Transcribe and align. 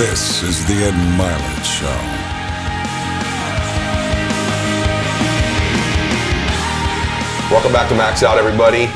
This 0.00 0.42
is 0.42 0.66
the 0.66 0.72
Ed 0.82 0.94
Mylett 1.18 1.62
Show. 1.62 1.84
Welcome 7.54 7.70
back 7.70 7.90
to 7.90 7.94
Max 7.94 8.22
Out, 8.22 8.38
everybody. 8.38 8.90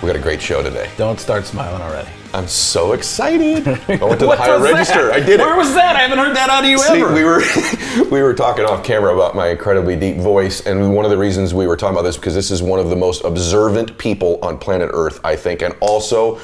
We 0.00 0.06
got 0.06 0.16
a 0.16 0.18
great 0.18 0.40
show 0.40 0.62
today. 0.62 0.90
Don't 0.96 1.20
start 1.20 1.44
smiling 1.44 1.82
already. 1.82 2.08
I'm 2.32 2.48
so 2.48 2.94
excited. 2.94 3.68
I 3.88 4.02
went 4.02 4.20
to 4.20 4.26
the 4.26 4.34
higher 4.34 4.58
register. 4.58 5.08
that? 5.08 5.12
I 5.12 5.20
did 5.20 5.38
it. 5.38 5.44
Where 5.44 5.54
was 5.54 5.74
that? 5.74 5.96
I 5.96 5.98
haven't 5.98 6.16
heard 6.16 6.34
that 6.34 6.48
out 6.48 6.64
of 6.64 6.70
you 6.70 6.78
See, 6.78 7.02
ever. 7.02 7.12
we 7.12 7.24
were 7.24 7.42
we 8.10 8.22
were 8.22 8.32
talking 8.32 8.64
off 8.64 8.82
camera 8.82 9.14
about 9.14 9.36
my 9.36 9.48
incredibly 9.48 9.96
deep 9.96 10.16
voice, 10.16 10.66
and 10.66 10.94
one 10.94 11.04
of 11.04 11.10
the 11.10 11.18
reasons 11.18 11.52
we 11.52 11.66
were 11.66 11.76
talking 11.76 11.94
about 11.94 12.04
this 12.04 12.16
because 12.16 12.34
this 12.34 12.50
is 12.50 12.62
one 12.62 12.80
of 12.80 12.88
the 12.88 12.96
most 12.96 13.22
observant 13.24 13.98
people 13.98 14.38
on 14.42 14.56
planet 14.56 14.88
Earth, 14.94 15.20
I 15.24 15.36
think, 15.36 15.60
and 15.60 15.74
also 15.82 16.40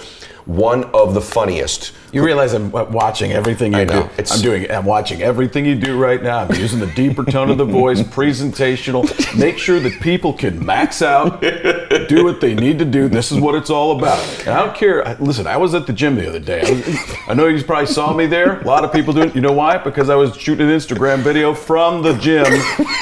one 0.49 0.85
of 0.95 1.13
the 1.13 1.21
funniest. 1.21 1.93
You 2.11 2.25
realize 2.25 2.55
I'm 2.55 2.75
uh, 2.75 2.85
watching 2.85 3.33
everything 3.33 3.73
you 3.75 3.81
I 3.81 3.85
know. 3.85 4.05
do. 4.05 4.09
It's- 4.13 4.35
I'm 4.35 4.41
doing. 4.41 4.71
I'm 4.71 4.87
watching 4.87 5.21
everything 5.21 5.67
you 5.67 5.75
do 5.75 5.99
right 5.99 6.23
now. 6.23 6.39
I'm 6.39 6.55
using 6.55 6.79
the 6.81 6.87
deeper 6.87 7.23
tone 7.23 7.51
of 7.51 7.59
the 7.59 7.67
voice, 7.67 8.01
presentational. 8.19 9.05
Make 9.39 9.59
sure 9.59 9.79
that 9.79 10.01
people 10.01 10.33
can 10.33 10.65
max 10.65 11.03
out, 11.03 11.43
do 11.43 12.25
what 12.25 12.41
they 12.41 12.55
need 12.55 12.79
to 12.79 12.87
do. 12.87 13.09
This 13.09 13.31
is 13.31 13.39
what 13.39 13.55
it's 13.55 13.69
all 13.69 13.99
about. 13.99 14.19
And 14.41 14.49
I 14.49 14.65
don't 14.65 14.75
care. 14.75 15.05
Listen, 15.21 15.47
I 15.47 15.59
was 15.59 15.75
at 15.75 15.87
the 15.87 15.93
gym 15.93 16.15
the 16.15 16.27
other 16.27 16.41
day. 16.41 16.63
I, 16.63 16.71
was, 16.71 17.15
I 17.29 17.35
know 17.35 17.47
you 17.47 17.63
probably 17.63 17.85
saw 17.87 18.15
me 18.15 18.25
there. 18.25 18.59
A 18.61 18.65
lot 18.65 18.85
of 18.85 18.93
people 18.93 19.13
doing. 19.13 19.31
You 19.35 19.43
know 19.43 19.53
why? 19.53 19.77
Because 19.77 20.09
I 20.09 20.15
was 20.15 20.35
shooting 20.35 20.67
an 20.67 20.75
Instagram 20.75 21.19
video 21.19 21.53
from 21.53 22.03
the 22.03 22.15
gym, 22.15 22.47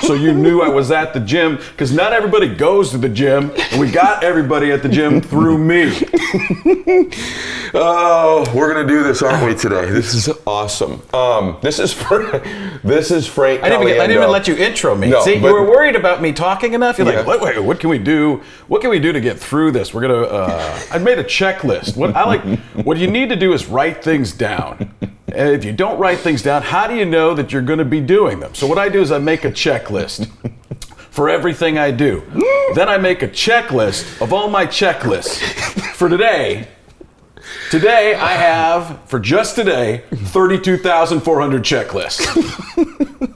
so 0.02 0.14
you 0.14 0.34
knew 0.34 0.62
I 0.62 0.68
was 0.68 0.90
at 0.90 1.14
the 1.14 1.20
gym. 1.20 1.58
Because 1.58 1.92
not 1.92 2.12
everybody 2.12 2.52
goes 2.52 2.90
to 2.90 2.98
the 2.98 3.08
gym, 3.08 3.52
and 3.70 3.80
we 3.80 3.88
got 3.88 4.24
everybody 4.24 4.72
at 4.72 4.82
the 4.82 4.88
gym 4.88 5.20
through 5.20 5.58
me. 5.58 5.92
Oh, 7.74 8.50
we're 8.54 8.72
gonna 8.72 8.86
do 8.86 9.02
this, 9.02 9.22
aren't 9.22 9.44
we, 9.46 9.54
today? 9.54 9.90
This 9.90 10.14
is 10.14 10.28
awesome. 10.46 11.02
Um, 11.12 11.58
this 11.62 11.78
is 11.78 11.92
for 11.92 12.38
this 12.84 13.10
is 13.10 13.26
Frank. 13.26 13.62
I 13.62 13.68
didn't, 13.68 13.88
even, 13.88 14.00
I 14.00 14.06
didn't 14.06 14.22
even 14.22 14.30
let 14.30 14.48
you 14.48 14.56
intro 14.56 14.94
me. 14.94 15.08
No, 15.10 15.20
See, 15.22 15.34
you 15.36 15.42
were 15.42 15.64
worried 15.68 15.96
about 15.96 16.22
me 16.22 16.32
talking 16.32 16.74
enough. 16.74 16.98
You're 16.98 17.08
Yeah. 17.10 17.18
like, 17.18 17.26
what, 17.26 17.40
wait, 17.40 17.62
what 17.62 17.80
can 17.80 17.90
we 17.90 17.98
do? 17.98 18.42
What 18.68 18.80
can 18.80 18.90
we 18.90 18.98
do 18.98 19.12
to 19.12 19.20
get 19.20 19.38
through 19.38 19.72
this? 19.72 19.92
We're 19.92 20.02
gonna. 20.02 20.22
Uh, 20.22 20.80
I 20.90 20.98
made 20.98 21.18
a 21.18 21.24
checklist. 21.24 21.96
What 21.96 22.14
I 22.16 22.24
like, 22.24 22.58
what 22.84 22.98
you 22.98 23.10
need 23.10 23.28
to 23.30 23.36
do 23.36 23.52
is 23.52 23.66
write 23.66 24.02
things 24.02 24.32
down. 24.32 24.94
And 25.28 25.50
if 25.50 25.64
you 25.64 25.72
don't 25.72 25.98
write 25.98 26.18
things 26.20 26.40
down, 26.42 26.62
how 26.62 26.86
do 26.86 26.94
you 26.94 27.04
know 27.04 27.34
that 27.34 27.52
you're 27.52 27.60
going 27.60 27.80
to 27.80 27.84
be 27.84 28.00
doing 28.00 28.38
them? 28.40 28.54
So 28.54 28.66
what 28.66 28.78
I 28.78 28.88
do 28.88 29.02
is 29.02 29.10
I 29.10 29.18
make 29.18 29.44
a 29.44 29.50
checklist 29.50 30.30
for 31.10 31.28
everything 31.28 31.76
I 31.78 31.90
do. 31.90 32.22
then 32.74 32.88
I 32.88 32.96
make 32.96 33.22
a 33.22 33.28
checklist 33.28 34.22
of 34.22 34.32
all 34.32 34.48
my 34.48 34.66
checklists 34.66 35.38
for 35.94 36.08
today. 36.08 36.68
Today 37.70 38.14
I 38.14 38.32
have, 38.32 39.00
for 39.08 39.18
just 39.18 39.54
today, 39.54 40.04
32,400 40.10 41.62
checklists. 41.62 42.24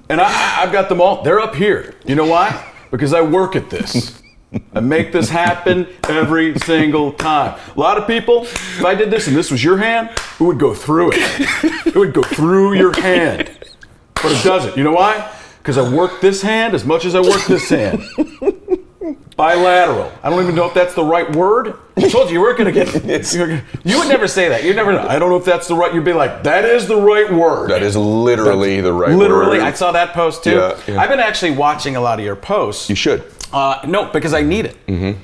And 0.09 0.21
I, 0.21 0.62
I've 0.62 0.73
got 0.73 0.89
them 0.89 1.01
all. 1.01 1.23
They're 1.23 1.41
up 1.41 1.55
here. 1.55 1.95
You 2.05 2.17
know 2.17 2.27
why? 2.27 2.73
Because 2.91 3.12
I 3.15 3.21
work 3.23 3.55
at 3.55 3.71
this. 3.71 4.21
I 4.75 4.81
make 4.81 5.12
this 5.12 5.29
happen 5.29 5.87
every 6.09 6.59
single 6.59 7.12
time. 7.12 7.59
A 7.77 7.79
lot 7.79 7.97
of 7.97 8.09
people, 8.09 8.43
if 8.43 8.85
I 8.85 8.95
did 8.97 9.11
this 9.11 9.29
and 9.29 9.37
this 9.37 9.51
was 9.51 9.62
your 9.62 9.77
hand, 9.77 10.11
it 10.11 10.41
would 10.41 10.59
go 10.59 10.75
through 10.75 11.12
it. 11.15 11.87
It 11.87 11.95
would 11.95 12.12
go 12.12 12.23
through 12.23 12.75
your 12.75 12.93
hand. 13.01 13.51
But 14.15 14.33
it 14.33 14.43
doesn't. 14.43 14.77
You 14.77 14.84
know 14.84 14.93
why? 14.93 15.33
Because 15.59 15.79
I 15.79 15.89
work 15.89 16.21
this 16.21 16.43
hand 16.43 16.75
as 16.75 16.84
much 16.84 17.05
as 17.05 17.15
I 17.15 17.21
work 17.21 17.45
this 17.47 17.69
hand. 17.69 18.03
Bilateral. 19.37 20.12
I 20.23 20.31
don't 20.31 20.43
even 20.43 20.55
know 20.55 20.67
if 20.67 20.75
that's 20.75 20.95
the 20.95 21.05
right 21.05 21.34
word. 21.34 21.75
I 21.97 22.09
told 22.09 22.29
you 22.29 22.34
you 22.34 22.41
weren't 22.41 22.59
going 22.59 22.73
to 22.73 22.84
get. 22.84 22.93
gonna- 23.37 23.62
You 23.84 23.98
would 23.98 24.09
never 24.09 24.27
say 24.29 24.48
that. 24.48 24.65
You 24.65 24.75
never. 24.75 24.98
I 24.98 25.19
don't 25.19 25.31
know 25.31 25.37
if 25.37 25.45
that's 25.45 25.69
the 25.69 25.75
right. 25.75 25.93
You'd 25.95 26.05
be 26.05 26.12
like, 26.12 26.43
that 26.45 26.65
is 26.65 26.87
the 26.87 26.97
right 27.01 27.31
word. 27.33 27.71
That 27.71 27.83
is 27.83 27.97
literally 27.97 28.81
the 28.81 28.93
right 28.93 29.11
word. 29.11 29.16
Literally, 29.19 29.59
word. 29.59 29.66
I 29.66 29.72
saw 29.72 29.93
that 29.93 30.12
post 30.12 30.44
too. 30.44 30.53
Yeah, 30.53 30.81
yeah. 30.87 31.00
I've 31.00 31.09
been 31.11 31.21
actually 31.21 31.53
watching 31.53 31.97
a 31.97 32.00
lot 32.00 32.19
of 32.19 32.25
your 32.25 32.37
posts. 32.37 32.88
You 32.91 32.97
should. 32.97 33.25
Uh, 33.53 33.81
no, 33.84 34.05
because 34.12 34.33
I 34.33 34.43
need 34.43 34.66
it. 34.66 34.77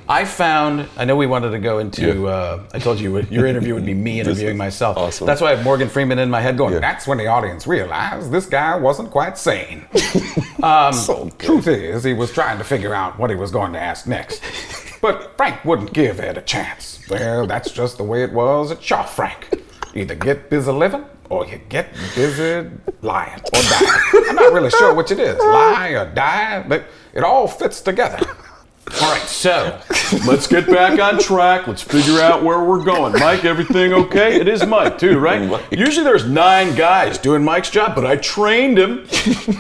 I 0.08 0.25
found. 0.25 0.88
I 0.97 1.04
know 1.04 1.14
we 1.14 1.26
wanted 1.26 1.50
to 1.50 1.58
go 1.60 1.78
into. 1.78 2.00
Mm-hmm. 2.03 2.22
Yeah. 2.25 2.28
Uh, 2.28 2.62
I 2.75 2.78
told 2.81 2.98
you 2.98 3.20
your 3.31 3.47
interview 3.47 3.75
would 3.75 3.87
be 3.87 3.94
me 3.94 4.19
interviewing 4.20 4.56
myself. 4.56 4.97
awesome. 4.97 5.26
That's 5.26 5.41
why 5.41 5.48
I 5.53 5.54
have 5.54 5.64
Morgan 5.64 5.88
Freeman 5.88 6.19
in 6.19 6.28
my 6.31 6.41
head 6.41 6.56
going. 6.58 6.75
Yeah. 6.75 6.81
That's 6.81 7.06
when 7.06 7.19
the 7.19 7.26
audience 7.28 7.66
realized 7.66 8.32
this 8.32 8.47
guy 8.47 8.76
wasn't 8.76 9.10
quite 9.12 9.38
sane. 9.38 9.84
um, 10.62 10.93
So 10.93 11.28
truth 11.39 11.67
is, 11.67 12.05
he 12.05 12.12
was 12.15 12.33
trying 12.33 12.59
to 12.59 12.65
figure 12.65 12.94
out 12.94 13.19
what 13.19 13.31
he 13.31 13.37
was 13.37 13.50
going 13.50 13.72
to 13.72 13.81
ask 13.81 14.06
next. 14.06 14.43
But 15.00 15.37
Frank 15.37 15.65
wouldn't 15.65 15.93
give 15.93 16.21
Ed 16.21 16.39
a 16.39 16.43
chance. 16.43 17.00
Well, 17.09 17.47
that's 17.47 17.71
just 17.71 17.97
the 17.99 18.03
way 18.05 18.22
it 18.25 18.33
was 18.33 18.71
at 18.71 18.83
Shaw 18.83 19.03
Frank. 19.05 19.49
Either 19.94 20.15
get 20.15 20.50
busy 20.50 20.72
living 20.72 21.05
or 21.31 21.47
you 21.47 21.59
get 21.69 21.93
busy 22.15 22.69
lying 23.03 23.41
or 23.41 23.62
dying. 23.62 24.25
I'm 24.28 24.37
not 24.37 24.53
really 24.53 24.71
sure 24.71 24.94
which 24.94 25.11
it 25.11 25.19
is, 25.19 25.39
lie 25.39 25.91
or 25.91 26.12
die, 26.15 26.65
but 26.67 26.84
it 27.15 27.23
all 27.25 27.47
fits 27.49 27.81
together. 27.81 28.19
All 29.02 29.12
right, 29.12 29.22
so 29.22 29.78
let's 30.26 30.47
get 30.47 30.66
back 30.69 31.00
on 31.00 31.19
track. 31.19 31.66
Let's 31.66 31.82
figure 31.82 32.20
out 32.20 32.44
where 32.44 32.62
we're 32.62 32.84
going. 32.84 33.12
Mike, 33.14 33.44
everything 33.44 33.92
okay? 33.92 34.36
It 34.41 34.47
is 34.47 34.64
Mike 34.64 34.97
too, 34.97 35.19
right? 35.26 35.42
Mike. 35.42 35.64
Usually 35.72 36.04
there's 36.04 36.24
nine 36.28 36.74
guys 36.76 37.19
doing 37.19 37.42
Mike's 37.42 37.69
job, 37.69 37.96
but 37.96 38.06
I 38.06 38.16
trained 38.16 38.78
him. 38.78 39.04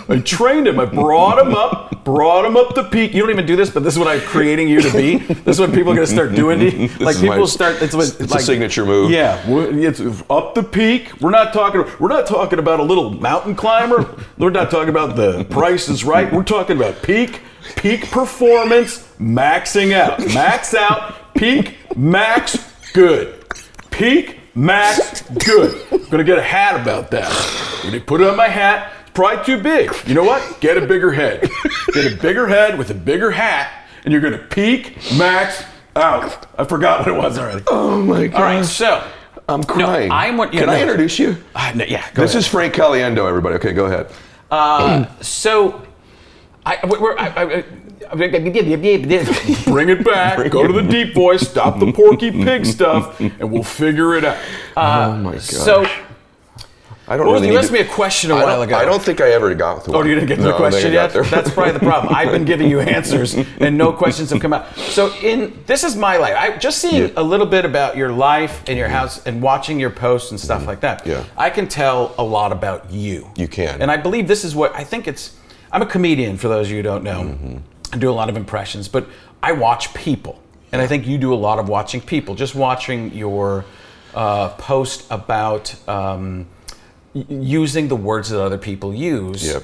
I 0.08 0.20
trained 0.24 0.68
him. 0.68 0.78
I 0.78 0.84
brought 0.84 1.44
him 1.44 1.54
up, 1.56 2.04
brought 2.04 2.44
him 2.44 2.56
up 2.56 2.76
the 2.76 2.84
peak. 2.84 3.14
You 3.14 3.22
don't 3.22 3.30
even 3.30 3.46
do 3.46 3.56
this, 3.56 3.68
but 3.68 3.82
this 3.82 3.94
is 3.94 3.98
what 3.98 4.06
I'm 4.08 4.20
creating 4.20 4.68
you 4.68 4.80
to 4.80 4.92
be. 4.92 5.16
This 5.18 5.56
is 5.56 5.60
what 5.60 5.72
people 5.74 5.90
are 5.92 5.96
gonna 5.96 6.06
start 6.06 6.34
doing. 6.34 6.60
To 6.60 6.70
you. 6.70 6.88
Like 7.00 7.16
people 7.16 7.38
my- 7.38 7.44
start. 7.46 7.82
It's, 7.82 7.94
what, 7.94 8.16
it's 8.20 8.32
a 8.34 8.38
signature 8.38 8.86
move. 8.86 9.10
Yeah, 9.10 9.42
it's 9.48 10.00
up 10.30 10.54
the 10.54 10.62
peak. 10.62 11.20
We're 11.20 11.30
not 11.30 11.52
talking. 11.52 11.84
We're 11.98 12.08
not 12.08 12.26
talking 12.28 12.60
about 12.60 12.78
a 12.78 12.84
little 12.84 13.10
mountain 13.10 13.56
climber. 13.56 14.08
We're 14.38 14.50
not 14.50 14.70
talking 14.70 14.88
about 14.90 15.16
the 15.16 15.44
Price 15.46 15.88
is 15.88 16.04
Right. 16.04 16.32
We're 16.32 16.44
talking 16.44 16.76
about 16.76 17.02
peak, 17.02 17.40
peak 17.76 18.10
performance, 18.10 18.98
maxing 19.20 19.92
out, 19.92 20.18
max 20.34 20.74
out, 20.74 21.34
peak, 21.34 21.76
max, 21.96 22.56
good, 22.92 23.44
peak, 23.90 24.38
max, 24.54 25.22
good. 25.44 25.80
I'm 25.92 26.04
gonna 26.08 26.24
get 26.24 26.38
a 26.38 26.42
hat 26.42 26.80
about 26.80 27.10
that. 27.10 27.30
When 27.84 27.92
you 27.94 28.00
put 28.00 28.20
it 28.20 28.28
on 28.28 28.36
my 28.36 28.48
hat, 28.48 28.92
it's 29.02 29.10
probably 29.10 29.44
too 29.44 29.62
big. 29.62 29.90
You 30.06 30.14
know 30.14 30.24
what? 30.24 30.60
Get 30.60 30.76
a 30.76 30.86
bigger 30.86 31.12
head. 31.12 31.48
Get 31.92 32.12
a 32.12 32.16
bigger 32.16 32.46
head 32.46 32.78
with 32.78 32.90
a 32.90 32.94
bigger 32.94 33.30
hat, 33.30 33.70
and 34.04 34.12
you're 34.12 34.20
gonna 34.22 34.38
peak, 34.38 34.96
max, 35.16 35.62
out. 35.94 36.46
I 36.58 36.64
forgot 36.64 37.00
what 37.00 37.08
it 37.08 37.16
was 37.18 37.38
already. 37.38 37.64
Oh 37.68 38.02
my 38.02 38.26
god. 38.28 38.36
All 38.36 38.42
right, 38.42 38.64
so 38.64 39.02
I'm 39.48 39.62
crying. 39.64 40.08
No, 40.10 40.14
I'm 40.14 40.36
what- 40.36 40.52
yeah, 40.52 40.60
Can 40.60 40.68
I 40.70 40.80
introduce 40.82 41.18
you? 41.18 41.36
uh, 41.54 41.72
no, 41.74 41.84
yeah, 41.84 42.04
go 42.14 42.22
This 42.22 42.32
ahead. 42.32 42.40
is 42.40 42.46
Frank 42.46 42.74
Caliendo, 42.74 43.26
everybody. 43.28 43.54
Okay, 43.56 43.72
go 43.72 43.86
ahead. 43.86 44.10
so. 45.22 45.82
I, 46.66 46.80
we're, 46.84 47.16
I, 47.16 47.26
I, 47.28 47.62
bring 48.14 48.34
it 49.88 50.04
back. 50.04 50.50
go 50.50 50.66
to 50.66 50.72
the 50.72 50.82
deep 50.82 51.14
voice. 51.14 51.48
Stop 51.48 51.78
the 51.78 51.92
Porky 51.92 52.32
Pig 52.32 52.66
stuff, 52.76 53.20
and 53.20 53.52
we'll 53.52 53.62
figure 53.62 54.16
it 54.16 54.24
out. 54.24 54.36
Uh, 54.76 55.12
oh 55.12 55.16
my 55.16 55.32
god. 55.32 55.42
So, 55.42 55.86
I 57.08 57.16
don't 57.16 57.26
well, 57.26 57.36
really 57.36 57.52
you 57.52 57.58
asked 57.58 57.68
to- 57.68 57.74
me 57.74 57.80
a 57.80 57.84
question 57.86 58.32
a 58.32 58.34
I 58.34 58.42
while 58.44 58.62
ago. 58.62 58.76
I 58.76 58.84
don't 58.84 59.00
think 59.00 59.20
I 59.20 59.30
ever 59.30 59.54
got 59.54 59.84
to 59.84 59.92
Oh, 59.92 59.98
one. 59.98 60.08
you 60.08 60.16
didn't 60.16 60.26
get 60.26 60.36
to 60.36 60.42
No, 60.42 60.48
the 60.48 60.54
I 60.54 60.58
don't 60.58 60.72
think 60.72 60.92
question 60.92 60.92
yet? 60.92 61.30
That's 61.30 61.54
probably 61.54 61.72
the 61.74 61.78
problem. 61.78 62.12
I've 62.12 62.32
been 62.32 62.44
giving 62.44 62.68
you 62.68 62.80
answers, 62.96 63.34
and 63.34 63.78
no 63.78 63.92
questions 63.92 64.30
have 64.30 64.40
come 64.40 64.52
out. 64.52 64.76
So, 64.76 65.14
in 65.22 65.62
this 65.66 65.84
is 65.84 65.94
my 65.94 66.16
life. 66.16 66.34
I 66.36 66.56
just 66.56 66.78
seeing 66.78 67.04
Yeah. 67.04 67.14
a 67.16 67.22
little 67.22 67.46
bit 67.46 67.64
about 67.64 67.96
your 67.96 68.10
life 68.10 68.64
and 68.66 68.76
your 68.76 68.88
house, 68.88 69.24
and 69.24 69.40
watching 69.40 69.78
your 69.78 69.90
posts 69.90 70.32
and 70.32 70.40
stuff 70.40 70.60
mm-hmm. 70.60 70.68
like 70.68 70.80
that. 70.80 71.06
Yeah. 71.06 71.22
I 71.36 71.48
can 71.50 71.68
tell 71.68 72.12
a 72.18 72.24
lot 72.24 72.50
about 72.50 72.90
you. 72.90 73.30
You 73.36 73.46
can. 73.46 73.80
and 73.80 73.88
I 73.88 73.96
believe 73.96 74.26
this 74.26 74.42
is 74.44 74.56
what 74.56 74.74
I 74.74 74.82
think 74.82 75.06
it's. 75.06 75.36
I'm 75.72 75.82
a 75.82 75.86
comedian. 75.86 76.36
For 76.38 76.48
those 76.48 76.66
of 76.66 76.70
you 76.72 76.76
who 76.78 76.82
don't 76.82 77.04
know, 77.04 77.22
Mm-hmm. 77.22 77.56
I 77.92 77.98
do 77.98 78.10
a 78.10 78.12
lot 78.12 78.28
of 78.28 78.36
impressions, 78.36 78.88
but 78.88 79.06
I 79.42 79.52
watch 79.52 79.94
people, 79.94 80.40
and 80.72 80.82
I 80.82 80.86
think 80.86 81.06
you 81.06 81.18
do 81.18 81.32
a 81.32 81.36
lot 81.36 81.58
of 81.58 81.68
watching 81.68 82.00
people. 82.00 82.34
Just 82.34 82.54
watching 82.54 83.12
your 83.14 83.64
uh, 84.14 84.48
post 84.50 85.06
about. 85.10 85.74
Um, 85.88 86.46
using 87.30 87.88
the 87.88 87.96
words 87.96 88.28
that 88.28 88.42
other 88.42 88.58
people 88.58 88.92
use. 88.94 89.46
Yep. 89.46 89.62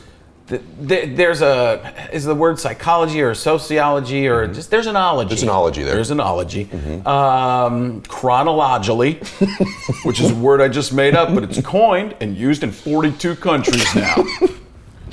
Th- 0.48 0.62
th- 0.88 1.16
There's 1.18 1.42
a 1.42 2.08
is 2.10 2.24
the 2.24 2.34
word 2.34 2.58
psychology 2.58 3.20
or 3.20 3.34
sociology 3.34 4.26
or 4.26 4.46
just 4.46 4.70
there's 4.70 4.86
an 4.86 4.96
ology. 4.96 5.28
There's 5.28 5.42
an 5.42 5.50
ology 5.50 5.82
there. 5.82 5.94
There's 5.94 6.10
an 6.10 6.20
ology. 6.20 6.70
Um, 7.04 8.00
chronologically, 8.08 9.14
which 10.04 10.18
is 10.20 10.30
a 10.30 10.34
word 10.34 10.62
I 10.62 10.68
just 10.68 10.94
made 10.94 11.14
up, 11.14 11.34
but 11.34 11.44
it's 11.44 11.60
coined 11.60 12.14
and 12.22 12.34
used 12.38 12.62
in 12.62 12.72
42 12.72 13.34
countries 13.36 13.94
now. 13.94 14.24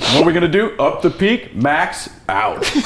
what 0.00 0.22
are 0.22 0.24
we 0.24 0.32
gonna 0.32 0.48
do? 0.48 0.76
Up 0.78 1.02
the 1.02 1.10
peak, 1.10 1.54
max 1.54 2.08
out. 2.28 2.64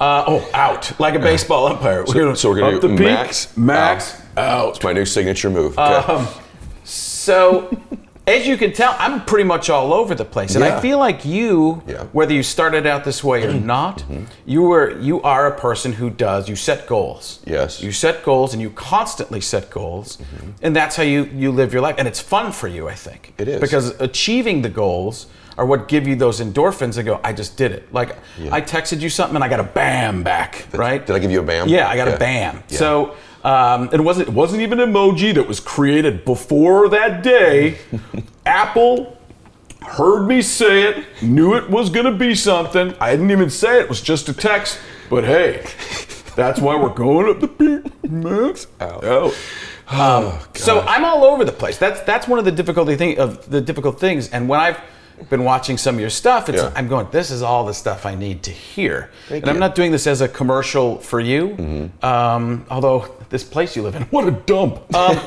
Uh, 0.00 0.24
oh, 0.26 0.50
out 0.54 0.98
like 0.98 1.14
a 1.14 1.18
baseball 1.18 1.66
umpire. 1.66 2.02
We're 2.06 2.14
gonna, 2.14 2.34
so 2.34 2.48
we're 2.48 2.60
gonna 2.60 2.76
up 2.76 2.80
do 2.80 2.88
the 2.88 2.96
peak, 2.96 3.04
max, 3.06 3.54
max, 3.54 4.22
out. 4.34 4.76
It's 4.76 4.82
my 4.82 4.94
new 4.94 5.04
signature 5.04 5.50
move. 5.50 5.78
Okay. 5.78 5.82
Um, 6.10 6.26
So, 6.84 7.68
as 8.26 8.46
you 8.46 8.56
can 8.56 8.72
tell, 8.72 8.96
I'm 8.98 9.24
pretty 9.26 9.44
much 9.44 9.68
all 9.68 9.92
over 9.92 10.14
the 10.14 10.24
place, 10.24 10.54
and 10.54 10.64
Yeah. 10.64 10.78
I 10.78 10.80
feel 10.80 10.98
like 10.98 11.26
you, 11.26 11.82
Yeah. 11.86 11.96
Mm-hmm. 11.96 12.04
whether 12.16 12.32
you 12.32 12.42
started 12.42 12.86
out 12.86 13.04
this 13.04 13.22
way 13.22 13.44
or 13.44 13.52
not, 13.52 14.02
you 14.46 14.62
were 14.62 14.98
you 15.00 15.20
are 15.20 15.46
a 15.46 15.54
person 15.58 15.92
who 15.92 16.08
does 16.08 16.48
you 16.48 16.56
set 16.56 16.86
goals. 16.86 17.40
Yes. 17.44 17.76
Mm-hmm. 17.76 17.84
you 17.86 17.92
set 17.92 18.24
goals, 18.24 18.54
and 18.54 18.62
you 18.62 18.70
constantly 18.70 19.42
set 19.42 19.68
goals, 19.70 20.16
and 20.62 20.74
that's 20.74 20.96
how 20.96 21.02
you 21.02 21.28
you 21.34 21.52
live 21.52 21.74
your 21.74 21.82
life, 21.82 21.96
and 21.98 22.08
it's 22.08 22.20
fun 22.20 22.52
for 22.52 22.68
you. 22.68 22.88
I 22.88 22.94
think 22.94 23.34
It 23.36 23.48
is. 23.48 23.60
because 23.60 23.90
achieving 24.00 24.62
the 24.62 24.70
goals 24.70 25.26
are 25.58 25.66
what 25.66 25.88
give 25.88 26.06
you 26.06 26.16
those 26.16 26.40
endorphins 26.40 26.96
and 26.96 27.06
go, 27.06 27.20
I 27.22 27.32
just 27.32 27.56
did 27.56 27.72
it. 27.72 27.92
Like 27.92 28.16
I 28.50 28.60
texted 28.60 29.00
you 29.00 29.08
something 29.10 29.34
and 29.36 29.44
I 29.44 29.48
got 29.48 29.60
a 29.60 29.64
bam 29.64 30.22
back, 30.22 30.66
right? 30.72 31.04
Did 31.04 31.14
I 31.16 31.18
give 31.18 31.30
you 31.30 31.40
a 31.40 31.42
bam? 31.42 31.68
Yeah, 31.68 31.88
I 31.88 31.96
got 31.96 32.08
Yeah. 32.08 32.14
a 32.14 32.18
bam. 32.18 32.62
Yeah. 32.68 32.78
So 32.78 33.16
um, 33.44 33.88
it 33.92 34.00
wasn't 34.00 34.28
it 34.28 34.34
wasn't 34.34 34.62
even 34.62 34.80
an 34.80 34.92
emoji 34.92 35.34
that 35.34 35.46
was 35.48 35.60
created 35.60 36.24
before 36.24 36.88
that 36.90 37.22
day. 37.22 37.78
Apple 38.46 39.16
heard 39.82 40.26
me 40.26 40.42
say 40.42 40.82
it, 40.82 41.04
knew 41.22 41.54
it 41.54 41.68
was 41.70 41.90
gonna 41.90 42.12
be 42.12 42.34
something. 42.34 42.94
I 43.00 43.10
didn't 43.12 43.30
even 43.30 43.50
say 43.50 43.78
it, 43.78 43.82
it 43.84 43.88
was 43.88 44.00
just 44.00 44.28
a 44.28 44.34
text. 44.34 44.78
But 45.08 45.24
hey, 45.24 45.66
that's 46.36 46.60
why 46.60 46.76
we're 46.76 46.94
going 46.94 47.28
up 47.28 47.40
the 47.40 47.48
peak, 47.48 48.10
man. 48.10 48.54
Ow. 48.80 49.32
Um, 49.88 50.38
so 50.54 50.80
I'm 50.82 51.04
all 51.04 51.24
over 51.24 51.44
the 51.44 51.50
place. 51.52 51.76
That's 51.78 52.00
that's 52.02 52.28
one 52.28 52.38
of 52.38 52.44
the 52.44 52.52
difficulty 52.52 52.94
thing 52.96 53.18
of 53.18 53.50
the 53.50 53.60
difficult 53.60 53.98
things. 53.98 54.28
And 54.30 54.48
when 54.48 54.60
I've 54.60 54.78
been 55.28 55.44
watching 55.44 55.76
some 55.76 55.96
of 55.96 56.00
your 56.00 56.10
stuff, 56.10 56.48
it's 56.48 56.62
Yeah. 56.62 56.72
I'm 56.74 56.88
going, 56.88 57.08
this 57.10 57.30
is 57.30 57.42
all 57.42 57.64
the 57.66 57.74
stuff 57.74 58.06
I 58.06 58.14
need 58.14 58.42
to 58.44 58.50
hear. 58.50 59.10
Thank 59.28 59.42
and 59.42 59.50
I'm 59.50 59.58
not 59.58 59.74
doing 59.74 59.92
this 59.92 60.06
as 60.06 60.20
a 60.20 60.28
commercial 60.28 60.98
for 60.98 61.20
you. 61.20 61.90
Um, 62.02 62.64
although 62.70 63.14
this 63.28 63.44
place 63.44 63.76
you 63.76 63.82
live 63.82 63.94
in, 63.96 64.02
what 64.04 64.26
a 64.26 64.30
dump. 64.32 64.76
Um, 64.94 65.18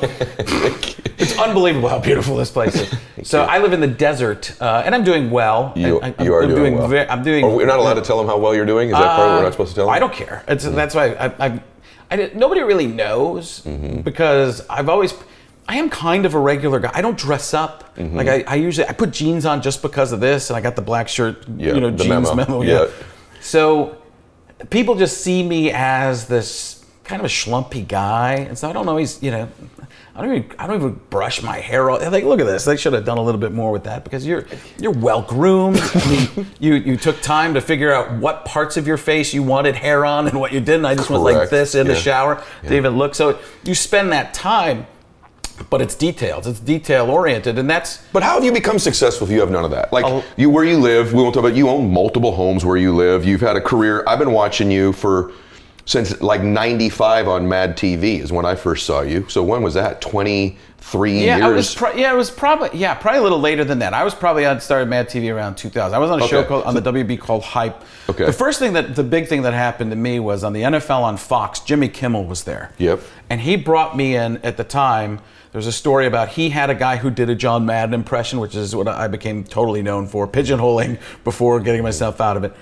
it's 1.18 1.38
unbelievable 1.38 1.88
how 1.88 1.98
beautiful 1.98 2.36
this 2.36 2.50
place 2.50 2.74
is. 2.74 3.28
so 3.28 3.42
I 3.44 3.58
live 3.58 3.72
in 3.72 3.80
the 3.80 3.86
desert, 3.86 4.54
uh, 4.60 4.82
and 4.84 4.94
I'm 4.94 5.04
doing 5.04 5.30
well. 5.30 5.72
You, 5.76 6.00
I, 6.00 6.14
you 6.22 6.34
are 6.34 6.42
I'm 6.42 6.48
doing, 6.48 6.76
well. 6.76 6.88
ve- 6.88 7.06
I'm 7.08 7.22
doing. 7.22 7.44
Are 7.44 7.54
we 7.54 7.64
not 7.64 7.78
allowed 7.78 7.94
to 7.94 8.02
tell 8.02 8.18
them 8.18 8.26
how 8.26 8.36
well 8.38 8.54
you're 8.54 8.66
doing? 8.66 8.88
Is 8.88 8.94
that 8.94 9.16
part 9.16 9.38
we're 9.38 9.42
not 9.44 9.52
supposed 9.52 9.70
to 9.70 9.74
tell 9.76 9.86
them? 9.86 9.94
I 9.94 9.98
don't 9.98 10.12
care. 10.12 10.42
It's, 10.48 10.64
That's 10.64 10.94
why 10.94 11.12
I, 11.14 11.46
I, 11.46 11.60
I 12.10 12.30
nobody 12.34 12.62
really 12.62 12.86
knows 12.86 13.62
Mm-hmm. 13.64 14.00
because 14.02 14.66
I've 14.68 14.88
always. 14.88 15.14
I 15.66 15.76
am 15.76 15.88
kind 15.88 16.26
of 16.26 16.34
a 16.34 16.38
regular 16.38 16.78
guy. 16.78 16.90
I 16.92 17.00
don't 17.00 17.16
dress 17.16 17.54
up. 17.54 17.96
Mm-hmm. 17.96 18.16
Like 18.16 18.28
I, 18.28 18.44
I 18.46 18.54
usually 18.56 18.86
I 18.86 18.92
put 18.92 19.10
jeans 19.12 19.46
on 19.46 19.62
just 19.62 19.82
because 19.82 20.12
of 20.12 20.20
this, 20.20 20.50
and 20.50 20.56
I 20.56 20.60
got 20.60 20.76
the 20.76 20.82
black 20.82 21.08
shirt. 21.08 21.44
Yeah, 21.56 21.74
you 21.74 21.80
know, 21.80 21.90
the 21.90 22.04
jeans 22.04 22.28
memo. 22.28 22.34
memo. 22.34 22.62
Yeah. 22.62 22.84
yeah. 22.84 22.90
So 23.40 23.96
people 24.70 24.94
just 24.94 25.18
see 25.18 25.42
me 25.42 25.70
as 25.70 26.26
this 26.26 26.84
kind 27.04 27.20
of 27.20 27.26
a 27.26 27.28
schlumpy 27.28 27.86
guy, 27.86 28.34
and 28.34 28.58
so 28.58 28.68
I 28.68 28.72
don't 28.72 28.88
always, 28.88 29.22
you 29.22 29.30
know, 29.30 29.48
I 30.16 30.22
don't 30.22 30.34
even 30.34 30.50
I 30.58 30.66
don't 30.66 30.76
even 30.76 31.00
brush 31.10 31.42
my 31.42 31.58
hair. 31.58 31.90
All, 31.90 31.98
like, 31.98 32.24
look 32.24 32.40
at 32.40 32.46
this. 32.46 32.64
They 32.64 32.76
should 32.76 32.92
have 32.92 33.04
done 33.04 33.18
a 33.18 33.22
little 33.22 33.40
bit 33.40 33.52
more 33.52 33.72
with 33.72 33.84
that 33.84 34.04
because 34.04 34.26
you're 34.26 34.46
you're 34.78 34.92
well 34.92 35.22
groomed. 35.22 35.80
I 35.80 36.08
mean, 36.36 36.46
you 36.60 36.74
you 36.74 36.96
took 36.96 37.20
time 37.20 37.54
to 37.54 37.60
figure 37.60 37.92
out 37.92 38.12
what 38.12 38.44
parts 38.44 38.76
of 38.76 38.86
your 38.86 38.96
face 38.96 39.34
you 39.34 39.42
wanted 39.42 39.74
hair 39.76 40.04
on 40.04 40.28
and 40.28 40.38
what 40.38 40.52
you 40.52 40.60
didn't. 40.60 40.84
I 40.84 40.94
just 40.94 41.10
went 41.10 41.22
like 41.22 41.50
this 41.50 41.74
in 41.74 41.86
the 41.86 41.94
Yeah. 41.94 41.98
shower 42.00 42.44
to 42.66 42.76
even 42.76 42.96
look. 42.96 43.14
So 43.14 43.38
you 43.64 43.74
spend 43.74 44.12
that 44.12 44.34
time. 44.34 44.86
But 45.70 45.80
it's 45.80 45.94
details. 45.94 46.46
It's 46.46 46.60
detail 46.60 47.10
oriented, 47.10 47.58
and 47.58 47.68
that's 47.70 47.98
But 48.12 48.22
how 48.22 48.34
have 48.34 48.44
you 48.44 48.52
become 48.52 48.78
successful 48.78 49.26
if 49.26 49.32
you 49.32 49.40
have 49.40 49.50
none 49.50 49.64
of 49.64 49.70
that? 49.70 49.92
Like 49.92 50.04
Oh. 50.04 50.22
you, 50.36 50.50
where 50.50 50.64
you 50.64 50.78
live, 50.78 51.12
we 51.12 51.22
won't 51.22 51.34
talk 51.34 51.44
about. 51.44 51.56
You 51.56 51.68
own 51.68 51.92
multiple 51.92 52.32
homes 52.34 52.64
where 52.64 52.76
you 52.76 52.94
live. 52.94 53.24
You've 53.24 53.40
had 53.40 53.56
a 53.56 53.60
career. 53.60 54.02
I've 54.06 54.18
been 54.18 54.32
watching 54.32 54.70
you 54.70 54.92
for 54.92 55.32
since 55.86 56.20
like 56.20 56.42
'95 56.42 57.28
on 57.28 57.48
Mad 57.48 57.76
TV 57.76 58.20
is 58.20 58.32
when 58.32 58.44
I 58.46 58.54
first 58.54 58.86
saw 58.86 59.02
you. 59.02 59.28
So 59.28 59.42
when 59.42 59.62
was 59.62 59.74
that? 59.74 60.00
23 60.00 61.12
Yeah, 61.24 61.36
years. 61.36 61.42
I 61.42 61.48
was. 61.50 61.74
Pro- 61.74 61.92
yeah, 61.94 62.12
it 62.12 62.16
was 62.16 62.30
probably. 62.30 62.70
Yeah, 62.78 62.94
probably 62.94 63.20
a 63.20 63.22
little 63.22 63.40
later 63.40 63.64
than 63.64 63.78
that. 63.80 63.94
I 63.94 64.04
was 64.04 64.14
probably 64.14 64.46
on 64.46 64.60
started 64.60 64.88
Mad 64.88 65.08
TV 65.08 65.34
around 65.34 65.56
2000. 65.56 65.94
I 65.94 65.98
was 65.98 66.10
on 66.10 66.22
a 66.22 66.26
show 66.26 66.44
called 66.44 66.64
on 66.64 66.74
the 66.74 66.82
WB 66.82 67.18
called 67.20 67.42
Hype. 67.42 67.82
Okay. 68.08 68.24
The 68.26 68.32
first 68.32 68.58
thing 68.58 68.72
that 68.74 68.94
the 68.96 69.04
big 69.04 69.28
thing 69.28 69.42
that 69.42 69.52
happened 69.54 69.90
to 69.90 69.96
me 69.96 70.20
was 70.20 70.44
on 70.44 70.52
the 70.52 70.62
NFL 70.62 71.02
on 71.02 71.16
Fox. 71.16 71.60
Jimmy 71.60 71.88
Kimmel 71.88 72.24
was 72.24 72.44
there. 72.44 72.72
Yep. 72.78 73.00
And 73.30 73.40
he 73.40 73.56
brought 73.56 73.96
me 73.96 74.16
in 74.16 74.38
at 74.38 74.56
the 74.56 74.64
time. 74.64 75.20
There's 75.52 75.66
a 75.68 75.72
story 75.72 76.06
about 76.06 76.30
he 76.30 76.50
had 76.50 76.68
a 76.68 76.74
guy 76.74 76.96
who 76.96 77.10
did 77.10 77.30
a 77.30 77.34
John 77.36 77.64
Madden 77.64 77.94
impression, 77.94 78.40
which 78.40 78.56
is 78.56 78.74
what 78.74 78.88
I 78.88 79.06
became 79.06 79.44
totally 79.44 79.82
known 79.82 80.08
for, 80.08 80.26
pigeonholing 80.26 80.98
before 81.24 81.60
getting 81.60 81.82
myself 81.82 82.20
out 82.20 82.36
of 82.36 82.42
it. 82.42 82.52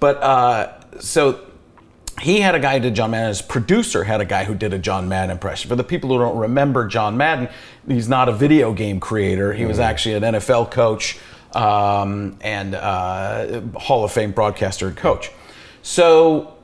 But 0.00 0.22
uh, 0.22 0.72
so 1.00 1.40
he 2.20 2.40
had 2.40 2.54
a 2.54 2.60
guy 2.60 2.74
who 2.74 2.80
did 2.80 2.94
John 2.94 3.10
Madden. 3.10 3.28
His 3.28 3.42
producer 3.42 4.04
had 4.04 4.20
a 4.20 4.24
guy 4.24 4.44
who 4.44 4.54
did 4.54 4.72
a 4.72 4.78
John 4.78 5.08
Madden 5.08 5.30
impression. 5.30 5.68
For 5.68 5.76
the 5.76 5.84
people 5.84 6.10
who 6.10 6.18
don't 6.18 6.36
remember 6.36 6.86
John 6.86 7.16
Madden, 7.16 7.48
he's 7.88 8.08
not 8.08 8.28
a 8.28 8.32
video 8.32 8.72
game 8.72 9.00
creator. 9.00 9.52
He 9.52 9.64
was 9.64 9.78
actually 9.78 10.14
an 10.14 10.22
NFL 10.22 10.70
coach 10.70 11.18
um, 11.54 12.38
and 12.40 12.74
uh, 12.74 13.60
Hall 13.76 14.04
of 14.04 14.12
Fame 14.12 14.32
broadcaster 14.32 14.88
and 14.88 14.96
coach. 14.96 15.30
So 15.82 16.54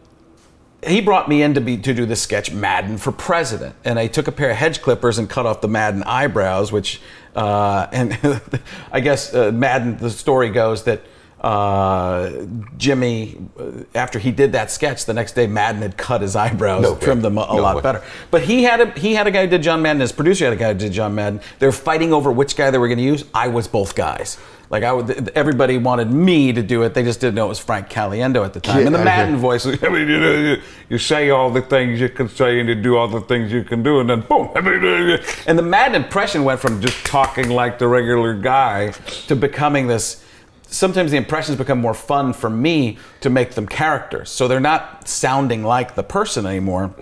he 0.87 1.01
brought 1.01 1.29
me 1.29 1.43
in 1.43 1.55
to 1.55 1.61
be 1.61 1.77
to 1.79 1.93
do 1.93 2.07
the 2.07 2.17
sketch 2.17 2.53
Madden 2.53 2.99
for 2.99 3.11
President, 3.11 3.75
and 3.85 3.99
I 3.99 4.07
took 4.07 4.29
a 4.29 4.33
pair 4.33 4.51
of 4.51 4.57
hedge 4.57 4.81
clippers 4.81 5.19
and 5.19 5.29
cut 5.29 5.45
off 5.45 5.61
the 5.61 5.69
Madden 5.69 6.05
eyebrows, 6.05 6.71
which 6.71 7.01
uh, 7.35 7.89
and 7.93 8.19
I 8.93 9.01
guess 9.01 9.35
uh, 9.35 9.51
Madden. 9.53 9.97
The 9.99 10.11
story 10.11 10.51
goes 10.51 10.85
that 10.85 11.03
uh, 11.41 12.31
Jimmy, 12.77 13.39
uh, 13.59 13.71
after 13.95 14.19
he 14.19 14.31
did 14.31 14.53
that 14.53 14.71
sketch, 14.71 15.07
the 15.07 15.15
next 15.15 15.33
day 15.33 15.47
Madden 15.47 15.83
had 15.83 15.97
cut 15.97 16.21
his 16.21 16.35
eyebrows, 16.37 16.83
No 16.83 16.97
trimmed 16.97 17.23
them 17.23 17.39
a, 17.39 17.43
a 17.43 17.57
No 17.57 17.63
lot 17.63 17.77
way. 17.77 17.83
better. 17.83 18.03
But 18.31 18.43
he 18.43 18.65
had 18.65 18.81
a 18.81 18.91
he 18.99 19.15
had 19.15 19.27
a 19.27 19.31
guy 19.31 19.45
who 19.45 19.51
did 19.51 19.63
John 19.63 19.81
Madden. 19.83 20.01
His 20.01 20.13
producer 20.13 20.45
had 20.45 20.53
a 20.55 20.57
guy 20.57 20.73
who 20.73 20.79
did 20.79 20.93
John 20.93 21.15
Madden. 21.15 21.41
They 21.59 21.67
were 21.67 21.73
fighting 21.73 22.13
over 22.13 22.33
which 22.33 22.57
guy 22.57 22.71
they 22.71 22.79
were 22.79 22.89
going 22.89 22.99
to 22.99 23.05
use. 23.05 23.25
I 23.33 23.49
was 23.49 23.69
both 23.69 23.95
guys. 23.95 24.37
Like 24.71 24.83
I 24.83 24.93
would, 24.93 25.31
everybody 25.31 25.79
wanted 25.79 26.11
me 26.13 26.53
to 26.53 26.63
do 26.63 26.83
it. 26.83 26.93
They 26.93 27.03
just 27.03 27.21
didn't 27.21 27.37
know 27.37 27.47
it 27.47 27.49
was 27.49 27.59
Frank 27.59 27.89
Caliendo 27.89 28.45
at 28.45 28.53
the 28.53 28.61
time. 28.61 28.81
Yeah, 28.81 28.87
and 28.87 28.95
the 28.95 29.03
Madden 29.03 29.35
hear- 29.35 29.39
voice 29.41 29.65
I 29.83 29.89
mean, 29.89 30.09
you, 30.09 30.21
know, 30.21 30.33
you, 30.35 30.63
you 30.91 30.99
say 30.99 31.31
all 31.31 31.49
the 31.51 31.63
things 31.63 32.01
you 32.01 32.11
can 32.11 32.29
say 32.29 32.61
and 32.61 32.69
you 32.69 32.75
do 32.75 32.97
all 32.99 33.09
the 33.09 33.23
things 33.23 33.51
you 33.51 33.65
can 33.65 33.83
do, 33.83 34.01
and 34.01 34.11
then 34.11 34.21
boom. 34.21 34.51
I 34.57 34.61
mean, 34.61 35.21
And 35.47 35.59
the 35.59 35.63
Madden 35.63 35.95
impression 36.03 36.45
went 36.45 36.61
from 36.61 36.83
just 36.83 37.03
talking 37.07 37.49
like 37.49 37.79
the 37.79 37.89
regular 37.89 38.35
guy. 38.35 38.91
to 39.29 39.37
becoming 39.37 39.87
this. 39.87 40.23
Sometimes 40.71 41.11
the 41.11 41.17
impressions 41.17 41.57
become 41.57 41.81
more 41.81 41.95
fun 41.95 42.33
for 42.33 42.51
me 42.51 42.99
to 43.21 43.31
make 43.31 43.53
them 43.53 43.67
characters. 43.67 44.31
So 44.31 44.47
they're 44.47 44.61
not 44.61 45.09
sounding 45.09 45.65
like 45.65 45.95
the 45.95 46.03
person 46.03 46.45
anymore. 46.47 46.95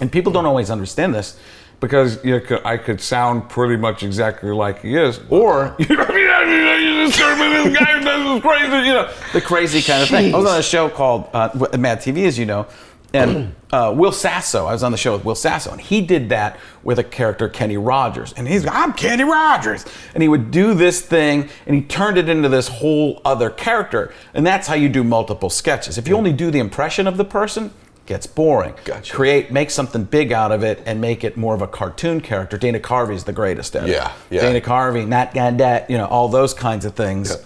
And 0.00 0.12
people 0.12 0.32
don't 0.32 0.44
always 0.44 0.70
understand 0.70 1.14
this. 1.14 1.38
Because 1.78 2.24
you 2.24 2.40
could, 2.40 2.64
I 2.64 2.78
could 2.78 3.02
sound 3.02 3.50
pretty 3.50 3.76
much 3.76 4.02
exactly 4.02 4.50
like 4.50 4.80
he 4.80 4.96
is, 4.96 5.20
or 5.28 5.76
you 5.78 5.94
know, 5.94 6.08
you 6.08 7.06
just 7.06 7.18
me, 7.38 7.70
this 7.70 7.78
guy 7.78 8.00
this 8.00 8.42
crazy, 8.42 8.86
you 8.86 8.94
know. 8.94 9.12
The 9.34 9.42
crazy 9.42 9.82
kind 9.82 10.02
of 10.02 10.08
thing. 10.08 10.34
I 10.34 10.38
was 10.38 10.50
on 10.50 10.58
a 10.58 10.62
show 10.62 10.88
called 10.88 11.28
uh, 11.34 11.50
Mad 11.78 11.98
TV, 11.98 12.26
as 12.26 12.38
you 12.38 12.46
know, 12.46 12.66
and 13.12 13.54
uh, 13.76 13.92
Will 13.92 14.12
Sasso. 14.12 14.64
I 14.66 14.72
was 14.72 14.82
on 14.82 14.90
the 14.90 14.98
show 14.98 15.12
with 15.12 15.24
Will 15.24 15.34
Sasso, 15.34 15.70
and 15.70 15.80
he 15.80 16.00
did 16.00 16.30
that 16.30 16.58
with 16.82 16.98
a 16.98 17.04
character 17.04 17.46
Kenny 17.48 17.76
Rogers, 17.76 18.32
and 18.34 18.48
he's 18.48 18.66
I'm 18.66 18.94
Kenny 18.94 19.24
Rogers, 19.24 19.84
and 20.14 20.22
he 20.22 20.28
would 20.28 20.50
do 20.50 20.72
this 20.72 21.02
thing, 21.02 21.50
and 21.66 21.76
he 21.76 21.82
turned 21.82 22.16
it 22.16 22.28
into 22.28 22.48
this 22.48 22.68
whole 22.68 23.20
other 23.24 23.50
character, 23.50 24.14
and 24.32 24.46
that's 24.46 24.66
how 24.66 24.74
you 24.74 24.88
do 24.88 25.04
multiple 25.04 25.50
sketches. 25.50 25.98
If 25.98 26.08
you 26.08 26.16
only 26.16 26.32
do 26.32 26.50
the 26.50 26.58
impression 26.58 27.06
of 27.06 27.16
the 27.18 27.24
person. 27.24 27.70
Gets 28.06 28.28
boring. 28.28 28.74
Gotcha. 28.84 29.12
Create, 29.12 29.50
make 29.50 29.68
something 29.68 30.04
big 30.04 30.32
out 30.32 30.52
of 30.52 30.62
it, 30.62 30.80
and 30.86 31.00
make 31.00 31.24
it 31.24 31.36
more 31.36 31.56
of 31.56 31.60
a 31.60 31.66
cartoon 31.66 32.20
character. 32.20 32.56
Dana 32.56 32.78
Carvey's 32.78 33.24
the 33.24 33.32
greatest 33.32 33.74
at 33.74 33.88
it. 33.88 33.90
Yeah, 33.90 34.12
yeah. 34.30 34.42
Dana 34.42 34.60
Carvey, 34.60 35.10
got 35.10 35.58
that, 35.58 35.90
you 35.90 35.98
know, 35.98 36.06
all 36.06 36.28
those 36.28 36.54
kinds 36.54 36.84
of 36.84 36.94
things. 36.94 37.36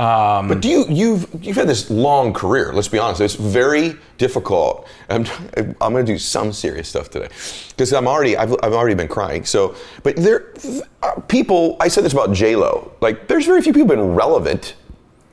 But 0.00 0.60
do 0.60 0.68
you 0.68 0.86
you've 0.88 1.28
you've 1.42 1.56
had 1.56 1.68
this 1.68 1.90
long 1.90 2.32
career? 2.32 2.72
Let's 2.72 2.88
be 2.88 2.98
honest. 2.98 3.20
It's 3.20 3.34
very 3.34 3.96
difficult. 4.18 4.88
I'm 5.08 5.26
I'm 5.80 5.92
going 5.92 6.06
to 6.06 6.12
do 6.12 6.18
some 6.18 6.52
serious 6.52 6.88
stuff 6.88 7.10
today 7.10 7.28
because 7.68 7.92
I'm 7.92 8.08
already 8.08 8.36
I've, 8.36 8.52
I've 8.62 8.72
already 8.72 8.94
been 8.94 9.08
crying. 9.08 9.44
So, 9.44 9.74
but 10.02 10.16
there 10.16 10.52
people. 11.28 11.76
I 11.80 11.88
said 11.88 12.04
this 12.04 12.12
about 12.14 12.32
J 12.32 12.56
Lo. 12.56 12.92
Like, 13.00 13.28
there's 13.28 13.46
very 13.46 13.60
few 13.62 13.72
people 13.72 13.88
been 13.88 14.14
relevant 14.14 14.74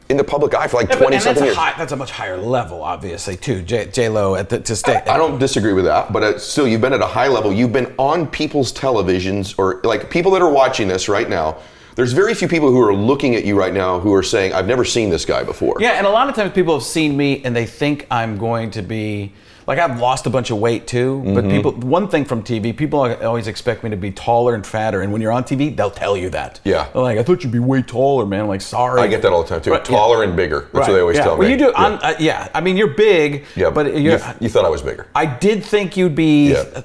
in 0.10 0.16
the 0.18 0.24
public 0.24 0.54
eye 0.54 0.68
for 0.68 0.78
like 0.78 0.88
Yeah, 0.90 0.96
but- 0.96 1.02
20 1.02 1.16
that's 1.16 1.24
something 1.26 1.44
a, 1.44 1.48
years. 1.48 1.58
high, 1.58 1.74
that's 1.78 1.92
a 1.92 1.96
much 1.98 2.12
higher 2.12 2.38
level, 2.38 2.82
obviously, 2.82 3.36
too. 3.36 3.62
J, 3.62 3.88
J 3.88 4.08
Lo 4.10 4.36
at 4.36 4.48
the, 4.50 4.60
to 4.62 4.76
stay. 4.76 4.96
I 5.06 5.18
don't 5.18 5.38
disagree 5.38 5.74
with 5.74 5.84
that, 5.86 6.14
but 6.14 6.24
uh, 6.24 6.40
still, 6.40 6.66
you've 6.68 6.80
been 6.82 6.94
at 6.94 7.02
a 7.02 7.06
high 7.08 7.28
level. 7.28 7.52
You've 7.52 7.74
been 7.74 7.94
on 7.98 8.26
people's 8.28 8.72
televisions, 8.72 9.56
or 9.58 9.82
like 9.84 10.10
people 10.10 10.32
that 10.32 10.42
are 10.42 10.52
watching 10.52 10.88
this 10.88 11.08
right 11.10 11.30
now. 11.30 11.58
There's 11.98 12.14
very 12.14 12.36
few 12.36 12.48
people 12.48 12.70
who 12.70 12.80
are 12.80 12.94
looking 12.94 13.34
at 13.36 13.44
you 13.44 13.58
right 13.58 13.74
now 13.74 14.00
who 14.00 14.14
are 14.14 14.22
saying, 14.22 14.54
"I've 14.54 14.68
never 14.68 14.86
seen 14.86 15.10
this 15.10 15.26
guy 15.26 15.44
before." 15.44 15.78
Yeah, 15.80 15.94
and 15.94 16.06
a 16.06 16.12
lot 16.12 16.30
of 16.30 16.36
times 16.36 16.54
people 16.54 16.76
have 16.76 16.84
seen 16.84 17.18
me 17.18 17.42
and 17.44 17.56
they 17.56 17.66
think 17.66 18.06
I'm 18.12 18.38
going 18.38 18.70
to 18.72 18.84
be 18.84 19.34
like 19.66 19.80
I've 19.80 20.00
lost 20.00 20.28
a 20.28 20.30
bunch 20.30 20.52
of 20.52 20.60
weight 20.60 20.86
too. 20.86 21.24
But 21.26 21.44
Mm-hmm. 21.44 21.50
people, 21.50 21.72
one 21.74 22.08
thing 22.08 22.24
from 22.24 22.44
TV, 22.44 22.72
people 22.78 23.00
always 23.02 23.48
expect 23.48 23.84
me 23.84 23.90
to 23.90 23.98
be 23.98 24.12
taller 24.12 24.54
and 24.54 24.64
fatter, 24.66 25.02
and 25.02 25.12
when 25.12 25.24
you're 25.24 25.32
on 25.32 25.44
TV, 25.44 25.76
they'll 25.76 25.90
tell 25.90 26.16
you 26.16 26.30
that. 26.30 26.60
Yeah. 26.64 26.88
They're 26.94 27.02
like 27.02 27.18
I 27.18 27.24
thought 27.24 27.44
you'd 27.44 27.52
be 27.52 27.58
way 27.60 27.82
taller, 27.82 28.28
man. 28.28 28.42
I'm 28.42 28.48
like 28.48 28.62
sorry. 28.62 29.02
I 29.02 29.08
get 29.08 29.24
that 29.24 29.34
all 29.34 29.42
the 29.42 29.50
time 29.50 29.62
too. 29.62 29.72
Right, 29.72 29.80
yeah. 29.80 29.98
Taller 29.98 30.24
and 30.24 30.36
bigger. 30.36 30.60
That's 30.62 30.74
what 30.74 30.82
Right, 30.82 30.94
they 30.94 31.00
always 31.00 31.18
yeah. 31.18 31.24
tell 31.24 31.38
well, 31.38 31.48
me. 31.48 31.52
you 31.52 31.58
do. 31.58 31.72
Yeah. 31.76 32.00
Uh, 32.04 32.14
yeah. 32.20 32.48
I 32.54 32.62
mean, 32.62 32.78
you're 32.78 32.94
big. 32.94 33.46
Yeah, 33.56 33.72
but 33.72 33.96
you, 33.98 34.20
you 34.40 34.50
thought 34.50 34.66
I 34.66 34.70
was 34.70 34.84
bigger. 34.84 35.08
I 35.16 35.26
did 35.26 35.64
think 35.66 35.98
you'd 35.98 36.14
be. 36.16 36.52
Yeah. 36.52 36.82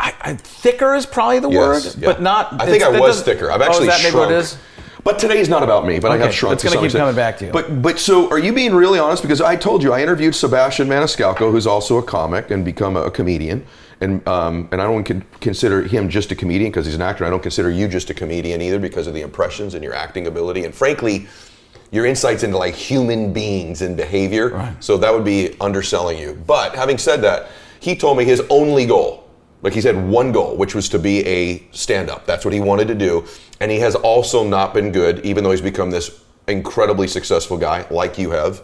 I, 0.00 0.14
I, 0.22 0.34
thicker 0.34 0.94
is 0.94 1.04
probably 1.06 1.40
the 1.40 1.50
Yes, 1.50 1.58
word, 1.96 2.02
yeah. 2.02 2.06
but 2.06 2.22
not. 2.22 2.60
I 2.60 2.66
think 2.66 2.82
I 2.82 2.98
was 2.98 3.22
thicker. 3.22 3.50
I've 3.50 3.60
Oh, 3.60 3.64
actually 3.64 3.86
that 3.88 4.02
maybe 4.02 4.16
what 4.16 4.28
shrunk. 4.28 4.32
it 4.32 4.38
is? 4.38 4.58
But 5.04 5.18
today's 5.18 5.48
not 5.48 5.62
about 5.62 5.86
me. 5.86 5.98
But 5.98 6.10
I 6.10 6.18
have 6.18 6.34
shrunk. 6.34 6.54
it's 6.54 6.62
to 6.62 6.68
gonna 6.68 6.86
keep 6.86 6.96
coming 6.96 7.14
back 7.14 7.38
to 7.38 7.46
you. 7.46 7.52
But 7.52 7.80
but 7.82 7.98
so 7.98 8.28
are 8.30 8.38
you 8.38 8.52
being 8.52 8.74
really 8.74 8.98
honest? 8.98 9.22
Because 9.22 9.40
I 9.40 9.56
told 9.56 9.82
you 9.82 9.92
I 9.92 10.02
interviewed 10.02 10.34
Sebastian 10.34 10.88
Maniscalco, 10.88 11.50
who's 11.50 11.66
also 11.66 11.98
a 11.98 12.02
comic 12.02 12.50
and 12.50 12.64
become 12.64 12.96
a, 12.96 13.02
a 13.04 13.10
comedian. 13.10 13.64
And 14.02 14.26
um, 14.26 14.68
and 14.72 14.80
I 14.80 14.84
don't 14.84 15.04
con- 15.04 15.24
consider 15.40 15.82
him 15.82 16.08
just 16.08 16.32
a 16.32 16.34
comedian 16.34 16.70
because 16.70 16.86
he's 16.86 16.94
an 16.94 17.02
actor. 17.02 17.24
I 17.24 17.30
don't 17.30 17.42
consider 17.42 17.70
you 17.70 17.88
just 17.88 18.08
a 18.10 18.14
comedian 18.14 18.62
either 18.62 18.78
because 18.78 19.06
of 19.06 19.12
the 19.14 19.20
impressions 19.20 19.74
and 19.74 19.84
your 19.84 19.94
acting 19.94 20.26
ability. 20.26 20.64
And 20.64 20.74
frankly, 20.74 21.28
your 21.90 22.06
insights 22.06 22.42
into 22.42 22.56
like 22.56 22.74
human 22.74 23.32
beings 23.32 23.82
and 23.82 23.96
behavior. 23.96 24.50
Right. 24.50 24.84
So 24.84 24.96
that 24.98 25.12
would 25.12 25.24
be 25.24 25.56
underselling 25.60 26.18
you. 26.18 26.34
But 26.46 26.74
having 26.74 26.96
said 26.98 27.20
that, 27.22 27.50
he 27.80 27.96
told 27.96 28.16
me 28.18 28.24
his 28.24 28.42
only 28.50 28.86
goal, 28.86 29.19
like 29.62 29.72
he's 29.74 29.84
had 29.84 30.08
one 30.08 30.32
goal, 30.32 30.56
which 30.56 30.74
was 30.74 30.88
to 30.90 30.98
be 30.98 31.26
a 31.26 31.62
stand-up. 31.72 32.26
That's 32.26 32.44
what 32.44 32.54
he 32.54 32.60
wanted 32.60 32.88
to 32.88 32.94
do. 32.94 33.24
And 33.60 33.70
he 33.70 33.78
has 33.80 33.94
also 33.94 34.42
not 34.42 34.72
been 34.72 34.90
good, 34.92 35.24
even 35.24 35.44
though 35.44 35.50
he's 35.50 35.60
become 35.60 35.90
this 35.90 36.22
incredibly 36.48 37.06
successful 37.06 37.56
guy, 37.58 37.86
like 37.90 38.18
you 38.18 38.30
have. 38.30 38.62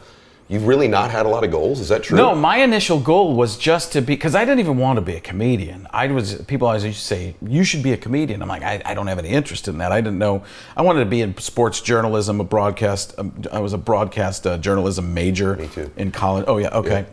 You've 0.49 0.69
really 0.69 0.87
not 0.87 1.11
had 1.11 1.27
a 1.27 1.29
lot 1.29 1.43
of 1.43 1.51
goals. 1.51 1.81
Is 1.81 1.89
that 1.89 2.05
true? 2.05 2.17
No, 2.17 2.33
my 2.33 2.59
initial 2.59 3.01
goal 3.01 3.35
was 3.35 3.59
just 3.59 3.93
to 3.95 4.01
be 4.01 4.15
because 4.15 4.37
I 4.37 4.45
didn't 4.45 4.61
even 4.61 4.79
want 4.79 4.97
to 4.97 5.01
be 5.01 5.17
a 5.17 5.21
comedian. 5.21 5.89
I 5.91 6.07
was 6.07 6.37
people 6.43 6.69
always 6.69 6.85
used 6.85 7.01
to 7.01 7.05
say 7.05 7.35
you 7.43 7.65
should 7.65 7.83
be 7.83 7.93
a 7.93 7.97
comedian. 7.97 8.43
I'm 8.43 8.49
like 8.49 8.63
I, 8.63 8.81
I 8.85 8.95
don't 8.95 9.09
have 9.09 9.19
any 9.19 9.31
interest 9.31 9.67
in 9.67 9.79
that. 9.79 9.91
I 9.91 10.01
didn't 10.01 10.21
know. 10.21 10.45
I 10.77 10.83
wanted 10.83 11.01
to 11.01 11.07
be 11.07 11.21
in 11.21 11.37
sports 11.39 11.81
journalism, 11.81 12.39
a 12.39 12.45
broadcast. 12.45 13.15
Um, 13.19 13.43
I 13.51 13.59
was 13.59 13.73
a 13.73 13.79
broadcast 13.79 14.47
uh, 14.47 14.57
journalism 14.59 15.13
major 15.13 15.57
Me 15.57 15.67
too. 15.67 15.91
in 15.97 16.13
college. 16.13 16.45
Oh 16.47 16.59
yeah, 16.59 16.69
okay. 16.69 17.07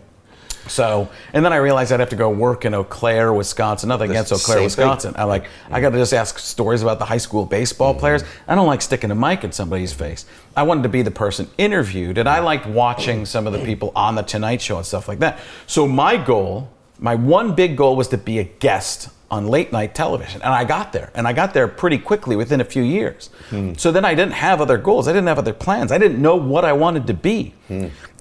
So, 0.68 1.10
and 1.34 1.44
then 1.44 1.52
I 1.52 1.58
realized 1.58 1.92
I'd 1.92 2.00
have 2.00 2.10
to 2.10 2.16
go 2.16 2.30
work 2.30 2.66
in 2.66 2.74
Eau 2.74 2.84
Claire, 2.84 3.34
Wisconsin. 3.34 3.90
Nothing 3.90 4.12
against 4.12 4.32
Eau 4.32 4.38
Claire, 4.38 4.58
thing. 4.58 4.66
Wisconsin. 4.66 5.14
I'm 5.18 5.28
like, 5.28 5.46
I 5.70 5.82
got 5.82 5.90
to 5.90 5.98
just 5.98 6.14
ask 6.14 6.40
stories 6.40 6.82
about 6.82 7.00
the 7.00 7.06
high 7.06 7.18
school 7.18 7.46
baseball 7.46 7.94
players. 7.94 8.24
I 8.48 8.56
don't 8.56 8.68
like 8.68 8.82
sticking 8.82 9.12
a 9.12 9.16
mic 9.16 9.44
in 9.44 9.52
somebody's 9.52 9.94
face. 9.94 10.26
I 10.56 10.64
wanted 10.64 10.84
to 10.84 10.90
be 10.90 11.02
the 11.02 11.12
person 11.12 11.50
interviewed, 11.58 12.18
and 12.18 12.30
I 12.30 12.40
liked 12.40 12.66
watching 12.66 13.26
some 13.26 13.46
of 13.48 13.54
the 13.54 13.60
people 13.60 13.92
on 13.96 14.16
the 14.16 14.22
Tonight 14.22 14.62
Show 14.62 14.78
and 14.78 14.86
stuff 14.86 15.08
like 15.08 15.20
that. 15.20 15.40
So 15.68 15.88
my 15.88 16.16
goal, 16.18 16.72
my 16.98 17.16
one 17.16 17.56
big 17.56 17.76
goal, 17.76 17.96
was 17.96 18.08
to 18.10 18.18
be 18.18 18.40
a 18.40 18.44
guest 18.44 19.10
on 19.34 19.48
late 19.48 19.72
night 19.72 19.96
television, 19.96 20.42
and 20.44 20.54
I 20.54 20.64
got 20.64 20.94
there, 20.94 21.10
and 21.16 21.28
I 21.28 21.34
got 21.34 21.54
there 21.56 21.68
pretty 21.68 21.98
quickly 21.98 22.36
within 22.36 22.62
a 22.62 22.64
few 22.64 22.84
years. 22.84 23.30
So 23.78 23.92
then 23.92 24.06
I 24.06 24.14
didn't 24.16 24.34
have 24.34 24.62
other 24.62 24.78
goals. 24.78 25.08
I 25.08 25.12
didn't 25.12 25.28
have 25.28 25.40
other 25.40 25.54
plans. 25.54 25.92
I 25.92 25.98
didn't 25.98 26.22
know 26.22 26.36
what 26.36 26.64
I 26.66 26.74
wanted 26.74 27.08
to 27.08 27.14
be. 27.14 27.54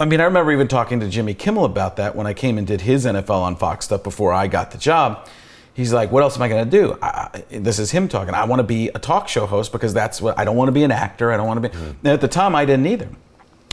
I 0.00 0.04
mean, 0.06 0.20
I 0.20 0.24
remember 0.24 0.50
even 0.52 0.68
talking 0.68 1.00
to 1.00 1.08
Jimmy 1.08 1.34
Kimmel 1.34 1.64
about 1.64 1.96
that 1.96 2.16
when 2.16 2.26
I 2.26 2.32
came 2.34 2.56
and 2.58 2.66
did 2.66 2.80
his 2.80 3.04
NFL 3.04 3.42
on 3.42 3.56
Fox 3.56 3.84
stuff 3.84 4.02
before 4.02 4.32
I 4.32 4.46
got 4.48 4.70
the 4.70 4.78
job. 4.78 5.26
He's 5.74 5.92
like, 5.92 6.10
"What 6.12 6.22
else 6.22 6.36
am 6.36 6.42
I 6.42 6.48
going 6.48 6.64
to 6.64 6.70
do?" 6.70 6.98
I, 7.00 7.44
this 7.50 7.78
is 7.78 7.90
him 7.90 8.08
talking. 8.08 8.34
I 8.34 8.44
want 8.44 8.60
to 8.60 8.64
be 8.64 8.88
a 8.88 8.98
talk 8.98 9.28
show 9.28 9.46
host 9.46 9.72
because 9.72 9.94
that's 9.94 10.20
what 10.20 10.38
I 10.38 10.44
don't 10.44 10.56
want 10.56 10.68
to 10.68 10.72
be 10.72 10.82
an 10.84 10.90
actor. 10.90 11.32
I 11.32 11.36
don't 11.38 11.46
want 11.46 11.62
to 11.62 11.68
be. 11.68 11.74
And 11.78 12.08
at 12.08 12.20
the 12.20 12.28
time, 12.28 12.54
I 12.54 12.64
didn't 12.64 12.86
either. 12.86 13.08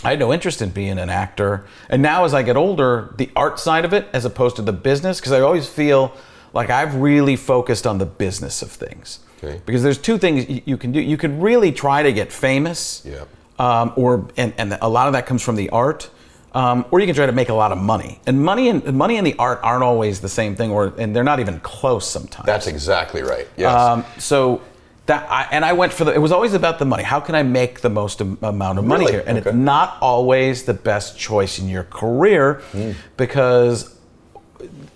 I 0.04 0.12
had 0.12 0.20
no 0.20 0.32
interest 0.32 0.62
in 0.62 0.70
being 0.70 0.98
an 0.98 1.10
actor. 1.10 1.66
And 1.90 2.02
now, 2.02 2.24
as 2.24 2.34
I 2.34 2.42
get 2.42 2.56
older, 2.56 3.14
the 3.18 3.30
art 3.36 3.60
side 3.60 3.84
of 3.84 3.92
it, 3.94 4.08
as 4.14 4.24
opposed 4.24 4.56
to 4.56 4.62
the 4.62 4.72
business, 4.72 5.20
because 5.20 5.34
I 5.34 5.42
always 5.42 5.68
feel 5.68 6.14
like 6.54 6.70
I've 6.70 6.96
really 6.96 7.36
focused 7.36 7.86
on 7.88 7.98
the 7.98 8.06
business 8.06 8.62
of 8.62 8.72
things. 8.72 9.20
Okay. 9.44 9.62
Because 9.66 9.84
there's 9.84 9.98
two 9.98 10.18
things 10.18 10.46
you 10.66 10.78
can 10.78 10.92
do. 10.92 11.00
You 11.00 11.16
can 11.18 11.40
really 11.40 11.72
try 11.72 12.04
to 12.04 12.12
get 12.12 12.32
famous, 12.32 13.04
Yeah. 13.06 13.24
um, 13.58 13.94
or 13.96 14.28
and, 14.36 14.54
and 14.58 14.78
a 14.82 14.90
lot 14.90 15.08
of 15.08 15.14
that 15.14 15.26
comes 15.26 15.42
from 15.42 15.56
the 15.56 15.70
art, 15.70 16.10
um, 16.54 16.84
or 16.92 17.00
you 17.00 17.06
can 17.06 17.16
try 17.16 17.26
to 17.26 17.32
make 17.32 17.48
a 17.50 17.54
lot 17.54 17.72
of 17.72 17.78
money. 17.78 18.20
And 18.28 18.44
money 18.44 18.68
and 18.70 18.84
money 18.94 19.16
and 19.18 19.26
the 19.26 19.36
art 19.40 19.60
aren't 19.64 19.84
always 19.84 20.20
the 20.20 20.28
same 20.30 20.56
thing, 20.56 20.72
or 20.72 20.94
and 20.98 21.16
they're 21.16 21.24
not 21.24 21.40
even 21.40 21.60
close 21.62 22.06
sometimes. 22.10 22.46
That's 22.48 22.68
exactly 22.68 23.22
right. 23.22 23.48
Yes. 23.56 23.74
Um, 23.74 24.04
so 24.18 24.62
that 25.06 25.26
I, 25.32 25.48
and 25.52 25.64
I 25.64 25.72
went 25.74 25.94
for 25.94 26.04
the. 26.04 26.12
It 26.14 26.20
was 26.20 26.32
always 26.34 26.54
about 26.54 26.78
the 26.80 26.86
money. 26.86 27.04
How 27.04 27.20
can 27.22 27.34
I 27.36 27.44
make 27.44 27.80
the 27.80 27.90
most 27.90 28.20
amount 28.20 28.78
of 28.78 28.84
money 28.86 29.06
Really? 29.06 29.12
here? 29.14 29.24
And 29.26 29.38
Okay. 29.38 29.50
it's 29.52 29.56
not 29.58 29.98
always 30.02 30.64
the 30.64 30.74
best 30.74 31.18
choice 31.18 31.60
in 31.60 31.70
your 31.70 31.84
career 31.84 32.56
Hmm. 32.74 32.92
because 33.16 33.96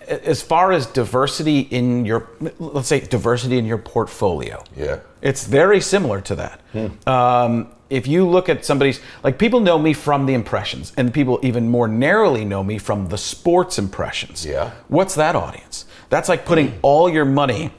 as 0.07 0.41
far 0.41 0.71
as 0.71 0.85
diversity 0.87 1.59
in 1.59 2.05
your 2.05 2.29
let's 2.59 2.87
say 2.87 2.99
diversity 2.99 3.57
in 3.57 3.65
your 3.65 3.77
portfolio. 3.77 4.63
Yeah. 4.75 4.99
it's 5.21 5.45
very 5.45 5.79
similar 5.81 6.21
to 6.21 6.35
that. 6.35 7.07
Um, 7.07 7.67
if 7.89 8.07
you 8.07 8.27
look 8.27 8.49
at 8.49 8.65
somebody's 8.65 8.99
like 9.23 9.37
people 9.37 9.59
know 9.59 9.77
me 9.77 9.93
from 9.93 10.25
the 10.25 10.33
impressions 10.33 10.93
and 10.97 11.13
people 11.13 11.39
even 11.43 11.69
more 11.69 11.87
narrowly 11.87 12.43
know 12.45 12.63
me 12.63 12.77
from 12.77 13.07
the 13.09 13.17
sports 13.17 13.77
impressions. 13.77 14.45
Yeah. 14.45 14.71
what's 14.87 15.15
that 15.15 15.35
audience? 15.35 15.85
That's 16.09 16.29
like 16.29 16.45
putting 16.45 16.77
all 16.81 17.09
your 17.09 17.25
money 17.25 17.71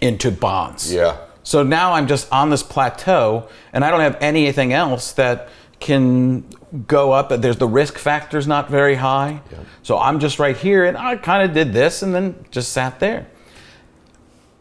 into 0.00 0.30
bonds. 0.30 0.92
Yeah. 0.92 1.16
so 1.42 1.62
now 1.62 1.92
i'm 1.92 2.06
just 2.06 2.30
on 2.32 2.50
this 2.50 2.62
plateau 2.62 3.48
and 3.72 3.84
i 3.84 3.90
don't 3.90 4.00
have 4.00 4.16
anything 4.20 4.72
else 4.72 5.12
that 5.12 5.48
can 5.80 6.44
go 6.86 7.10
up 7.10 7.30
there's 7.40 7.56
the 7.56 7.66
risk 7.66 7.96
factor's 7.98 8.46
not 8.46 8.68
very 8.70 8.94
high 8.94 9.40
so 9.82 9.98
i'm 9.98 10.20
just 10.20 10.38
right 10.38 10.56
here 10.56 10.84
and 10.84 10.96
i 10.96 11.16
kind 11.16 11.42
of 11.42 11.54
did 11.54 11.72
this 11.72 12.02
and 12.02 12.14
then 12.14 12.44
just 12.50 12.72
sat 12.72 13.00
there 13.00 13.26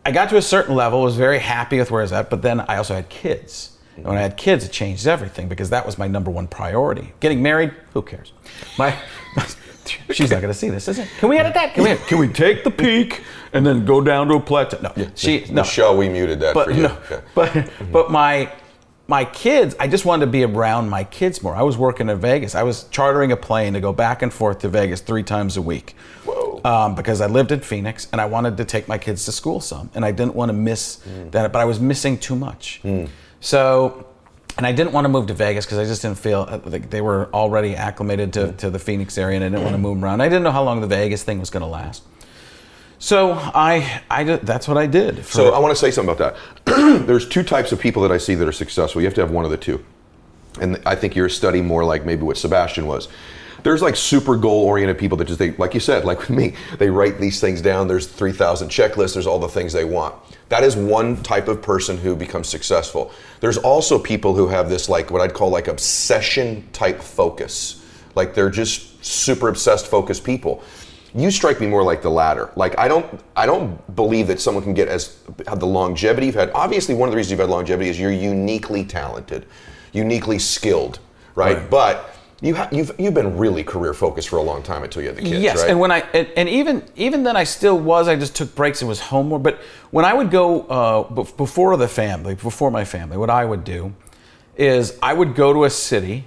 I 0.05 0.11
got 0.11 0.29
to 0.29 0.38
a 0.38 0.41
certain 0.41 0.75
level, 0.75 1.01
was 1.03 1.17
very 1.17 1.38
happy 1.39 1.77
with 1.77 1.91
where 1.91 2.01
I 2.01 2.03
was 2.05 2.13
at, 2.13 2.29
but 2.31 2.41
then 2.41 2.61
I 2.61 2.77
also 2.77 2.95
had 2.95 3.09
kids. 3.09 3.77
And 3.97 4.05
when 4.05 4.17
I 4.17 4.21
had 4.21 4.38
kids, 4.38 4.63
it 4.63 4.71
changed 4.71 5.05
everything 5.05 5.49
because 5.49 5.69
that 5.69 5.85
was 5.85 5.97
my 5.99 6.07
number 6.07 6.31
one 6.31 6.47
priority. 6.47 7.13
Getting 7.19 7.43
married, 7.43 7.73
who 7.93 8.01
cares? 8.01 8.31
My, 8.79 8.97
she's 10.11 10.31
not 10.31 10.41
going 10.41 10.51
to 10.53 10.57
see 10.57 10.69
this, 10.69 10.88
is 10.88 10.99
it? 10.99 11.09
Can 11.19 11.29
we 11.29 11.38
edit 11.38 11.53
that? 11.53 11.73
Can 11.75 11.83
we? 11.83 11.95
Can 12.07 12.17
we 12.17 12.29
take 12.29 12.63
the 12.63 12.71
peak 12.71 13.21
and 13.53 13.63
then 13.65 13.85
go 13.85 14.01
down 14.01 14.29
to 14.29 14.35
a 14.35 14.39
plateau? 14.39 14.79
No, 14.81 15.11
she 15.15 15.45
no. 15.49 15.61
Michelle, 15.61 15.95
we 15.97 16.07
muted 16.09 16.39
that 16.39 16.53
But 16.55 16.65
for 16.65 16.71
you. 16.71 16.83
no, 16.83 16.97
Yeah. 17.11 17.21
but 17.35 17.69
but 17.91 18.09
my 18.09 18.51
my 19.09 19.25
kids, 19.25 19.75
I 19.79 19.87
just 19.87 20.05
wanted 20.05 20.27
to 20.27 20.31
be 20.31 20.43
around 20.43 20.89
my 20.89 21.03
kids 21.03 21.41
more. 21.41 21.55
I 21.55 21.63
was 21.63 21.77
working 21.77 22.09
in 22.09 22.19
Vegas. 22.19 22.53
I 22.53 22.61
was 22.61 22.83
chartering 22.91 23.31
a 23.31 23.37
plane 23.37 23.73
to 23.73 23.81
go 23.81 23.91
back 23.91 24.21
and 24.21 24.31
forth 24.31 24.59
to 24.59 24.69
Vegas 24.69 25.01
three 25.01 25.23
times 25.23 25.57
a 25.57 25.63
week. 25.63 25.95
Whoa. 26.25 26.61
Um, 26.63 26.93
because 26.93 27.19
I 27.19 27.25
lived 27.25 27.51
in 27.51 27.59
Phoenix 27.61 28.07
and 28.11 28.21
I 28.21 28.25
wanted 28.25 28.57
to 28.57 28.65
take 28.65 28.87
my 28.87 28.99
kids 28.99 29.25
to 29.25 29.31
school 29.31 29.61
some, 29.61 29.89
and 29.95 30.05
I 30.05 30.11
didn't 30.11 30.35
want 30.35 30.49
to 30.49 30.53
miss 30.53 31.01
that. 31.31 31.51
But 31.51 31.59
I 31.59 31.65
was 31.65 31.79
missing 31.79 32.19
too 32.19 32.35
much. 32.35 32.81
So, 33.39 34.05
and 34.57 34.67
I 34.67 34.73
didn't 34.73 34.93
want 34.93 35.05
to 35.05 35.09
move 35.09 35.25
to 35.27 35.33
Vegas 35.33 35.65
because 35.65 35.79
I 35.79 35.85
just 35.85 36.03
didn't 36.03 36.19
feel 36.19 36.45
uh, 36.47 36.59
like 36.65 36.91
they 36.91 37.01
were 37.01 37.29
already 37.33 37.75
acclimated 37.75 38.31
to, 38.33 38.51
to 38.53 38.69
the 38.69 38.79
Phoenix 38.79 39.17
area, 39.17 39.37
and 39.37 39.43
I 39.43 39.49
didn't 39.49 39.63
want 39.63 39.73
to 39.73 39.81
move 39.81 40.03
around. 40.03 40.21
I 40.21 40.29
didn't 40.29 40.43
know 40.43 40.51
how 40.51 40.63
long 40.63 40.81
the 40.81 40.87
Vegas 40.87 41.23
thing 41.23 41.39
was 41.39 41.49
going 41.49 41.61
to 41.61 41.67
last. 41.67 42.03
So 43.00 43.32
I, 43.32 44.01
I 44.10 44.24
that's 44.24 44.68
what 44.68 44.77
I 44.77 44.86
did. 44.86 45.25
So 45.25 45.53
I 45.53 45.60
want 45.60 45.72
to 45.72 45.79
say 45.79 45.89
something 45.89 46.13
about 46.13 46.36
that. 46.65 47.08
There's 47.08 47.27
two 47.27 47.44
types 47.44 47.72
of 47.72 47.79
people 47.79 48.01
that 48.03 48.12
I 48.12 48.18
see 48.18 48.36
that 48.36 48.48
are 48.48 48.51
successful. 48.51 49.01
You 49.01 49.08
have 49.08 49.15
to 49.15 49.22
have 49.22 49.32
one 49.32 49.46
of 49.46 49.51
the 49.51 49.58
two. 49.58 49.84
And 50.60 50.82
I 50.86 50.96
think 50.96 51.15
you're 51.15 51.29
studying 51.29 51.65
more 51.65 51.86
like 51.86 52.06
maybe 52.06 52.24
what 52.24 52.38
Sebastian 52.38 52.88
was. 52.88 53.08
There's 53.63 53.82
like 53.82 53.96
super 53.96 54.36
goal 54.36 54.63
oriented 54.65 54.98
people 54.98 55.18
that 55.18 55.25
just 55.25 55.39
they 55.39 55.51
like 55.51 55.74
you 55.74 55.79
said, 55.79 56.03
like 56.03 56.20
with 56.20 56.29
me, 56.29 56.56
they 56.77 56.89
write 56.89 57.20
these 57.20 57.39
things 57.39 57.62
down. 57.62 57.88
There's 57.88 58.08
3,000 58.08 58.70
checklists. 58.70 59.13
There's 59.13 59.27
all 59.27 59.39
the 59.39 59.48
things 59.48 59.72
they 59.72 59.86
want. 59.86 60.15
That 60.50 60.63
is 60.63 60.75
one 60.75 61.22
type 61.24 61.48
of 61.48 61.62
person 61.62 61.98
who 61.98 62.15
becomes 62.15 62.50
successful. 62.50 63.12
There's 63.39 63.58
also 63.58 63.98
people 63.98 64.36
who 64.36 64.48
have 64.48 64.70
this 64.70 64.89
like 64.89 65.10
what 65.10 65.22
I'd 65.22 65.34
call 65.34 65.50
like 65.50 65.68
obsession 65.68 66.68
type 66.74 67.01
focus. 67.01 67.86
Like 68.15 68.34
they're 68.34 68.50
just 68.50 69.03
super 69.06 69.48
obsessed, 69.48 69.88
focused 69.88 70.24
people. 70.24 70.63
You 71.13 71.31
strike 71.31 71.59
me 71.59 71.67
more 71.67 71.83
like 71.83 72.01
the 72.01 72.09
latter. 72.09 72.51
Like 72.55 72.77
I 72.77 72.87
don't, 72.87 73.19
I 73.35 73.45
don't 73.45 73.95
believe 73.95 74.27
that 74.27 74.39
someone 74.39 74.63
can 74.63 74.73
get 74.73 74.87
as 74.87 75.19
have 75.47 75.59
the 75.59 75.67
longevity 75.67 76.27
you've 76.27 76.35
had. 76.35 76.51
Obviously, 76.51 76.95
one 76.95 77.09
of 77.09 77.11
the 77.11 77.17
reasons 77.17 77.31
you've 77.31 77.39
had 77.39 77.49
longevity 77.49 77.89
is 77.89 77.99
you're 77.99 78.11
uniquely 78.11 78.85
talented, 78.85 79.45
uniquely 79.91 80.39
skilled, 80.39 80.99
right? 81.35 81.57
Right. 81.57 81.69
But 81.69 82.15
you 82.41 82.55
ha- 82.55 82.69
you've 82.71 82.91
you've 82.97 83.13
been 83.13 83.37
really 83.37 83.63
career 83.63 83.93
focused 83.93 84.29
for 84.29 84.37
a 84.37 84.41
long 84.41 84.63
time 84.63 84.83
until 84.83 85.01
you 85.01 85.09
had 85.09 85.17
the 85.17 85.23
kids, 85.23 85.41
yes, 85.43 85.61
right? 85.61 85.71
and 85.71 85.79
when 85.79 85.91
I 85.91 85.99
and, 86.13 86.27
and 86.37 86.49
even 86.49 86.83
even 86.95 87.23
then 87.23 87.35
I 87.35 87.43
still 87.43 87.77
was. 87.77 88.07
I 88.07 88.15
just 88.15 88.35
took 88.35 88.55
breaks 88.55 88.81
and 88.81 88.87
was 88.87 88.99
home 88.99 89.29
more. 89.29 89.39
But 89.39 89.59
when 89.91 90.05
I 90.05 90.13
would 90.13 90.31
go 90.31 90.61
uh, 90.63 91.23
before 91.23 91.75
the 91.75 91.87
family, 91.87 92.35
before 92.35 92.71
my 92.71 92.85
family, 92.85 93.17
what 93.17 93.29
I 93.29 93.43
would 93.43 93.63
do 93.63 93.93
is 94.55 94.97
I 95.01 95.13
would 95.13 95.35
go 95.35 95.51
to 95.53 95.65
a 95.65 95.69
city, 95.69 96.25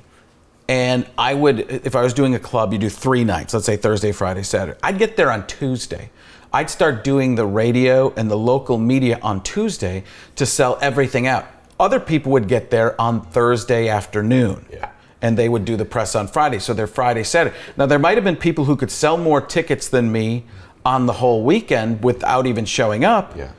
and 0.73 1.07
I 1.19 1.35
would 1.35 1.61
if 1.61 1.95
I 1.95 2.01
was 2.03 2.15
doing 2.15 2.35
a 2.35 2.39
club, 2.39 2.73
you 2.73 2.79
do 2.79 2.89
three 2.89 3.25
nights. 3.25 3.53
Let's 3.53 3.67
say 3.67 3.77
Thursday, 3.77 4.11
Friday, 4.11 4.43
Saturday. 4.43 4.79
I'd 4.83 4.99
get 4.99 5.17
there 5.19 5.31
on 5.31 5.47
Tuesday. 5.47 6.11
I'd 6.51 6.71
start 6.71 7.05
doing 7.05 7.35
the 7.35 7.45
radio 7.47 8.13
and 8.17 8.31
the 8.31 8.39
local 8.39 8.79
media 8.79 9.19
on 9.23 9.43
Tuesday 9.43 10.05
to 10.37 10.47
sell 10.47 10.79
everything 10.81 11.27
out. 11.27 11.45
Other 11.79 12.01
people 12.01 12.33
would 12.33 12.49
get 12.49 12.71
there 12.71 12.99
on 12.99 13.21
Thursday 13.21 13.89
afternoon 13.89 14.65
Yeah. 14.73 14.89
and 15.21 15.37
they 15.37 15.49
would 15.49 15.65
do 15.67 15.77
the 15.77 15.85
press 15.85 16.15
on 16.15 16.27
Friday. 16.27 16.59
So 16.59 16.73
they're 16.73 16.87
Friday, 16.87 17.23
Saturday. 17.25 17.55
Now 17.77 17.85
there 17.87 17.99
might 17.99 18.17
have 18.17 18.25
been 18.25 18.37
people 18.37 18.65
who 18.65 18.77
could 18.77 18.91
sell 18.91 19.19
more 19.19 19.41
tickets 19.43 19.89
than 19.89 20.11
me 20.11 20.45
on 20.87 21.05
the 21.07 21.15
whole 21.15 21.43
weekend 21.45 22.03
without 22.03 22.47
even 22.47 22.65
showing 22.65 23.05
up. 23.05 23.35
Yeah. 23.37 23.51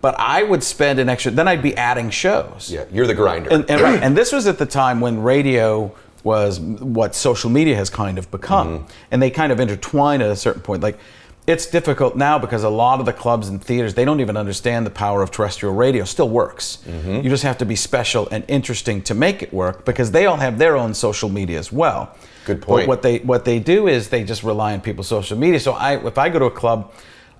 But 0.00 0.14
I 0.18 0.42
would 0.44 0.62
spend 0.62 0.98
an 0.98 1.08
extra. 1.08 1.30
Then 1.32 1.46
I'd 1.48 1.62
be 1.62 1.76
adding 1.76 2.10
shows. 2.10 2.70
yeah, 2.72 2.84
you're 2.92 3.06
the 3.08 3.14
grinder. 3.14 3.50
And, 3.50 3.68
and, 3.70 3.80
right, 3.80 4.02
and 4.06 4.16
this 4.16 4.30
was 4.32 4.46
at 4.46 4.56
the 4.58 4.66
time 4.66 5.00
when 5.00 5.22
radio 5.22 5.92
was 6.24 6.60
what 6.60 7.14
social 7.14 7.50
media 7.50 7.76
has 7.76 7.90
kind 7.90 8.18
of 8.18 8.30
become, 8.30 8.68
Mm-hmm. 8.68 8.86
and 9.10 9.22
they 9.22 9.30
kind 9.30 9.52
of 9.52 9.60
intertwine 9.60 10.20
at 10.22 10.30
a 10.30 10.36
certain 10.36 10.62
point. 10.62 10.82
Like 10.82 10.98
it's 11.46 11.66
difficult 11.66 12.16
now 12.16 12.38
because 12.38 12.62
a 12.64 12.68
lot 12.68 13.00
of 13.00 13.06
the 13.06 13.12
clubs 13.12 13.48
and 13.48 13.64
theaters 13.64 13.94
they 13.94 14.04
don't 14.04 14.20
even 14.20 14.36
understand 14.36 14.84
the 14.86 14.90
power 14.90 15.22
of 15.22 15.30
terrestrial 15.30 15.74
radio 15.74 16.04
still 16.04 16.28
works 16.28 16.78
Mm-hmm. 16.86 17.22
you 17.22 17.30
just 17.30 17.42
have 17.44 17.56
to 17.58 17.64
be 17.64 17.74
special 17.76 18.28
and 18.30 18.44
interesting 18.46 19.00
to 19.02 19.14
make 19.14 19.42
it 19.42 19.52
work 19.52 19.84
because 19.86 20.10
they 20.10 20.26
all 20.26 20.36
have 20.36 20.58
their 20.58 20.76
own 20.76 20.92
social 20.94 21.30
media 21.30 21.58
as 21.58 21.72
well 21.72 22.14
Good 22.44 22.60
But 22.60 22.66
point. 22.66 22.88
what 22.88 23.00
they 23.02 23.18
what 23.20 23.44
they 23.46 23.58
do 23.58 23.88
is 23.88 24.10
they 24.10 24.22
just 24.22 24.42
rely 24.42 24.74
on 24.74 24.80
people's 24.82 25.08
social 25.08 25.38
media 25.38 25.58
so 25.58 25.72
i 25.72 25.96
if 26.06 26.18
i 26.18 26.28
go 26.28 26.38
to 26.38 26.44
a 26.44 26.50
club 26.50 26.92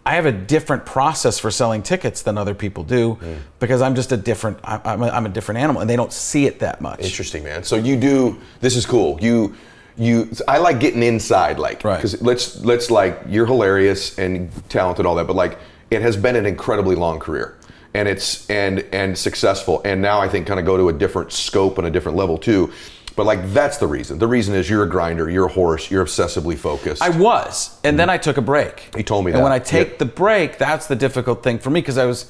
I 0.06 0.14
have 0.14 0.24
a 0.26 0.32
different 0.32 0.86
process 0.86 1.38
for 1.38 1.50
selling 1.50 1.82
tickets 1.82 2.22
than 2.22 2.38
other 2.38 2.54
people 2.54 2.84
do 2.84 3.16
Mm. 3.22 3.36
because 3.58 3.82
I'm 3.82 3.94
just 3.94 4.12
a 4.12 4.16
different 4.16 4.58
I'm 4.64 5.02
a, 5.02 5.08
I'm 5.08 5.26
a 5.26 5.28
different 5.28 5.60
animal 5.60 5.80
and 5.82 5.90
they 5.90 5.96
don't 5.96 6.12
see 6.12 6.46
it 6.46 6.58
that 6.60 6.80
much. 6.80 7.00
Interesting, 7.00 7.44
man. 7.44 7.62
So 7.64 7.76
you 7.76 7.96
do. 7.96 8.38
This 8.60 8.76
is 8.76 8.86
cool. 8.86 9.18
You, 9.20 9.54
you. 9.96 10.30
I 10.48 10.58
like 10.58 10.80
getting 10.80 11.02
inside, 11.02 11.58
like, 11.58 11.84
Right. 11.84 11.96
because 11.96 12.20
let's 12.22 12.58
let's 12.64 12.90
like 12.90 13.20
you're 13.28 13.46
hilarious 13.46 14.18
and 14.18 14.50
talented, 14.70 15.00
and 15.00 15.06
all 15.06 15.16
that, 15.16 15.26
but 15.26 15.36
like 15.36 15.58
it 15.90 16.00
has 16.02 16.16
been 16.16 16.36
an 16.36 16.46
incredibly 16.46 16.96
long 16.96 17.18
career, 17.18 17.56
and 17.94 18.08
it's 18.08 18.48
and 18.48 18.84
and 18.92 19.18
successful, 19.18 19.82
and 19.84 20.00
now 20.00 20.20
I 20.20 20.28
think 20.28 20.46
kind 20.46 20.58
of 20.60 20.64
go 20.66 20.76
to 20.78 20.88
a 20.88 20.92
different 20.92 21.32
scope 21.32 21.76
and 21.78 21.86
a 21.86 21.90
different 21.90 22.16
level 22.16 22.38
too. 22.38 22.72
But 23.16 23.26
like 23.26 23.52
that's 23.52 23.76
the 23.78 23.86
reason. 23.86 24.18
The 24.18 24.26
reason 24.28 24.54
is 24.54 24.70
you're 24.70 24.84
a 24.84 24.88
grinder, 24.88 25.28
you're 25.28 25.46
a 25.46 25.52
horse, 25.52 25.90
you're 25.90 26.04
obsessively 26.04 26.56
focused. 26.56 27.02
I 27.02 27.10
was, 27.10 27.78
and 27.84 27.98
then 27.98 28.08
I 28.08 28.16
took 28.18 28.36
a 28.36 28.42
break. 28.42 28.88
He 28.96 29.02
told 29.02 29.24
me 29.24 29.32
And 29.32 29.40
that. 29.40 29.42
when 29.42 29.52
I 29.52 29.58
take 29.58 29.88
Yep. 29.88 29.98
the 29.98 30.04
break, 30.06 30.58
that's 30.58 30.86
the 30.86 30.96
difficult 30.96 31.42
thing 31.42 31.58
for 31.58 31.70
me 31.70 31.80
because 31.80 31.98
I 31.98 32.06
was. 32.06 32.26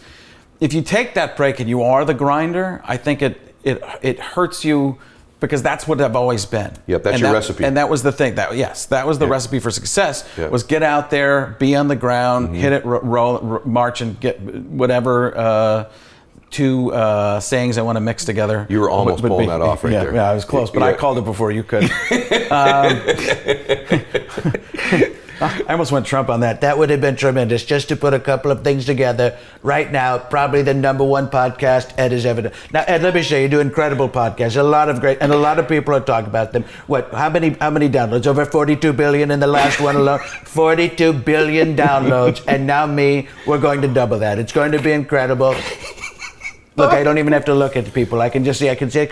If 0.60 0.74
you 0.74 0.82
take 0.82 1.14
that 1.14 1.36
break 1.36 1.58
and 1.60 1.68
you 1.68 1.82
are 1.82 2.04
the 2.04 2.14
grinder, 2.14 2.82
I 2.84 2.96
think 2.96 3.22
it 3.22 3.54
it 3.62 3.82
it 4.02 4.18
hurts 4.18 4.64
you 4.64 4.98
because 5.38 5.62
that's 5.62 5.88
what 5.88 6.00
I've 6.02 6.16
always 6.16 6.44
been. 6.44 6.72
Yep, 6.86 7.02
that's 7.02 7.14
And 7.14 7.20
your 7.20 7.30
that- 7.30 7.34
recipe. 7.38 7.64
And 7.64 7.76
that 7.78 7.88
was 7.88 8.02
the 8.02 8.12
thing. 8.12 8.34
That 8.34 8.56
yes, 8.56 8.86
that 8.86 9.06
was 9.06 9.18
the 9.18 9.26
Yeah. 9.26 9.32
recipe 9.32 9.58
for 9.60 9.70
success. 9.70 10.22
Mm-hmm. 10.36 10.50
Was 10.50 10.62
get 10.64 10.82
out 10.82 11.10
there, 11.10 11.56
be 11.58 11.74
on 11.76 11.88
the 11.88 11.96
ground, 11.96 12.54
hit 12.56 12.72
it, 12.72 12.84
ro- 12.84 13.00
roll, 13.02 13.62
march, 13.64 14.00
and 14.02 14.18
get 14.20 14.40
whatever. 14.40 15.36
Uh, 15.36 15.84
Two 16.50 16.92
uh, 16.92 17.40
sayings 17.40 17.78
I 17.78 17.82
want 17.82 17.96
to 17.96 18.00
mix 18.00 18.24
together. 18.24 18.66
You 18.68 18.80
were 18.80 18.90
almost 18.90 19.22
would 19.22 19.28
pulling 19.28 19.48
that 19.48 19.60
off 19.60 19.84
right 19.84 19.92
yeah, 19.92 20.04
there. 20.04 20.14
Yeah, 20.14 20.30
I 20.30 20.34
was 20.34 20.44
close, 20.44 20.70
but 20.70 20.82
I 20.82 20.94
called 20.94 21.18
it 21.18 21.24
before 21.24 21.52
you 21.52 21.62
could. 21.62 21.90
Um, 22.50 23.00
I 25.40 25.64
almost 25.70 25.90
went 25.90 26.04
Trump 26.04 26.28
on 26.28 26.40
that. 26.40 26.60
That 26.60 26.76
would 26.76 26.90
have 26.90 27.00
been 27.00 27.16
tremendous. 27.16 27.64
Just 27.64 27.88
to 27.88 27.96
put 27.96 28.12
a 28.12 28.20
couple 28.20 28.50
of 28.50 28.62
things 28.62 28.84
together 28.84 29.38
right 29.62 29.90
now, 29.90 30.18
probably 30.18 30.60
the 30.60 30.74
number 30.74 31.02
one 31.02 31.28
podcast 31.28 31.94
Ed 31.96 32.12
has 32.12 32.26
ever 32.26 32.42
done. 32.42 32.52
Now, 32.72 32.84
Ed, 32.86 33.02
let 33.02 33.14
me 33.14 33.22
say, 33.22 33.42
you 33.42 33.48
do 33.48 33.60
incredible 33.60 34.08
podcasts. 34.08 34.56
A 34.58 34.62
lot 34.62 34.90
of 34.90 35.00
great, 35.00 35.18
and 35.20 35.32
a 35.32 35.38
lot 35.38 35.58
of 35.58 35.66
people 35.66 35.94
are 35.94 36.00
talking 36.00 36.28
about 36.28 36.52
them. 36.52 36.64
What? 36.88 37.12
How 37.14 37.30
many? 37.30 37.50
How 37.50 37.70
many 37.70 37.88
downloads? 37.88 38.26
Over 38.26 38.44
42 38.44 38.92
billion 38.92 39.30
in 39.30 39.40
the 39.40 39.46
last 39.46 39.80
one 39.80 39.96
alone. 39.96 40.18
42 40.44 41.14
billion 41.14 41.74
downloads, 41.74 42.44
and 42.46 42.66
now 42.66 42.84
me. 42.86 43.28
We're 43.46 43.60
going 43.60 43.80
to 43.80 43.88
double 43.88 44.18
that. 44.18 44.38
It's 44.38 44.52
going 44.52 44.72
to 44.72 44.82
be 44.82 44.92
incredible. 44.92 45.54
Look, 46.80 46.92
I 46.92 47.02
don't 47.02 47.18
even 47.18 47.34
have 47.34 47.44
to 47.44 47.54
look 47.54 47.76
at 47.76 47.92
people. 47.92 48.22
I 48.22 48.30
can 48.30 48.42
just 48.42 48.58
see. 48.58 48.70
I 48.70 48.74
can 48.74 48.90
see. 48.90 49.06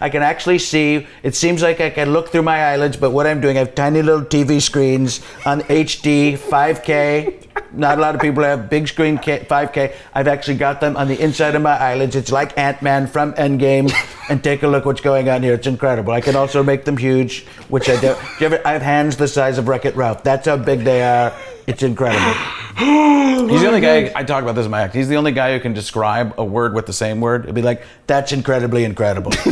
I 0.00 0.08
can 0.08 0.22
actually 0.22 0.58
see. 0.58 1.06
It 1.22 1.36
seems 1.36 1.62
like 1.62 1.80
I 1.80 1.88
can 1.88 2.12
look 2.12 2.30
through 2.30 2.42
my 2.42 2.72
eyelids, 2.72 2.96
but 2.96 3.12
what 3.12 3.28
I'm 3.28 3.40
doing, 3.40 3.56
I 3.56 3.60
have 3.60 3.76
tiny 3.76 4.02
little 4.02 4.24
TV 4.24 4.60
screens 4.60 5.20
on 5.46 5.60
HD, 5.62 6.36
5K. 6.36 7.38
Not 7.74 7.98
a 7.98 8.00
lot 8.00 8.14
of 8.14 8.20
people 8.20 8.42
have 8.42 8.68
big 8.68 8.88
screen 8.88 9.18
5K. 9.18 9.94
I've 10.14 10.26
actually 10.26 10.56
got 10.56 10.80
them 10.80 10.96
on 10.96 11.06
the 11.06 11.18
inside 11.20 11.54
of 11.54 11.62
my 11.62 11.78
eyelids. 11.78 12.16
It's 12.16 12.32
like 12.32 12.58
Ant 12.58 12.82
Man 12.82 13.06
from 13.06 13.34
Endgame. 13.34 13.92
And 14.28 14.42
take 14.42 14.62
a 14.62 14.68
look 14.68 14.84
what's 14.84 15.00
going 15.00 15.28
on 15.28 15.42
here. 15.42 15.54
It's 15.54 15.66
incredible. 15.66 16.12
I 16.12 16.20
can 16.20 16.36
also 16.36 16.62
make 16.62 16.84
them 16.84 16.96
huge, 16.96 17.44
which 17.68 17.88
I 17.88 18.00
do. 18.00 18.16
do 18.38 18.46
ever, 18.46 18.60
I 18.66 18.72
have 18.72 18.82
hands 18.82 19.16
the 19.16 19.28
size 19.28 19.58
of 19.58 19.68
Wreck 19.68 19.84
It 19.84 19.94
Ralph. 19.94 20.22
That's 20.24 20.46
how 20.46 20.56
big 20.56 20.80
they 20.80 21.02
are. 21.02 21.32
It's 21.66 21.82
incredible. 21.82 22.32
He's 22.78 23.60
the 23.60 23.66
only 23.66 23.80
guy 23.80 24.10
I 24.14 24.24
talk 24.24 24.42
about 24.42 24.54
this 24.54 24.64
in 24.64 24.70
my 24.70 24.82
act. 24.82 24.94
He's 24.94 25.08
the 25.08 25.16
only 25.16 25.32
guy 25.32 25.52
who 25.52 25.60
can 25.60 25.72
describe 25.72 26.34
a 26.38 26.44
word 26.44 26.74
with 26.74 26.86
the 26.86 26.92
same 26.92 27.20
word. 27.20 27.44
It'd 27.44 27.54
be 27.54 27.62
like, 27.62 27.82
That's 28.06 28.32
incredibly 28.32 28.84
incredible. 28.84 29.32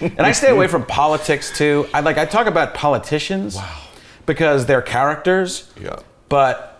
and 0.00 0.20
I 0.20 0.32
stay 0.32 0.50
away 0.50 0.68
from 0.68 0.86
politics 0.86 1.56
too. 1.56 1.88
I 1.92 2.00
like 2.00 2.16
I 2.16 2.26
talk 2.26 2.46
about 2.46 2.74
politicians 2.74 3.56
wow. 3.56 3.80
because 4.24 4.66
they're 4.66 4.82
characters. 4.82 5.72
Yeah. 5.80 5.98
But 6.28 6.74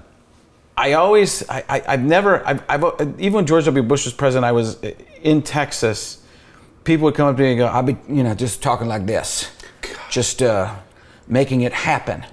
I 0.76 0.92
always 0.94 1.48
I, 1.48 1.64
I 1.68 1.82
I've 1.88 2.02
never 2.02 2.46
I've, 2.46 2.62
I've 2.68 2.82
even 3.18 3.32
when 3.32 3.46
George 3.46 3.64
W. 3.66 3.82
Bush 3.82 4.04
was 4.04 4.14
president, 4.14 4.44
I 4.44 4.52
was 4.52 4.78
in 5.22 5.42
Texas. 5.42 6.22
People 6.84 7.04
would 7.06 7.14
come 7.14 7.28
up 7.28 7.36
to 7.36 7.42
me 7.42 7.50
and 7.50 7.58
go, 7.58 7.66
"I'll 7.66 7.82
be 7.82 7.96
you 8.08 8.22
know 8.22 8.34
just 8.34 8.62
talking 8.62 8.88
like 8.88 9.06
this, 9.06 9.50
just 10.10 10.42
uh, 10.42 10.74
making 11.26 11.62
it 11.62 11.72
happen." 11.72 12.24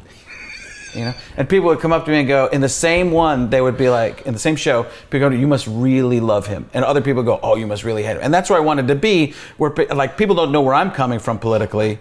You 0.94 1.06
know, 1.06 1.14
and 1.38 1.48
people 1.48 1.68
would 1.68 1.80
come 1.80 1.94
up 1.94 2.06
to 2.06 2.12
me 2.12 2.20
and 2.20 2.28
go, 2.28 2.48
in 2.48 2.62
the 2.62 2.70
same 2.70 3.12
one, 3.12 3.50
they 3.50 3.62
would 3.62 3.78
be 3.78 3.90
like, 3.90 4.26
in 4.26 4.34
the 4.34 4.40
same 4.40 4.56
show, 4.56 4.84
people 5.10 5.30
go, 5.30 5.36
you 5.36 5.48
must 5.48 5.68
really 5.68 6.20
love 6.20 6.48
him. 6.48 6.70
And 6.74 6.84
other 6.84 7.02
people 7.02 7.24
go, 7.24 7.40
oh, 7.42 7.56
you 7.56 7.66
must 7.66 7.84
really 7.84 8.04
hate 8.04 8.18
him. 8.18 8.20
And 8.22 8.34
that's 8.34 8.50
where 8.50 8.60
I 8.60 8.62
wanted 8.62 8.88
to 8.90 8.96
be, 8.96 9.34
where 9.58 9.74
like 9.94 10.18
people 10.18 10.36
don't 10.36 10.52
know 10.52 10.62
where 10.62 10.74
I'm 10.74 10.92
coming 10.92 11.20
from 11.20 11.40
politically, 11.40 12.00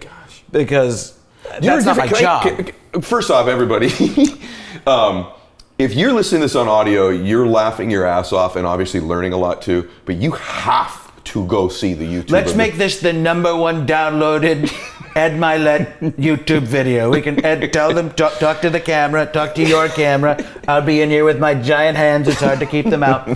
because 0.51 1.17
You're 1.61 1.81
that's 1.81 1.85
not 1.85 1.97
my 1.97 2.07
job. 2.07 2.45
I- 2.45 2.63
can- 2.63 3.01
first 3.01 3.31
off, 3.31 3.47
everybody, 3.47 3.89
um, 4.87 5.31
if 5.77 5.93
you're 5.93 6.13
listening 6.13 6.41
to 6.41 6.45
this 6.45 6.55
on 6.55 6.67
audio, 6.67 7.09
you're 7.09 7.47
laughing 7.47 7.89
your 7.89 8.05
ass 8.05 8.33
off 8.33 8.55
and 8.55 8.67
obviously 8.67 8.99
learning 8.99 9.33
a 9.33 9.37
lot 9.37 9.61
too. 9.61 9.89
But 10.05 10.17
you 10.17 10.31
have 10.31 11.23
to 11.23 11.45
go 11.47 11.69
see 11.69 11.93
the 11.93 12.05
YouTube. 12.05 12.31
Let's 12.31 12.55
make 12.55 12.75
this 12.75 12.99
the 12.99 13.13
number 13.13 13.55
one 13.55 13.87
downloaded 13.87 14.71
Ed 15.15 15.33
Mylett 15.33 15.99
YouTube 16.17 16.63
video. 16.63 17.09
We 17.09 17.21
can 17.21 17.43
Ed, 17.43 17.71
tell 17.73 17.93
them 17.93 18.11
talk, 18.11 18.39
talk 18.39 18.61
to 18.61 18.69
the 18.69 18.79
camera, 18.79 19.25
talk 19.25 19.53
to 19.55 19.63
your 19.63 19.89
camera. 19.89 20.37
I'll 20.67 20.81
be 20.81 21.01
in 21.01 21.09
here 21.09 21.25
with 21.25 21.39
my 21.39 21.53
giant 21.53 21.97
hands. 21.97 22.27
It's 22.27 22.39
hard 22.39 22.59
to 22.59 22.65
keep 22.65 22.89
them 22.89 23.03
out. 23.03 23.27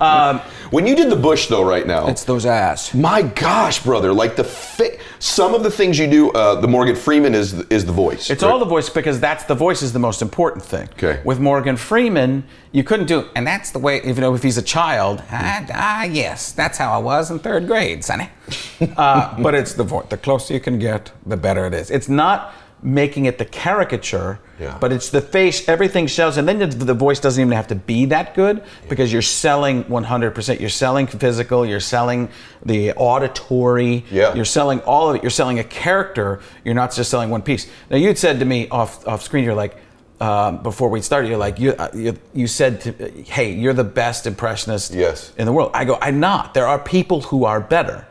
Um, 0.00 0.40
When 0.70 0.86
you 0.86 0.94
did 0.96 1.10
the 1.10 1.16
Bush 1.16 1.46
though, 1.46 1.64
right 1.64 1.86
now, 1.86 2.08
it's 2.08 2.24
those 2.24 2.44
ass. 2.46 2.92
my 2.94 3.22
gosh, 3.22 3.82
brother, 3.82 4.12
like 4.12 4.36
the 4.36 4.44
fi- 4.44 4.98
some 5.18 5.54
of 5.54 5.62
the 5.62 5.70
things 5.70 5.98
you 5.98 6.06
do. 6.06 6.30
Uh, 6.30 6.60
the 6.60 6.68
Morgan 6.68 6.96
Freeman 6.96 7.34
is 7.34 7.54
is 7.70 7.84
the 7.84 7.92
voice. 7.92 8.30
It's 8.30 8.42
right? 8.42 8.50
all 8.50 8.58
the 8.58 8.64
voice 8.64 8.88
because 8.88 9.20
that's 9.20 9.44
the 9.44 9.54
voice 9.54 9.82
is 9.82 9.92
the 9.92 9.98
most 9.98 10.22
important 10.22 10.64
thing. 10.64 10.88
Okay. 10.92 11.20
With 11.24 11.40
Morgan 11.40 11.76
Freeman, 11.76 12.44
you 12.72 12.84
couldn't 12.84 13.06
do, 13.06 13.28
and 13.34 13.46
that's 13.46 13.70
the 13.70 13.78
way. 13.78 13.98
Even 13.98 14.22
though 14.22 14.34
if 14.34 14.42
he's 14.42 14.58
a 14.58 14.62
child, 14.62 15.22
ah, 15.30 15.66
ah 15.72 16.04
yes, 16.04 16.52
that's 16.52 16.78
how 16.78 16.92
I 16.92 16.98
was 16.98 17.30
in 17.30 17.38
third 17.38 17.66
grade, 17.66 18.04
Sonny. 18.04 18.30
uh, 18.96 19.40
but 19.42 19.54
it's 19.54 19.74
the 19.74 19.84
voice. 19.84 20.06
The 20.08 20.16
closer 20.16 20.54
you 20.54 20.60
can 20.60 20.78
get, 20.78 21.12
the 21.24 21.36
better 21.36 21.66
it 21.66 21.74
is. 21.74 21.90
It's 21.90 22.08
not 22.08 22.52
making 22.82 23.24
it 23.24 23.38
the 23.38 23.44
caricature, 23.44 24.38
Yeah. 24.60 24.76
but 24.80 24.92
it's 24.92 25.10
the 25.10 25.20
face. 25.20 25.66
Everything 25.68 26.08
sells, 26.08 26.36
and 26.36 26.46
then 26.46 26.58
the, 26.58 26.66
the 26.66 26.94
voice 26.94 27.18
doesn't 27.20 27.40
even 27.40 27.52
have 27.56 27.68
to 27.68 27.74
be 27.74 28.04
that 28.06 28.34
good 28.34 28.62
because 28.88 29.12
you're 29.12 29.22
selling 29.22 29.84
100%. 29.84 30.60
You're 30.60 30.68
selling 30.68 31.06
physical. 31.06 31.64
You're 31.66 31.80
selling 31.80 32.28
the 32.64 32.92
auditory. 32.94 34.04
Yeah. 34.10 34.34
You're 34.34 34.44
selling 34.44 34.80
all 34.80 35.10
of 35.10 35.16
it. 35.16 35.22
You're 35.22 35.30
selling 35.30 35.58
a 35.58 35.64
character. 35.64 36.40
You're 36.64 36.74
not 36.74 36.92
just 36.94 37.10
selling 37.10 37.30
one 37.30 37.42
piece. 37.42 37.68
Now 37.90 37.96
you'd 37.96 38.18
said 38.18 38.38
to 38.40 38.44
me 38.44 38.68
off 38.68 39.06
off 39.08 39.22
screen, 39.22 39.44
you're 39.44 39.54
like, 39.54 39.76
um, 40.20 40.62
before 40.62 40.88
we 40.88 41.00
started, 41.02 41.28
you're 41.28 41.36
like, 41.38 41.58
you, 41.58 41.72
uh, 41.72 41.88
you 41.94 42.16
you 42.32 42.46
said, 42.46 42.80
to, 42.82 42.92
hey, 43.24 43.52
you're 43.52 43.74
the 43.74 43.84
best 43.84 44.26
impressionist 44.26 44.94
Yes. 44.94 45.32
in 45.36 45.44
the 45.46 45.52
world. 45.52 45.70
I 45.74 45.84
go, 45.84 45.98
I'm 46.00 46.20
not. 46.20 46.54
There 46.54 46.66
are 46.66 46.78
people 46.78 47.20
who 47.22 47.44
are 47.44 47.60
better. 47.60 48.06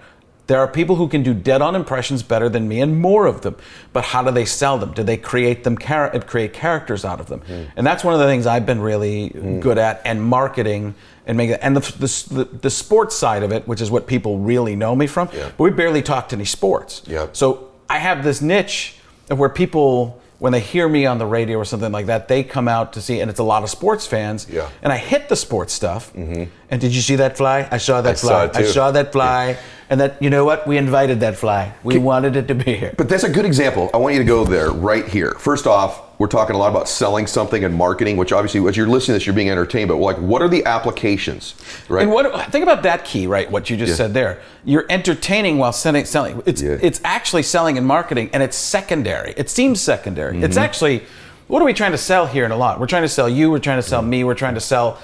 There 0.48 0.60
are 0.60 0.68
people 0.68 0.96
who 0.96 1.08
can 1.08 1.24
do 1.24 1.34
dead-on 1.34 1.76
impressions 1.76 2.22
better 2.22 2.50
than 2.50 2.68
me, 2.68 2.80
and 2.80 3.02
more 3.02 3.26
of 3.26 3.42
them. 3.42 3.56
But 3.94 4.04
how 4.04 4.22
do 4.22 4.32
they 4.32 4.46
sell 4.46 4.78
them? 4.78 4.94
Do 4.94 5.02
they 5.02 5.18
create 5.18 5.64
them, 5.64 5.76
char- 5.78 6.20
create 6.20 6.54
characters 6.54 7.04
out 7.04 7.20
of 7.20 7.28
them? 7.28 7.42
Hmm. 7.42 7.64
And 7.76 7.88
that's 7.88 8.04
one 8.04 8.14
of 8.14 8.20
the 8.20 8.28
things 8.28 8.46
I've 8.46 8.66
been 8.66 8.80
really 8.80 9.30
good 9.60 9.78
at, 9.80 10.02
and 10.06 10.24
marketing 10.24 10.94
and 11.26 11.36
making. 11.38 11.56
And 11.56 11.76
the, 11.76 11.80
the 11.80 12.36
the 12.36 12.58
the 12.62 12.70
sports 12.70 13.16
side 13.16 13.42
of 13.42 13.52
it, 13.52 13.68
which 13.68 13.82
is 13.82 13.90
what 13.90 14.06
people 14.06 14.38
really 14.38 14.76
know 14.76 14.96
me 14.96 15.08
from. 15.08 15.30
Yeah. 15.34 15.50
But 15.58 15.64
we 15.64 15.72
barely 15.72 16.04
talked 16.04 16.32
any 16.32 16.46
sports. 16.46 17.02
Yeah. 17.08 17.28
So 17.34 17.72
I 17.90 17.98
have 17.98 18.24
this 18.24 18.40
niche 18.42 18.98
of 19.32 19.40
where 19.40 19.50
people, 19.50 20.22
when 20.38 20.52
they 20.52 20.60
hear 20.60 20.88
me 20.88 21.08
on 21.08 21.18
the 21.18 21.26
radio 21.26 21.58
or 21.58 21.66
something 21.66 21.92
like 21.92 22.06
that, 22.06 22.28
they 22.28 22.44
come 22.44 22.68
out 22.68 22.94
to 22.94 23.02
see, 23.02 23.20
and 23.20 23.32
it's 23.32 23.40
a 23.40 23.44
lot 23.44 23.64
of 23.64 23.70
sports 23.72 24.06
fans. 24.06 24.48
Yeah. 24.48 24.70
And 24.84 24.94
I 24.94 24.98
hit 24.98 25.28
the 25.28 25.36
sports 25.36 25.74
stuff. 25.74 26.14
Mm-hmm. 26.14 26.44
And 26.70 26.82
did 26.82 26.94
you 26.94 27.02
see 27.02 27.16
that 27.16 27.36
fly? 27.36 27.68
I 27.72 27.80
saw 27.80 28.02
that 28.02 28.12
I 28.12 28.14
saw 28.14 28.28
fly. 28.28 28.44
it 28.46 28.56
I 28.56 28.64
saw 28.64 28.92
that 28.92 29.12
fly. 29.12 29.58
And 29.90 30.00
that 30.00 30.22
you 30.22 30.30
know 30.30 30.46
what? 30.46 30.68
We 30.68 30.78
invited 30.78 31.20
that 31.20 31.38
fly. 31.38 31.74
We 31.84 31.98
wanted 31.98 32.36
it 32.36 32.48
to 32.48 32.56
be 32.56 32.76
here. 32.76 32.94
But 32.98 33.08
that's 33.08 33.24
a 33.24 33.30
good 33.30 33.46
example. 33.46 33.90
I 33.94 33.98
want 33.98 34.16
you 34.16 34.20
to 34.20 34.26
go 34.26 34.44
there 34.44 34.72
right 34.72 35.08
here. 35.08 35.32
First 35.34 35.68
off, 35.68 36.02
we're 36.20 36.28
talking 36.28 36.56
a 36.56 36.60
lot 36.60 36.70
about 36.70 36.88
selling 36.88 37.28
something 37.28 37.64
and 37.64 37.76
marketing, 37.76 38.18
which 38.18 38.32
obviously, 38.32 38.68
as 38.68 38.76
you're 38.76 38.88
listening 38.88 39.14
to 39.14 39.20
this, 39.20 39.26
you're 39.28 39.36
being 39.36 39.50
entertained. 39.50 39.90
But 39.90 39.98
like, 39.98 40.18
what 40.18 40.42
are 40.42 40.48
the 40.48 40.66
applications? 40.66 41.56
Right. 41.88 42.04
And 42.04 42.12
what 42.12 42.52
think 42.52 42.64
about 42.64 42.84
that 42.84 43.06
key, 43.06 43.28
right? 43.28 43.50
What 43.50 43.70
you 43.70 43.78
just 43.78 43.92
Yeah. 43.92 43.96
said 43.96 44.14
there. 44.14 44.42
You're 44.64 44.86
entertaining 44.90 45.60
while 45.60 45.74
selling. 45.74 46.06
selling. 46.06 46.42
It's 46.46 46.62
Yeah. 46.62 46.78
it's 46.82 47.00
actually 47.04 47.44
selling 47.44 47.78
and 47.78 47.86
marketing, 47.86 48.30
and 48.34 48.42
it's 48.42 48.58
secondary. 48.58 49.34
It 49.38 49.50
seems 49.50 49.82
secondary. 49.82 50.42
It's 50.42 50.56
mm-hmm. 50.56 50.64
actually 50.64 51.04
what 51.48 51.62
are 51.62 51.66
we 51.66 51.74
trying 51.74 51.92
to 51.92 51.98
sell 51.98 52.26
here 52.26 52.44
in 52.44 52.52
a 52.52 52.58
lot? 52.58 52.80
We're 52.80 52.88
trying 52.88 53.04
to 53.04 53.10
sell 53.10 53.30
you. 53.30 53.52
We're 53.52 53.60
trying 53.60 53.78
to 53.78 53.88
sell 53.88 54.02
mm-hmm. 54.02 54.10
me. 54.10 54.24
We're 54.24 54.34
trying 54.34 54.56
to 54.56 54.62
sell 54.62 54.98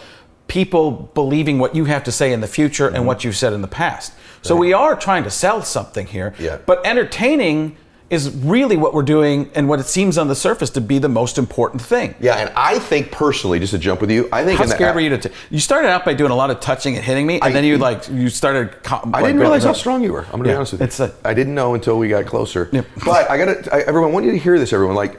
people 0.51 1.09
believing 1.13 1.59
what 1.59 1.73
you 1.73 1.85
have 1.85 2.03
to 2.03 2.11
say 2.11 2.33
in 2.33 2.41
the 2.41 2.47
future 2.47 2.87
and 2.87 2.97
mm-hmm. 2.97 3.05
what 3.05 3.23
you've 3.23 3.37
said 3.37 3.53
in 3.53 3.61
the 3.61 3.69
past. 3.69 4.11
So 4.41 4.53
we 4.53 4.73
are 4.73 4.97
trying 4.97 5.23
to 5.23 5.29
sell 5.29 5.61
something 5.61 6.05
here. 6.05 6.33
Yeah. 6.37 6.57
But 6.65 6.85
entertaining 6.85 7.77
is 8.09 8.29
really 8.35 8.75
what 8.75 8.93
we're 8.93 9.01
doing 9.01 9.49
and 9.55 9.69
what 9.69 9.79
it 9.79 9.85
seems 9.85 10.17
on 10.17 10.27
the 10.27 10.35
surface 10.35 10.69
to 10.71 10.81
be 10.81 10.99
the 10.99 11.07
most 11.07 11.37
important 11.37 11.81
thing. 11.81 12.13
Yeah, 12.19 12.35
and 12.35 12.51
I 12.53 12.79
think 12.79 13.13
personally, 13.13 13.59
just 13.59 13.71
to 13.71 13.79
jump 13.79 14.01
with 14.01 14.11
you, 14.11 14.27
I 14.33 14.43
think 14.43 14.59
How 14.59 14.65
scared 14.65 14.93
were 14.93 14.99
you 14.99 15.11
to? 15.11 15.29
T- 15.29 15.35
you 15.49 15.59
started 15.59 15.87
out 15.87 16.03
by 16.03 16.13
doing 16.13 16.31
a 16.31 16.35
lot 16.35 16.51
of 16.51 16.59
touching 16.59 16.97
and 16.97 17.05
hitting 17.05 17.25
me, 17.25 17.35
and 17.35 17.45
I- 17.45 17.51
then 17.53 17.63
you 17.63 17.77
like 17.77 18.09
you 18.09 18.27
started. 18.27 18.75
I 18.83 18.97
like, 19.05 19.23
didn't 19.23 19.39
realize 19.39 19.63
how 19.63 19.71
strong 19.71 20.03
you 20.03 20.11
were. 20.11 20.25
I'm 20.25 20.31
gonna 20.31 20.49
Yeah, 20.49 20.53
be 20.55 20.57
honest 20.57 20.73
with 20.73 20.81
you. 20.81 20.87
it's 20.87 20.99
a- 20.99 21.13
I 21.23 21.33
didn't 21.33 21.55
know 21.55 21.73
until 21.75 21.97
we 21.97 22.09
got 22.09 22.25
closer. 22.25 22.67
Yep. 22.73 22.85
But 23.05 23.31
I 23.31 23.37
gotta, 23.37 23.73
I, 23.73 23.79
everyone, 23.83 24.09
I 24.09 24.13
want 24.13 24.25
you 24.25 24.33
to 24.33 24.37
hear 24.37 24.59
this. 24.59 24.73
Everyone, 24.73 24.97
like, 24.97 25.17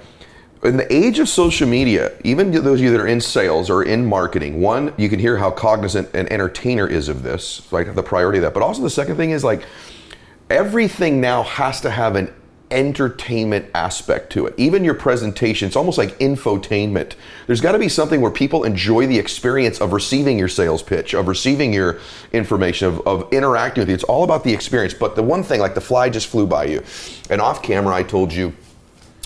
in 0.63 0.77
the 0.77 0.93
age 0.93 1.19
of 1.19 1.29
social 1.29 1.69
media, 1.69 2.13
even 2.23 2.53
those 2.53 2.79
of 2.79 2.85
you 2.85 2.91
that 2.93 3.01
are 3.01 3.07
in 3.07 3.21
sales 3.21 3.69
or 3.69 3.83
in 3.83 4.07
marketing, 4.07 4.61
one, 4.61 4.95
you 4.97 5.09
can 5.09 5.19
hear 5.19 5.37
how 5.37 5.51
cognizant 5.51 6.09
an 6.15 6.33
entertainer 6.33 6.87
is 6.87 7.09
of 7.09 7.23
this, 7.23 7.71
like 7.73 7.95
the 7.95 8.03
priority 8.03 8.39
of 8.39 8.43
that. 8.43 8.55
But 8.55 8.63
also 8.63 8.83
the 8.83 8.91
second 8.91 9.17
thing 9.17 9.31
is 9.31 9.43
like, 9.43 9.65
everything 10.49 11.21
now 11.21 11.43
has 11.43 11.81
to 11.81 11.91
have 11.91 12.15
an 12.15 12.33
entertainment 12.71 13.67
aspect 13.75 14.33
to 14.33 14.47
it. 14.47 14.55
Even 14.57 14.85
your 14.85 14.95
presentation, 14.95 15.67
it's 15.67 15.77
almost 15.77 15.99
like 15.99 16.19
infotainment. 16.21 17.15
There's 17.47 17.61
got 17.61 17.73
to 17.73 17.79
be 17.79 17.89
something 17.89 18.21
where 18.21 18.31
people 18.31 18.65
enjoy 18.65 19.07
the 19.07 19.19
experience 19.19 19.81
of 19.81 19.93
receiving 19.93 20.39
your 20.39 20.49
sales 20.49 20.83
pitch, 20.83 21.13
of 21.13 21.29
receiving 21.29 21.73
your 21.73 21.99
information, 22.33 22.89
of, 22.89 23.07
of 23.07 23.33
interacting 23.33 23.83
with 23.83 23.89
you. 23.89 23.95
It's 23.95 24.05
all 24.05 24.25
about 24.25 24.45
the 24.45 24.55
experience. 24.55 24.95
But 24.95 25.17
the 25.17 25.23
one 25.23 25.43
thing, 25.43 25.61
like 25.61 25.75
the 25.75 25.81
fly 25.81 26.09
just 26.09 26.29
flew 26.29 26.47
by 26.47 26.65
you, 26.65 26.83
and 27.29 27.41
off 27.41 27.63
camera, 27.63 27.95
I 27.95 28.05
told 28.05 28.33
you. 28.33 28.55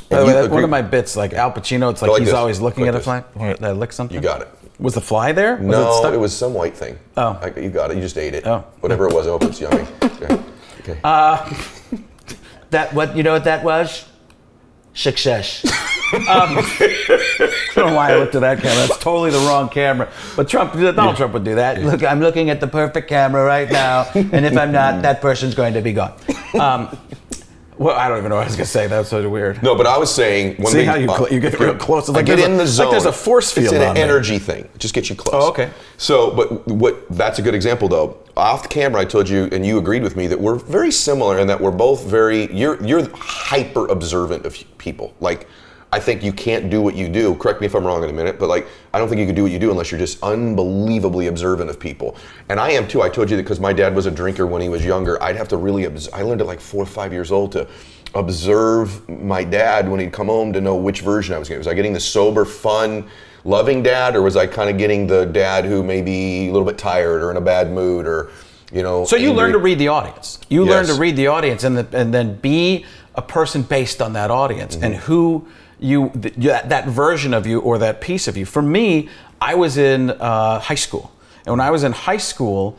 By 0.08 0.16
the 0.16 0.22
and 0.22 0.26
way, 0.28 0.34
you 0.34 0.40
that's 0.42 0.52
one 0.52 0.64
of 0.64 0.70
my 0.70 0.82
bits, 0.82 1.16
like 1.16 1.32
Al 1.32 1.52
Pacino, 1.52 1.90
it's 1.90 2.00
like, 2.02 2.10
like 2.10 2.20
he's 2.20 2.28
this. 2.28 2.34
always 2.34 2.60
looking 2.60 2.82
Like 2.84 2.88
at 2.90 2.94
a 2.94 2.98
this. 2.98 3.04
fly. 3.34 3.52
Did 3.54 3.64
I 3.64 3.72
lick 3.72 3.92
something? 3.92 4.14
You 4.14 4.20
got 4.20 4.42
it. 4.42 4.48
Was 4.78 4.94
the 4.94 5.00
fly 5.00 5.32
there? 5.32 5.56
Was 5.56 5.66
no, 5.66 5.92
stuck? 6.00 6.12
it, 6.14 6.18
was 6.18 6.36
some 6.36 6.52
white 6.54 6.76
thing. 6.76 6.98
Oh. 7.16 7.38
I- 7.42 7.58
you 7.58 7.70
got 7.70 7.90
it. 7.90 7.96
You 7.96 8.02
just 8.02 8.18
ate 8.18 8.34
it. 8.34 8.46
Oh. 8.46 8.64
Whatever 8.80 9.08
it 9.08 9.14
was, 9.14 9.26
I 9.26 9.30
hope 9.30 9.42
it's 9.44 9.60
yummy. 9.60 9.86
Okay. 10.02 10.40
okay. 10.80 10.98
That 12.70 12.92
what 12.94 13.16
you 13.16 13.22
know 13.22 13.32
what 13.32 13.44
that 13.44 13.62
was? 13.64 14.06
Success. 14.94 15.62
I 16.12 16.54
don't 17.74 17.86
know 17.90 17.94
why 17.96 18.12
I 18.12 18.16
looked 18.16 18.34
at 18.34 18.40
that 18.40 18.60
camera. 18.60 18.86
That's 18.86 18.98
totally 18.98 19.30
the 19.30 19.38
wrong 19.40 19.68
camera. 19.68 20.08
But 20.36 20.48
Trump, 20.48 20.72
Donald 20.72 21.16
Trump 21.16 21.32
would 21.34 21.44
do 21.44 21.56
that. 21.56 21.82
Look, 21.82 22.02
I'm 22.04 22.20
looking 22.20 22.48
at 22.50 22.60
the 22.60 22.66
perfect 22.66 23.08
camera 23.08 23.44
right 23.44 23.70
now, 23.70 24.06
and 24.14 24.46
if 24.46 24.56
I'm 24.56 24.72
not, 24.72 25.02
that 25.02 25.20
person's 25.20 25.54
going 25.54 25.74
to 25.74 25.82
be 25.82 25.92
gone. 25.92 26.14
Um, 26.58 26.96
well, 27.78 27.94
I 27.96 28.08
don't 28.08 28.18
even 28.18 28.30
know 28.30 28.36
what 28.36 28.42
I 28.44 28.46
was 28.46 28.56
gonna 28.56 28.66
say. 28.66 28.86
That's 28.86 29.12
of 29.12 29.30
weird. 29.30 29.62
No, 29.62 29.74
but 29.74 29.86
I 29.86 29.98
was 29.98 30.14
saying 30.14 30.56
one 30.56 30.72
See 30.72 30.78
thing. 30.78 30.86
how 30.86 30.94
you 30.96 31.08
cl- 31.08 31.28
you 31.32 31.40
get 31.40 31.58
real 31.60 31.74
close? 31.74 32.04
It's 32.08 32.10
I 32.10 32.20
like 32.20 32.26
get 32.26 32.38
in 32.38 32.52
a- 32.54 32.56
the 32.58 32.66
zone. 32.66 32.86
like 32.86 32.92
there's 32.92 33.04
a 33.06 33.12
force 33.12 33.52
field 33.52 33.66
It's 33.66 33.74
an 33.74 33.94
there. 33.94 34.04
energy 34.04 34.38
thing. 34.38 34.64
It 34.74 34.78
just 34.78 34.94
gets 34.94 35.10
you 35.10 35.16
close. 35.16 35.34
Oh, 35.44 35.48
okay. 35.50 35.70
So, 35.96 36.30
but 36.30 36.66
what? 36.68 37.06
That's 37.10 37.38
a 37.38 37.42
good 37.42 37.54
example, 37.54 37.88
though. 37.88 38.16
Off 38.36 38.62
the 38.62 38.68
camera, 38.68 39.00
I 39.00 39.04
told 39.04 39.28
you, 39.28 39.48
and 39.52 39.64
you 39.64 39.78
agreed 39.78 40.02
with 40.02 40.16
me 40.16 40.26
that 40.26 40.40
we're 40.40 40.56
very 40.56 40.90
similar 40.90 41.38
in 41.38 41.46
that 41.48 41.60
we're 41.60 41.70
both 41.70 42.04
very. 42.04 42.52
You're 42.54 42.82
you're 42.84 43.08
hyper 43.14 43.86
observant 43.88 44.44
of 44.46 44.56
people. 44.78 45.14
Like, 45.20 45.46
I 45.92 46.00
think 46.00 46.22
you 46.22 46.32
can't 46.32 46.68
do 46.68 46.82
what 46.82 46.94
you 46.96 47.08
do. 47.08 47.34
Correct 47.36 47.60
me 47.60 47.66
if 47.66 47.74
I'm 47.74 47.84
wrong 47.86 48.02
in 48.02 48.10
a 48.10 48.12
minute, 48.12 48.38
but 48.38 48.48
like, 48.48 48.66
I 48.92 48.98
don't 48.98 49.08
think 49.08 49.20
you 49.20 49.26
can 49.26 49.34
do 49.36 49.42
what 49.44 49.52
you 49.52 49.58
do 49.58 49.70
unless 49.70 49.90
you're 49.90 50.00
just 50.00 50.20
unbelievably 50.22 51.28
observant 51.28 51.70
of 51.70 51.78
people. 51.78 52.16
And 52.48 52.58
I 52.58 52.70
am 52.70 52.88
too. 52.88 53.02
I 53.02 53.08
told 53.08 53.30
you 53.30 53.36
that 53.36 53.44
because 53.44 53.60
my 53.60 53.72
dad 53.72 53.94
was 53.94 54.06
a 54.06 54.10
drinker 54.10 54.46
when 54.46 54.60
he 54.60 54.68
was 54.68 54.84
younger. 54.84 55.22
I'd 55.22 55.36
have 55.36 55.48
to 55.48 55.56
really. 55.56 55.86
Obs- 55.86 56.08
I 56.12 56.22
learned 56.22 56.40
at 56.40 56.46
like 56.46 56.60
four 56.60 56.82
or 56.82 56.86
five 56.86 57.12
years 57.12 57.30
old 57.30 57.52
to 57.52 57.68
observe 58.14 59.08
my 59.08 59.44
dad 59.44 59.88
when 59.88 60.00
he'd 60.00 60.12
come 60.12 60.26
home 60.26 60.52
to 60.52 60.60
know 60.60 60.74
which 60.76 61.00
version 61.02 61.34
I 61.34 61.38
was 61.38 61.48
getting. 61.48 61.60
Was 61.60 61.66
I 61.68 61.74
getting 61.74 61.92
the 61.92 62.00
sober, 62.00 62.44
fun, 62.44 63.08
loving 63.44 63.82
dad, 63.82 64.16
or 64.16 64.22
was 64.22 64.36
I 64.36 64.46
kind 64.46 64.68
of 64.68 64.78
getting 64.78 65.06
the 65.06 65.24
dad 65.26 65.64
who 65.64 65.82
may 65.84 66.02
be 66.02 66.48
a 66.48 66.52
little 66.52 66.66
bit 66.66 66.78
tired 66.78 67.22
or 67.22 67.30
in 67.30 67.36
a 67.36 67.40
bad 67.42 67.70
mood, 67.70 68.06
or 68.06 68.30
you 68.72 68.82
know? 68.82 69.04
So 69.04 69.16
you 69.16 69.28
angry? 69.28 69.44
learn 69.44 69.52
to 69.52 69.58
read 69.58 69.78
the 69.78 69.88
audience. 69.88 70.40
You 70.48 70.64
learn 70.64 70.86
to 70.86 70.94
read 70.94 71.14
the 71.16 71.28
audience, 71.28 71.62
and 71.64 71.78
the, 71.78 71.86
and 71.96 72.12
then 72.12 72.36
be 72.36 72.84
a 73.14 73.22
person 73.22 73.62
based 73.62 74.02
on 74.02 74.14
that 74.14 74.30
audience 74.30 74.74
Mm-hmm. 74.74 74.84
and 74.84 74.94
who 74.96 75.46
you 75.78 76.10
th- 76.10 76.34
that, 76.34 76.68
that 76.68 76.88
version 76.88 77.34
of 77.34 77.46
you 77.46 77.60
or 77.60 77.78
that 77.78 78.00
piece 78.00 78.28
of 78.28 78.36
you. 78.36 78.46
For 78.46 78.62
me, 78.62 79.08
I 79.40 79.54
was 79.54 79.76
in 79.76 80.10
uh, 80.10 80.58
high 80.60 80.74
school, 80.76 81.12
and 81.44 81.52
when 81.52 81.60
I 81.60 81.70
was 81.70 81.84
in 81.84 81.92
high 81.92 82.18
school. 82.18 82.78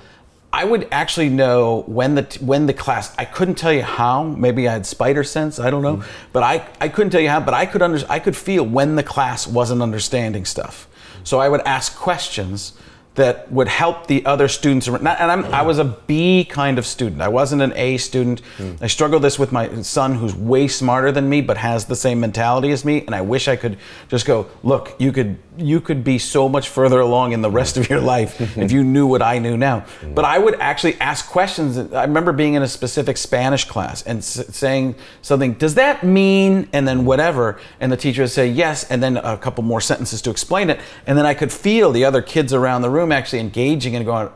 I 0.54 0.64
would 0.64 0.88
actually 0.92 1.28
know 1.28 1.84
when 1.88 2.16
the 2.16 2.24
t- 2.24 2.44
when 2.44 2.68
the 2.68 2.74
class. 2.74 3.14
I 3.18 3.26
couldn't 3.26 3.56
tell 3.56 3.74
you 3.74 3.84
how. 3.84 4.24
Maybe 4.24 4.68
I 4.68 4.72
had 4.72 4.86
spider 4.86 5.24
sense. 5.24 5.60
I 5.60 5.70
don't 5.70 5.82
know, 5.82 6.04
but 6.32 6.42
I, 6.42 6.66
I 6.80 6.88
couldn't 6.88 7.12
tell 7.12 7.22
you 7.22 7.30
how. 7.30 7.42
But 7.42 7.54
I 7.54 7.66
could 7.66 7.82
under, 7.82 8.00
I 8.10 8.20
could 8.20 8.36
feel 8.36 8.64
when 8.64 8.96
the 8.96 9.04
class 9.04 9.46
wasn't 9.46 9.82
understanding 9.82 10.46
stuff. 10.46 10.88
So 11.26 11.40
I 11.40 11.50
would 11.50 11.62
ask 11.62 11.96
questions 11.98 12.72
that 13.18 13.52
would 13.52 13.68
help 13.68 14.08
the 14.08 14.26
other 14.26 14.48
students. 14.48 14.88
around- 14.88 15.06
And 15.08 15.32
I'm, 15.32 15.46
I 15.54 15.62
was 15.64 15.78
a 15.80 15.84
B 15.86 16.46
kind 16.46 16.80
of 16.80 16.86
student. 16.86 17.22
I 17.22 17.28
wasn't 17.28 17.62
an 17.62 17.74
A 17.76 17.98
student. 17.98 18.40
Hmm. 18.58 18.74
I 18.82 18.88
struggle 18.88 19.20
this 19.20 19.38
with 19.38 19.52
my 19.52 19.82
son, 19.82 20.16
who's 20.16 20.34
way 20.36 20.68
smarter 20.68 21.12
than 21.12 21.28
me, 21.28 21.42
but 21.42 21.58
has 21.58 21.86
the 21.86 21.96
same 21.96 22.20
mentality 22.20 22.72
as 22.72 22.86
me. 22.86 23.04
And 23.06 23.14
I 23.16 23.22
wish 23.22 23.48
I 23.48 23.56
could 23.56 23.78
just 24.08 24.26
go, 24.26 24.48
look, 24.64 24.96
you 25.00 25.12
could 25.12 25.38
you 25.60 25.82
could 25.82 26.04
be 26.04 26.20
so 26.20 26.48
much 26.48 26.70
further 26.70 27.00
along 27.00 27.32
in 27.32 27.42
the 27.42 27.50
rest 27.50 27.78
of 27.78 27.90
your 27.90 28.00
life 28.00 28.40
if 28.58 28.72
you 28.72 28.84
knew 28.84 29.08
what 29.08 29.24
I 29.24 29.40
knew 29.40 29.58
now. 29.58 29.80
Hmm. 29.80 30.14
But 30.14 30.24
I 30.24 30.38
would 30.38 30.54
actually 30.60 30.94
ask 31.02 31.28
questions. 31.28 31.78
I 31.94 32.04
remember 32.06 32.32
being 32.32 32.54
in 32.54 32.62
a 32.62 32.68
specific 32.68 33.18
Spanish 33.18 33.66
class 33.66 34.04
and 34.04 34.20
s- 34.20 34.56
saying 34.56 34.94
something. 35.24 35.54
Does 35.54 35.74
that 35.74 36.04
mean? 36.04 36.70
And 36.74 36.88
then 36.88 37.06
whatever. 37.06 37.60
And 37.80 37.92
the 37.92 37.98
teacher 37.98 38.22
would 38.22 38.30
say 38.32 38.48
yes, 38.48 38.84
and 38.92 39.02
then 39.02 39.18
a 39.18 39.36
couple 39.36 39.64
more 39.64 39.82
sentences 39.82 40.22
to 40.22 40.30
explain 40.30 40.70
it. 40.70 40.80
And 41.08 41.18
then 41.18 41.26
I 41.26 41.34
could 41.34 41.52
feel 41.52 41.92
the 41.92 42.06
other 42.06 42.22
kids 42.22 42.54
around 42.54 42.84
the 42.84 42.92
room 42.92 43.07
actually 43.12 43.40
engaging 43.40 43.96
and 43.96 44.06
going, 44.06 44.30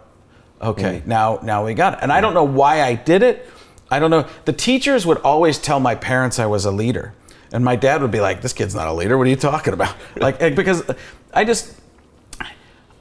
okay, 0.62 1.02
mm. 1.02 1.08
now 1.08 1.40
now 1.44 1.66
we 1.66 1.74
got 1.74 1.94
it. 1.94 2.00
And 2.02 2.12
I 2.12 2.22
don't 2.22 2.34
know 2.34 2.44
why 2.44 2.82
I 2.82 2.96
did 2.96 3.24
it. 3.24 3.50
I 3.90 4.00
don't 4.00 4.12
know. 4.12 4.28
The 4.46 4.54
teachers 4.54 5.06
would 5.06 5.18
always 5.20 5.58
tell 5.58 5.80
my 5.80 5.96
parents 5.96 6.40
I 6.40 6.46
was 6.46 6.66
a 6.66 6.72
leader. 6.72 7.14
And 7.54 7.66
my 7.66 7.76
dad 7.76 8.02
would 8.02 8.12
be 8.12 8.22
like, 8.22 8.42
"This 8.42 8.54
kid's 8.54 8.74
not 8.74 8.88
a 8.88 8.94
leader. 8.94 9.18
What 9.18 9.28
are 9.28 9.30
you 9.30 9.36
talking 9.36 9.74
about?" 9.74 9.96
Like 10.16 10.40
because 10.56 10.84
I 11.34 11.44
just 11.44 11.76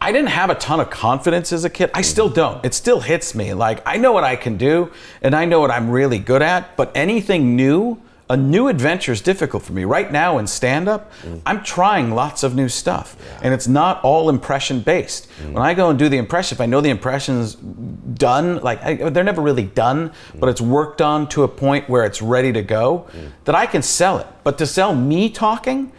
I 0.00 0.12
didn't 0.12 0.30
have 0.30 0.50
a 0.50 0.54
ton 0.54 0.80
of 0.80 0.90
confidence 0.90 1.52
as 1.52 1.64
a 1.64 1.70
kid. 1.70 1.90
I 1.94 2.00
mm. 2.00 2.04
still 2.04 2.28
don't. 2.28 2.64
It 2.64 2.74
still 2.74 3.00
hits 3.00 3.34
me. 3.34 3.54
Like 3.54 3.82
I 3.86 3.98
know 3.98 4.12
what 4.12 4.24
I 4.24 4.34
can 4.34 4.56
do 4.56 4.90
and 5.22 5.34
I 5.34 5.44
know 5.44 5.60
what 5.60 5.70
I'm 5.70 5.90
really 5.90 6.18
good 6.18 6.42
at, 6.42 6.76
but 6.76 6.90
anything 6.96 7.54
new, 7.54 8.00
a 8.30 8.36
new 8.36 8.68
adventure 8.68 9.10
is 9.10 9.20
difficult 9.20 9.64
for 9.64 9.72
me. 9.72 9.84
Right 9.84 10.10
now 10.10 10.38
in 10.38 10.46
stand 10.46 10.88
up, 10.88 11.10
I'm 11.44 11.64
trying 11.64 12.12
lots 12.12 12.44
of 12.44 12.54
new 12.54 12.68
stuff 12.68 13.16
and 13.42 13.52
it's 13.52 13.66
not 13.66 14.02
all 14.04 14.30
impression 14.30 14.80
based. 14.80 15.28
Mm. 15.42 15.52
When 15.54 15.62
I 15.64 15.74
go 15.74 15.90
and 15.90 15.98
do 15.98 16.08
the 16.08 16.16
impression, 16.16 16.56
if 16.56 16.60
I 16.60 16.66
know 16.66 16.80
the 16.80 16.90
impression's 16.90 17.56
done, 17.56 18.60
like 18.60 18.82
I, 18.82 19.10
they're 19.10 19.24
never 19.24 19.42
really 19.42 19.64
done, 19.64 20.10
mm. 20.10 20.40
but 20.40 20.48
it's 20.48 20.60
worked 20.60 21.02
on 21.02 21.28
to 21.30 21.42
a 21.42 21.48
point 21.48 21.88
where 21.88 22.04
it's 22.04 22.22
ready 22.22 22.52
to 22.52 22.62
go, 22.62 23.08
mm. 23.10 23.32
that 23.46 23.56
I 23.56 23.66
can 23.66 23.82
sell 23.82 24.18
it. 24.18 24.28
But 24.44 24.58
to 24.58 24.66
sell 24.66 24.94
me 24.94 25.28
talking, 25.28 25.92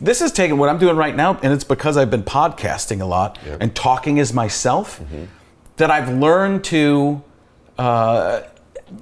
this 0.00 0.20
is 0.20 0.32
taking 0.32 0.58
what 0.58 0.68
I'm 0.68 0.78
doing 0.78 0.96
right 0.96 1.14
now, 1.14 1.38
and 1.42 1.52
it's 1.52 1.64
because 1.64 1.96
I've 1.96 2.10
been 2.10 2.24
podcasting 2.24 3.00
a 3.00 3.06
lot 3.06 3.38
and 3.60 3.74
talking 3.74 4.18
as 4.18 4.32
myself 4.32 5.00
mm-hmm. 5.00 5.24
that 5.76 5.90
I've 5.90 6.10
learned 6.10 6.64
to 6.64 7.22
uh, 7.78 8.42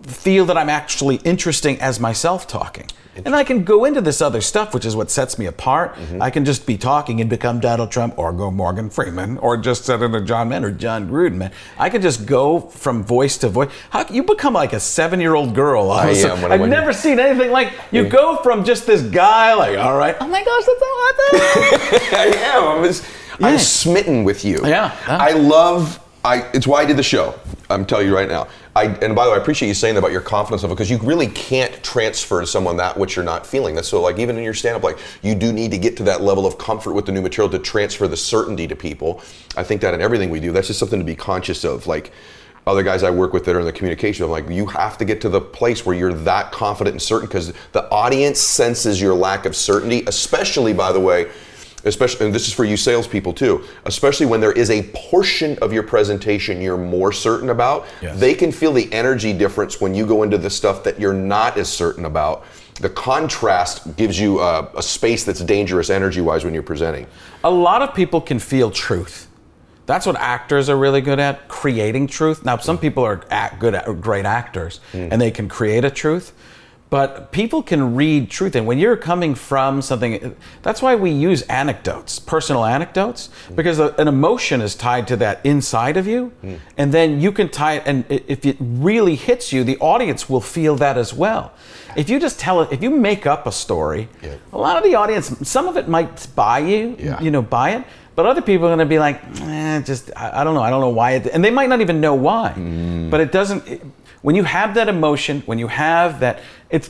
feel 0.07 0.47
that 0.47 0.57
I'm 0.57 0.71
actually 0.71 1.17
interesting 1.17 1.81
as 1.81 2.01
myself 2.01 2.47
talking. 2.47 2.87
And 3.25 3.33
I 3.37 3.45
can 3.45 3.63
go 3.63 3.85
into 3.85 4.01
this 4.01 4.21
other 4.21 4.41
stuff, 4.41 4.75
which 4.75 4.85
is 4.85 4.97
what 4.97 5.09
sets 5.09 5.39
me 5.39 5.47
apart. 5.47 5.95
Mm-hmm. 5.95 6.21
I 6.21 6.31
can 6.31 6.45
just 6.45 6.67
be 6.67 6.77
talking 6.77 7.21
and 7.21 7.31
become 7.31 7.61
Donald 7.61 7.93
Trump 7.93 8.19
or 8.19 8.33
go 8.33 8.51
Morgan 8.51 8.91
Freeman 8.91 9.39
or 9.39 9.57
just 9.57 9.85
set 9.85 10.03
into 10.03 10.21
John 10.23 10.49
Mann 10.49 10.65
or 10.65 10.73
John 10.73 11.09
Gruden, 11.09 11.35
man. 11.37 11.53
I 11.79 11.91
can 11.91 12.03
just 12.03 12.27
go 12.27 12.59
from 12.59 13.05
voice 13.05 13.39
to 13.39 13.49
voice. 13.49 13.71
How, 13.91 14.05
you 14.11 14.25
become 14.25 14.55
like 14.55 14.73
a 14.73 14.81
seven 14.81 15.21
year 15.21 15.37
old 15.37 15.55
girl. 15.55 15.91
all 15.91 16.01
of 16.01 16.07
a 16.09 16.11
I 16.11 16.33
am 16.33 16.43
when 16.43 16.51
I 16.51 16.55
I've 16.57 16.61
went- 16.63 16.73
never 16.73 16.93
seen 16.93 17.21
anything 17.21 17.53
like 17.53 17.73
you 17.93 18.09
go 18.09 18.39
from 18.39 18.65
just 18.65 18.85
this 18.85 19.01
guy, 19.03 19.55
like, 19.55 19.79
all 19.79 19.97
right, 19.97 20.17
oh 20.21 20.27
my 20.27 20.43
gosh, 20.43 20.65
that's 20.65 20.81
so 20.81 20.87
hot. 20.89 22.13
I 22.19 22.57
am. 22.57 22.79
I'm, 22.79 22.85
just- 22.85 23.05
I'm 23.41 23.59
smitten 23.61 24.25
with 24.25 24.45
you. 24.45 24.59
Yeah, 24.67 24.93
yeah. 25.07 25.19
I 25.21 25.33
love. 25.35 26.01
I. 26.25 26.49
It's 26.53 26.67
why 26.67 26.81
I 26.83 26.85
did 26.85 26.97
the 26.97 27.03
show. 27.05 27.39
I'm 27.71 27.85
telling 27.87 28.07
you 28.09 28.15
right 28.15 28.29
now. 28.29 28.49
I. 28.77 28.87
And 28.87 29.15
by 29.15 29.25
the 29.25 29.31
way, 29.31 29.37
I 29.37 29.41
appreciate 29.41 29.69
you 29.69 29.75
saying 29.75 29.95
that 29.95 30.01
about 30.01 30.13
your 30.13 30.21
confidence 30.21 30.63
level 30.63 30.75
because 30.75 30.91
you 30.91 30.99
really 30.99 31.29
can't 31.29 31.83
transfer 31.83 32.41
to 32.41 32.47
someone 32.47 32.77
that 32.79 32.97
which 32.97 33.17
you're 33.17 33.25
not 33.25 33.47
feeling. 33.47 33.75
That's 33.75 33.89
so 33.89 34.01
like 34.01 34.19
even 34.19 34.37
in 34.37 34.43
your 34.43 34.55
stand-up, 34.55 34.83
like 34.83 34.99
you 35.23 35.35
do 35.35 35.53
need 35.53 35.71
to 35.71 35.79
get 35.79 35.97
to 35.99 36.03
that 36.05 36.23
level 36.23 36.47
of 36.47 36.59
comfort 36.59 36.93
with 36.93 37.07
the 37.07 37.13
new 37.13 37.23
material 37.23 37.51
to 37.51 37.59
transfer 37.59 38.09
the 38.09 38.17
certainty 38.17 38.67
to 38.67 38.77
people. 38.77 39.23
I 39.57 39.63
think 39.63 39.81
that 39.83 39.95
in 39.95 40.01
everything 40.01 40.31
we 40.31 40.41
do, 40.41 40.53
that's 40.53 40.67
just 40.67 40.79
something 40.79 40.99
to 40.99 41.05
be 41.05 41.15
conscious 41.15 41.65
of. 41.65 41.87
Like 41.87 42.13
other 42.67 42.83
guys 42.83 43.03
I 43.03 43.11
work 43.11 43.33
with 43.33 43.45
that 43.45 43.55
are 43.55 43.61
in 43.61 43.67
the 43.67 43.73
communication, 43.73 44.25
I'm 44.25 44.31
like, 44.31 44.49
you 44.49 44.67
have 44.67 44.99
to 44.99 45.05
get 45.05 45.21
to 45.21 45.29
the 45.29 45.41
place 45.41 45.85
where 45.85 45.95
you're 45.95 46.15
that 46.15 46.51
confident 46.51 46.95
and 46.95 47.03
certain 47.03 47.29
because 47.29 47.53
the 47.73 47.89
audience 47.91 48.41
senses 48.41 49.01
your 49.01 49.15
lack 49.15 49.45
of 49.45 49.55
certainty, 49.55 50.03
especially, 50.07 50.73
by 50.73 50.91
the 50.91 51.01
way, 51.01 51.31
especially, 51.85 52.27
and 52.27 52.35
this 52.35 52.49
is 52.49 52.55
for 52.55 52.65
you 52.65 52.77
salespeople 52.77 53.33
too, 53.33 53.65
especially 53.85 54.27
when 54.27 54.41
there 54.41 54.53
is 54.53 54.71
a 54.71 54.83
portion 54.95 55.59
of 55.61 55.73
your 55.73 55.83
presentation 55.83 56.61
you're 56.61 56.77
more 56.77 57.13
certain 57.13 57.51
about. 57.51 57.87
Yes. 58.03 58.19
They 58.19 58.35
can 58.35 58.53
feel 58.53 58.73
the 58.73 58.93
energy 58.93 59.33
difference 59.33 59.81
when 59.81 59.95
you 59.95 60.07
go 60.07 60.23
into 60.23 60.39
the 60.39 60.51
stuff 60.51 60.85
that 60.85 60.99
you're 61.01 61.15
not 61.15 61.57
as 61.57 61.69
certain 61.69 62.05
about. 62.05 62.45
The 62.81 62.91
contrast 62.91 63.97
gives 63.97 64.19
you 64.19 64.41
a, 64.41 64.69
a 64.77 64.83
space 64.83 65.25
that's 65.25 65.41
dangerous 65.41 65.91
energy 65.91 66.21
wise 66.21 66.45
when 66.45 66.55
you're 66.55 66.63
presenting. 66.63 67.07
a 67.45 67.51
lot 67.51 67.83
of 67.83 67.95
people 67.95 68.21
can 68.21 68.39
feel 68.39 68.71
truth. 68.71 69.29
That's 69.87 70.07
what 70.07 70.17
actors 70.17 70.71
are 70.71 70.77
really 70.77 71.03
good 71.03 71.21
at, 71.21 71.47
creating 71.49 72.07
truth. 72.07 72.45
Now, 72.45 72.57
some 72.57 72.79
people 72.79 73.05
are 73.05 73.17
good 73.59 73.75
at 73.75 74.01
great 74.01 74.25
actors, 74.25 74.81
hmm. 74.93 75.09
and 75.11 75.21
they 75.21 75.31
can 75.31 75.49
create 75.49 75.85
a 75.85 75.91
truth. 75.91 76.33
But 76.95 77.33
people 77.33 77.61
can 77.61 77.97
read 77.97 78.31
truth. 78.31 78.55
And 78.55 78.69
when 78.69 78.79
you're 78.79 78.97
coming 78.97 79.35
from 79.35 79.83
something, 79.83 80.37
that's 80.63 80.81
why 80.81 80.95
we 80.95 81.11
use 81.11 81.43
anecdotes, 81.63 82.21
personal 82.21 82.65
anecdotes, 82.65 83.31
because 83.57 83.81
a- 83.81 83.93
an 83.99 84.07
emotion 84.07 84.61
is 84.61 84.77
tied 84.77 85.09
to 85.09 85.17
that 85.17 85.41
inside 85.43 85.97
of 85.97 86.07
you. 86.07 86.31
And 86.79 86.95
then 86.95 87.21
you 87.21 87.33
can 87.33 87.49
tie 87.49 87.75
it, 87.79 87.83
and 87.85 88.05
if 88.09 88.47
it 88.47 88.57
really 88.61 89.17
hits 89.17 89.53
you, 89.53 89.65
the 89.65 89.77
audience 89.79 90.31
will 90.31 90.41
feel 90.57 90.77
that 90.77 90.97
as 90.97 91.13
well. 91.13 91.51
If 91.97 92.09
you 92.09 92.21
just 92.21 92.39
tell 92.39 92.61
it, 92.63 92.69
if 92.71 92.81
you 92.81 92.91
make 92.91 93.27
up 93.27 93.45
a 93.49 93.53
story, 93.53 94.09
a 94.53 94.59
lot 94.67 94.77
of 94.79 94.85
the 94.85 94.95
audience, 94.95 95.27
some 95.49 95.67
of 95.67 95.77
it 95.77 95.89
might 95.89 96.29
buy 96.37 96.61
you, 96.61 96.95
Yeah. 96.97 97.21
you 97.21 97.33
know, 97.33 97.43
buy 97.43 97.71
it. 97.71 97.83
But 98.17 98.27
other 98.27 98.43
people 98.43 98.67
are 98.67 98.77
going 98.77 98.87
to 98.89 98.95
be 98.97 99.01
like, 99.01 99.19
eh, 99.43 99.81
just 99.81 100.13
I, 100.15 100.27
I 100.41 100.45
don't 100.45 100.55
know, 100.55 100.63
I 100.63 100.71
don't 100.71 100.81
know 100.87 100.95
why, 101.01 101.09
it, 101.17 101.27
and 101.35 101.43
they 101.45 101.51
might 101.51 101.69
not 101.69 101.81
even 101.81 102.01
know 102.01 102.15
why. 102.15 102.53
But 103.11 103.19
it 103.21 103.33
doesn't. 103.33 103.67
It, 103.67 103.81
when 104.25 104.35
you 104.35 104.45
have 104.45 104.73
that 104.77 104.89
emotion, 104.89 105.43
when 105.45 105.59
you 105.59 105.67
have 105.67 106.21
that, 106.21 106.41
it's 106.71 106.89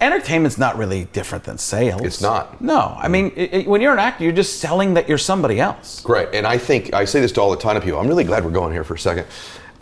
entertainment's 0.00 0.56
not 0.56 0.78
really 0.78 1.06
different 1.06 1.42
than 1.42 1.58
sales. 1.58 2.00
It's 2.02 2.20
not. 2.22 2.60
No, 2.62 2.96
I 2.96 3.08
mean, 3.08 3.32
it, 3.34 3.52
it- 3.52 3.66
when 3.66 3.80
you're 3.80 3.92
an 3.92 3.98
actor, 3.98 4.22
you're 4.22 4.32
just 4.32 4.60
selling 4.60 4.94
that 4.94 5.08
you're 5.08 5.18
somebody 5.18 5.58
else. 5.58 6.04
Right. 6.06 6.28
And 6.32 6.46
I 6.46 6.58
think 6.58 6.94
I 6.94 7.06
say 7.06 7.20
this 7.20 7.32
to 7.32 7.40
all 7.40 7.50
the 7.50 7.56
ton 7.56 7.76
of 7.76 7.82
people. 7.82 7.98
I'm 7.98 8.06
really 8.06 8.22
glad 8.22 8.44
we're 8.44 8.52
going 8.52 8.72
here 8.72 8.84
for 8.84 8.94
a 8.94 8.98
second. 9.00 9.26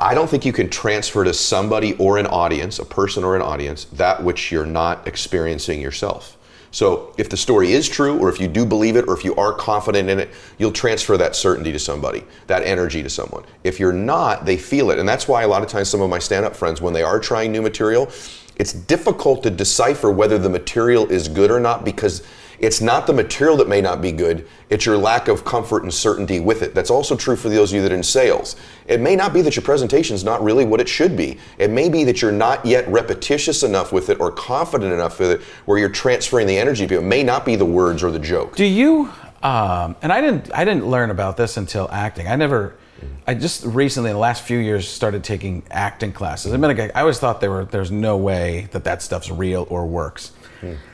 I 0.00 0.14
don't 0.14 0.30
think 0.30 0.46
you 0.46 0.52
can 0.54 0.70
transfer 0.70 1.24
to 1.24 1.34
somebody 1.34 1.92
or 1.98 2.16
an 2.16 2.26
audience, 2.26 2.78
a 2.78 2.86
person 2.86 3.22
or 3.22 3.36
an 3.36 3.42
audience, 3.42 3.84
that 3.92 4.24
which 4.24 4.50
you're 4.50 4.64
not 4.64 5.06
experiencing 5.06 5.82
yourself. 5.82 6.37
So 6.70 7.14
if 7.16 7.28
the 7.28 7.36
story 7.36 7.72
is 7.72 7.88
true, 7.88 8.18
or 8.18 8.28
if 8.28 8.40
you 8.40 8.48
do 8.48 8.66
believe 8.66 8.96
it, 8.96 9.06
or 9.08 9.16
if 9.16 9.24
you 9.24 9.34
are 9.36 9.52
confident 9.52 10.08
in 10.08 10.20
it, 10.20 10.30
you'll 10.58 10.72
transfer 10.72 11.16
that 11.16 11.34
certainty 11.34 11.72
to 11.72 11.78
somebody, 11.78 12.24
that 12.46 12.62
energy 12.62 13.02
to 13.02 13.10
someone. 13.10 13.44
If 13.64 13.80
you're 13.80 13.92
not, 13.92 14.44
they 14.44 14.56
feel 14.56 14.90
it. 14.90 14.98
And 14.98 15.08
that's 15.08 15.26
why 15.26 15.42
a 15.42 15.48
lot 15.48 15.62
of 15.62 15.68
times 15.68 15.88
some 15.88 16.00
of 16.00 16.10
my 16.10 16.18
stand 16.18 16.44
up 16.44 16.54
friends, 16.54 16.80
when 16.80 16.92
they 16.92 17.02
are 17.02 17.18
trying 17.18 17.52
new 17.52 17.62
material, 17.62 18.10
it's 18.56 18.72
difficult 18.72 19.42
to 19.44 19.50
decipher 19.50 20.10
whether 20.10 20.36
the 20.36 20.50
material 20.50 21.10
is 21.10 21.28
good 21.28 21.50
or 21.50 21.60
not 21.60 21.84
because 21.84 22.22
it's 22.58 22.80
not 22.80 23.06
the 23.06 23.12
material 23.12 23.56
that 23.58 23.68
may 23.68 23.80
not 23.80 24.02
be 24.02 24.12
good, 24.12 24.46
it's 24.68 24.84
your 24.84 24.96
lack 24.96 25.28
of 25.28 25.44
comfort 25.44 25.84
and 25.84 25.94
certainty 25.94 26.40
with 26.40 26.62
it. 26.62 26.74
That's 26.74 26.90
also 26.90 27.16
true 27.16 27.36
for 27.36 27.48
those 27.48 27.72
of 27.72 27.76
you 27.76 27.82
that 27.82 27.92
are 27.92 27.94
in 27.96 28.02
sales. 28.02 28.56
It 28.86 29.00
may 29.00 29.16
not 29.16 29.32
be 29.32 29.42
that 29.42 29.54
your 29.54 29.62
presentation 29.62 30.14
is 30.14 30.24
not 30.24 30.42
really 30.42 30.64
what 30.64 30.80
it 30.80 30.88
should 30.88 31.16
be. 31.16 31.38
It 31.58 31.70
may 31.70 31.88
be 31.88 32.04
that 32.04 32.20
you're 32.20 32.32
not 32.32 32.64
yet 32.66 32.88
repetitious 32.88 33.62
enough 33.62 33.92
with 33.92 34.10
it 34.10 34.20
or 34.20 34.30
confident 34.32 34.92
enough 34.92 35.18
with 35.20 35.30
it 35.30 35.40
where 35.66 35.78
you're 35.78 35.88
transferring 35.88 36.46
the 36.46 36.58
energy 36.58 36.84
to 36.84 36.88
people. 36.88 37.04
It 37.04 37.08
may 37.08 37.22
not 37.22 37.44
be 37.44 37.56
the 37.56 37.64
words 37.64 38.02
or 38.02 38.10
the 38.10 38.18
joke. 38.18 38.56
Do 38.56 38.64
you? 38.64 39.10
Um, 39.42 39.94
and 40.02 40.12
I 40.12 40.20
didn't. 40.20 40.52
I 40.52 40.64
didn't 40.64 40.86
learn 40.86 41.10
about 41.10 41.36
this 41.36 41.56
until 41.56 41.88
acting. 41.92 42.26
I 42.26 42.36
never. 42.36 42.74
I 43.28 43.34
just 43.34 43.64
recently, 43.64 44.10
in 44.10 44.14
the 44.14 44.20
last 44.20 44.42
few 44.42 44.58
years, 44.58 44.88
started 44.88 45.22
taking 45.22 45.62
acting 45.70 46.12
classes. 46.12 46.52
I 46.52 46.56
mean. 46.56 46.90
I 46.94 47.00
always 47.00 47.20
thought 47.20 47.40
there 47.40 47.50
were. 47.50 47.64
There's 47.64 47.92
no 47.92 48.16
way 48.16 48.68
that 48.72 48.82
that 48.84 49.02
stuff's 49.02 49.30
real 49.30 49.66
or 49.70 49.86
works. 49.86 50.32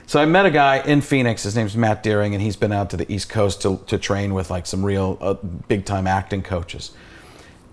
So 0.06 0.20
I 0.20 0.26
met 0.26 0.46
a 0.46 0.50
guy 0.50 0.78
in 0.78 1.00
Phoenix. 1.00 1.42
His 1.42 1.56
name's 1.56 1.76
Matt 1.76 2.02
Deering, 2.02 2.34
and 2.34 2.42
he's 2.42 2.56
been 2.56 2.72
out 2.72 2.90
to 2.90 2.96
the 2.96 3.10
East 3.12 3.28
Coast 3.28 3.62
to, 3.62 3.80
to 3.86 3.98
train 3.98 4.34
with 4.34 4.50
like 4.50 4.66
some 4.66 4.84
real 4.84 5.16
uh, 5.20 5.34
big 5.68 5.84
time 5.84 6.06
acting 6.06 6.42
coaches. 6.42 6.92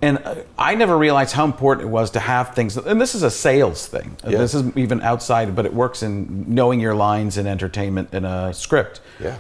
And 0.02 0.18
uh, 0.20 0.36
I 0.58 0.74
never 0.76 0.98
realized 0.98 1.34
how 1.34 1.46
important 1.46 1.88
it 1.88 1.92
was 1.92 2.10
to 2.12 2.20
have 2.20 2.56
things. 2.56 2.76
And 2.78 3.00
this 3.00 3.14
is 3.14 3.24
a 3.24 3.30
sales 3.30 3.86
thing. 3.88 4.16
Yeah. 4.24 4.38
This 4.40 4.54
is 4.56 4.76
even 4.76 5.02
outside, 5.02 5.56
but 5.56 5.66
it 5.66 5.74
works 5.74 6.02
in 6.02 6.46
knowing 6.48 6.80
your 6.80 6.96
lines 6.96 7.38
in 7.38 7.46
entertainment 7.46 8.14
in 8.14 8.26
a 8.26 8.54
script 8.54 9.02
Yeah. 9.20 9.38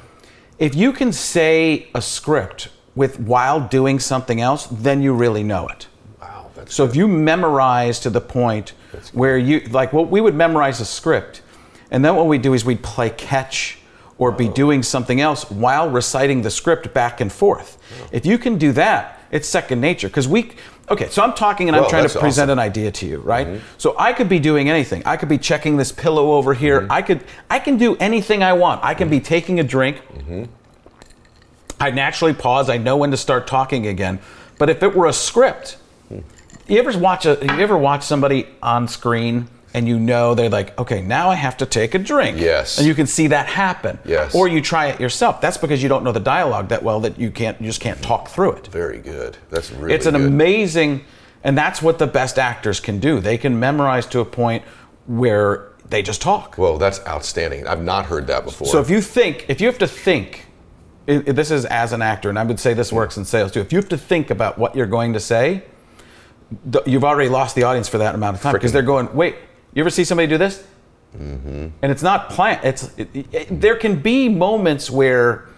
if 0.59 0.75
you 0.75 0.93
can 0.93 1.11
say 1.13 1.87
a 1.95 2.01
script 2.01 2.69
with 2.95 3.19
while 3.21 3.59
doing 3.59 3.99
something 3.99 4.41
else, 4.41 4.67
then 4.69 5.01
you 5.01 5.13
really 5.13 5.43
know 5.43 5.67
it. 5.69 5.87
Wow. 6.21 6.51
So 6.67 6.83
if 6.85 6.95
you 6.95 7.07
memorize 7.07 7.99
to 8.01 8.09
the 8.11 8.21
point 8.21 8.73
where 9.13 9.37
you 9.37 9.61
like 9.71 9.93
what 9.93 10.09
we 10.11 10.19
would 10.21 10.35
memorize 10.35 10.79
a 10.81 10.85
script, 10.85 11.41
and 11.91 12.03
then 12.03 12.15
what 12.15 12.27
we 12.27 12.37
do 12.37 12.53
is 12.53 12.65
we'd 12.65 12.81
play 12.81 13.09
catch 13.09 13.77
or 14.17 14.31
be 14.31 14.47
doing 14.47 14.83
something 14.83 15.19
else 15.19 15.49
while 15.49 15.89
reciting 15.89 16.41
the 16.41 16.51
script 16.51 16.93
back 16.93 17.21
and 17.21 17.31
forth. 17.31 17.77
If 18.11 18.25
you 18.25 18.37
can 18.37 18.57
do 18.57 18.71
that, 18.73 19.19
it's 19.31 19.47
second 19.47 19.81
nature 19.81 20.07
because 20.07 20.27
we 20.27 20.51
okay, 20.89 21.09
so 21.09 21.23
I'm 21.23 21.33
talking 21.33 21.69
and 21.69 21.75
I'm 21.75 21.89
trying 21.89 22.07
to 22.07 22.19
present 22.19 22.49
awesome. 22.49 22.59
an 22.59 22.63
idea 22.63 22.91
to 22.91 23.05
you, 23.05 23.19
right? 23.19 23.47
Mm-hmm. 23.47 23.65
So 23.77 23.95
I 23.97 24.13
could 24.13 24.29
be 24.29 24.39
doing 24.39 24.69
anything. 24.69 25.03
I 25.05 25.17
could 25.17 25.29
be 25.29 25.37
checking 25.37 25.77
this 25.77 25.91
pillow 25.91 26.33
over 26.33 26.53
here. 26.53 26.81
Mm-hmm. 26.81 26.91
I 26.91 27.01
could 27.01 27.23
I 27.49 27.59
can 27.59 27.77
do 27.77 27.95
anything 27.97 28.43
I 28.43 28.53
want. 28.53 28.83
I 28.83 28.93
can 28.93 29.09
be 29.09 29.17
mm-hmm. 29.17 29.25
taking 29.25 29.59
a 29.59 29.63
drink. 29.63 30.01
I 31.79 31.89
naturally 31.89 32.33
pause. 32.33 32.69
I 32.69 32.77
know 32.77 32.97
when 32.97 33.11
to 33.11 33.17
start 33.17 33.47
talking 33.47 33.87
again. 33.87 34.19
But 34.59 34.69
if 34.69 34.83
it 34.83 34.95
were 34.95 35.07
a 35.07 35.13
script, 35.13 35.77
hmm. 36.09 36.19
you 36.67 36.77
ever 36.77 36.95
watch 36.99 37.25
a 37.25 37.39
you 37.41 37.59
ever 37.59 37.75
watch 37.75 38.03
somebody 38.03 38.47
on 38.61 38.87
screen 38.87 39.47
and 39.73 39.87
you 39.87 39.99
know 39.99 40.35
they're 40.35 40.49
like, 40.49 40.77
okay, 40.79 41.01
now 41.01 41.29
I 41.29 41.35
have 41.35 41.55
to 41.57 41.65
take 41.65 41.95
a 41.95 41.99
drink. 41.99 42.37
Yes. 42.39 42.77
And 42.77 42.85
you 42.87 42.93
can 42.93 43.07
see 43.07 43.27
that 43.27 43.47
happen. 43.47 43.99
Yes. 44.05 44.35
Or 44.35 44.47
you 44.47 44.61
try 44.61 44.87
it 44.87 44.99
yourself. 44.99 45.39
That's 45.41 45.57
because 45.57 45.81
you 45.81 45.87
don't 45.89 46.03
know 46.03 46.11
the 46.11 46.19
dialogue 46.19 46.67
that 46.69 46.83
well 46.83 46.99
that 47.01 47.17
you 47.17 47.31
can't 47.31 47.59
you 47.61 47.67
just 47.67 47.79
can't 47.81 48.01
talk 48.01 48.27
through 48.29 48.53
it. 48.53 48.67
very 48.67 48.99
good. 48.99 49.37
That's 49.49 49.71
really 49.71 49.93
It's 49.93 50.05
an 50.05 50.13
good. 50.15 50.25
amazing 50.27 51.05
and 51.43 51.57
that's 51.57 51.81
what 51.81 51.99
the 51.99 52.07
best 52.07 52.37
actors 52.37 52.79
can 52.79 52.99
do. 52.99 53.19
They 53.19 53.37
can 53.37 53.59
memorize 53.59 54.05
to 54.07 54.19
a 54.19 54.25
point 54.25 54.63
where 55.07 55.69
they 55.89 56.01
just 56.01 56.21
talk. 56.21 56.57
Well, 56.57 56.77
that's 56.77 56.99
outstanding. 57.07 57.65
I've 57.67 57.83
not 57.83 58.05
heard 58.05 58.27
that 58.27 58.43
before. 58.45 58.67
So 58.67 58.79
if 58.79 58.89
you 58.89 59.01
think, 59.01 59.45
if 59.49 59.59
you 59.59 59.67
have 59.67 59.79
to 59.79 59.87
think, 59.87 60.45
i 61.07 61.13
i- 61.15 61.31
this 61.31 61.49
is 61.51 61.65
as 61.65 61.91
an 61.93 62.01
actor, 62.01 62.29
and 62.29 62.37
I 62.37 62.43
would 62.43 62.59
say 62.59 62.73
this 62.73 62.93
works 62.93 63.17
in 63.17 63.25
sales 63.25 63.51
too. 63.51 63.59
If 63.61 63.71
you 63.73 63.77
have 63.77 63.89
to 63.89 63.97
think 63.97 64.29
about 64.29 64.57
what 64.57 64.75
you're 64.75 64.85
going 64.85 65.13
to 65.13 65.19
say, 65.19 65.63
th- 66.71 66.85
you've 66.85 67.03
already 67.03 67.29
lost 67.29 67.55
the 67.55 67.63
audience 67.63 67.89
for 67.89 67.97
that 67.97 68.13
amount 68.15 68.37
of 68.37 68.41
time 68.43 68.53
because 68.53 68.71
they're 68.71 68.81
going, 68.83 69.13
wait, 69.15 69.35
you 69.73 69.81
ever 69.81 69.89
see 69.89 70.03
somebody 70.03 70.27
do 70.27 70.37
this? 70.37 70.63
And 71.13 71.73
it's 71.81 72.03
not 72.03 72.29
planned. 72.29 72.61
It's 72.63 72.91
it, 72.97 73.09
it, 73.33 73.61
there 73.61 73.75
can 73.75 73.99
be 74.01 74.29
moments 74.29 74.89
where 74.89 75.49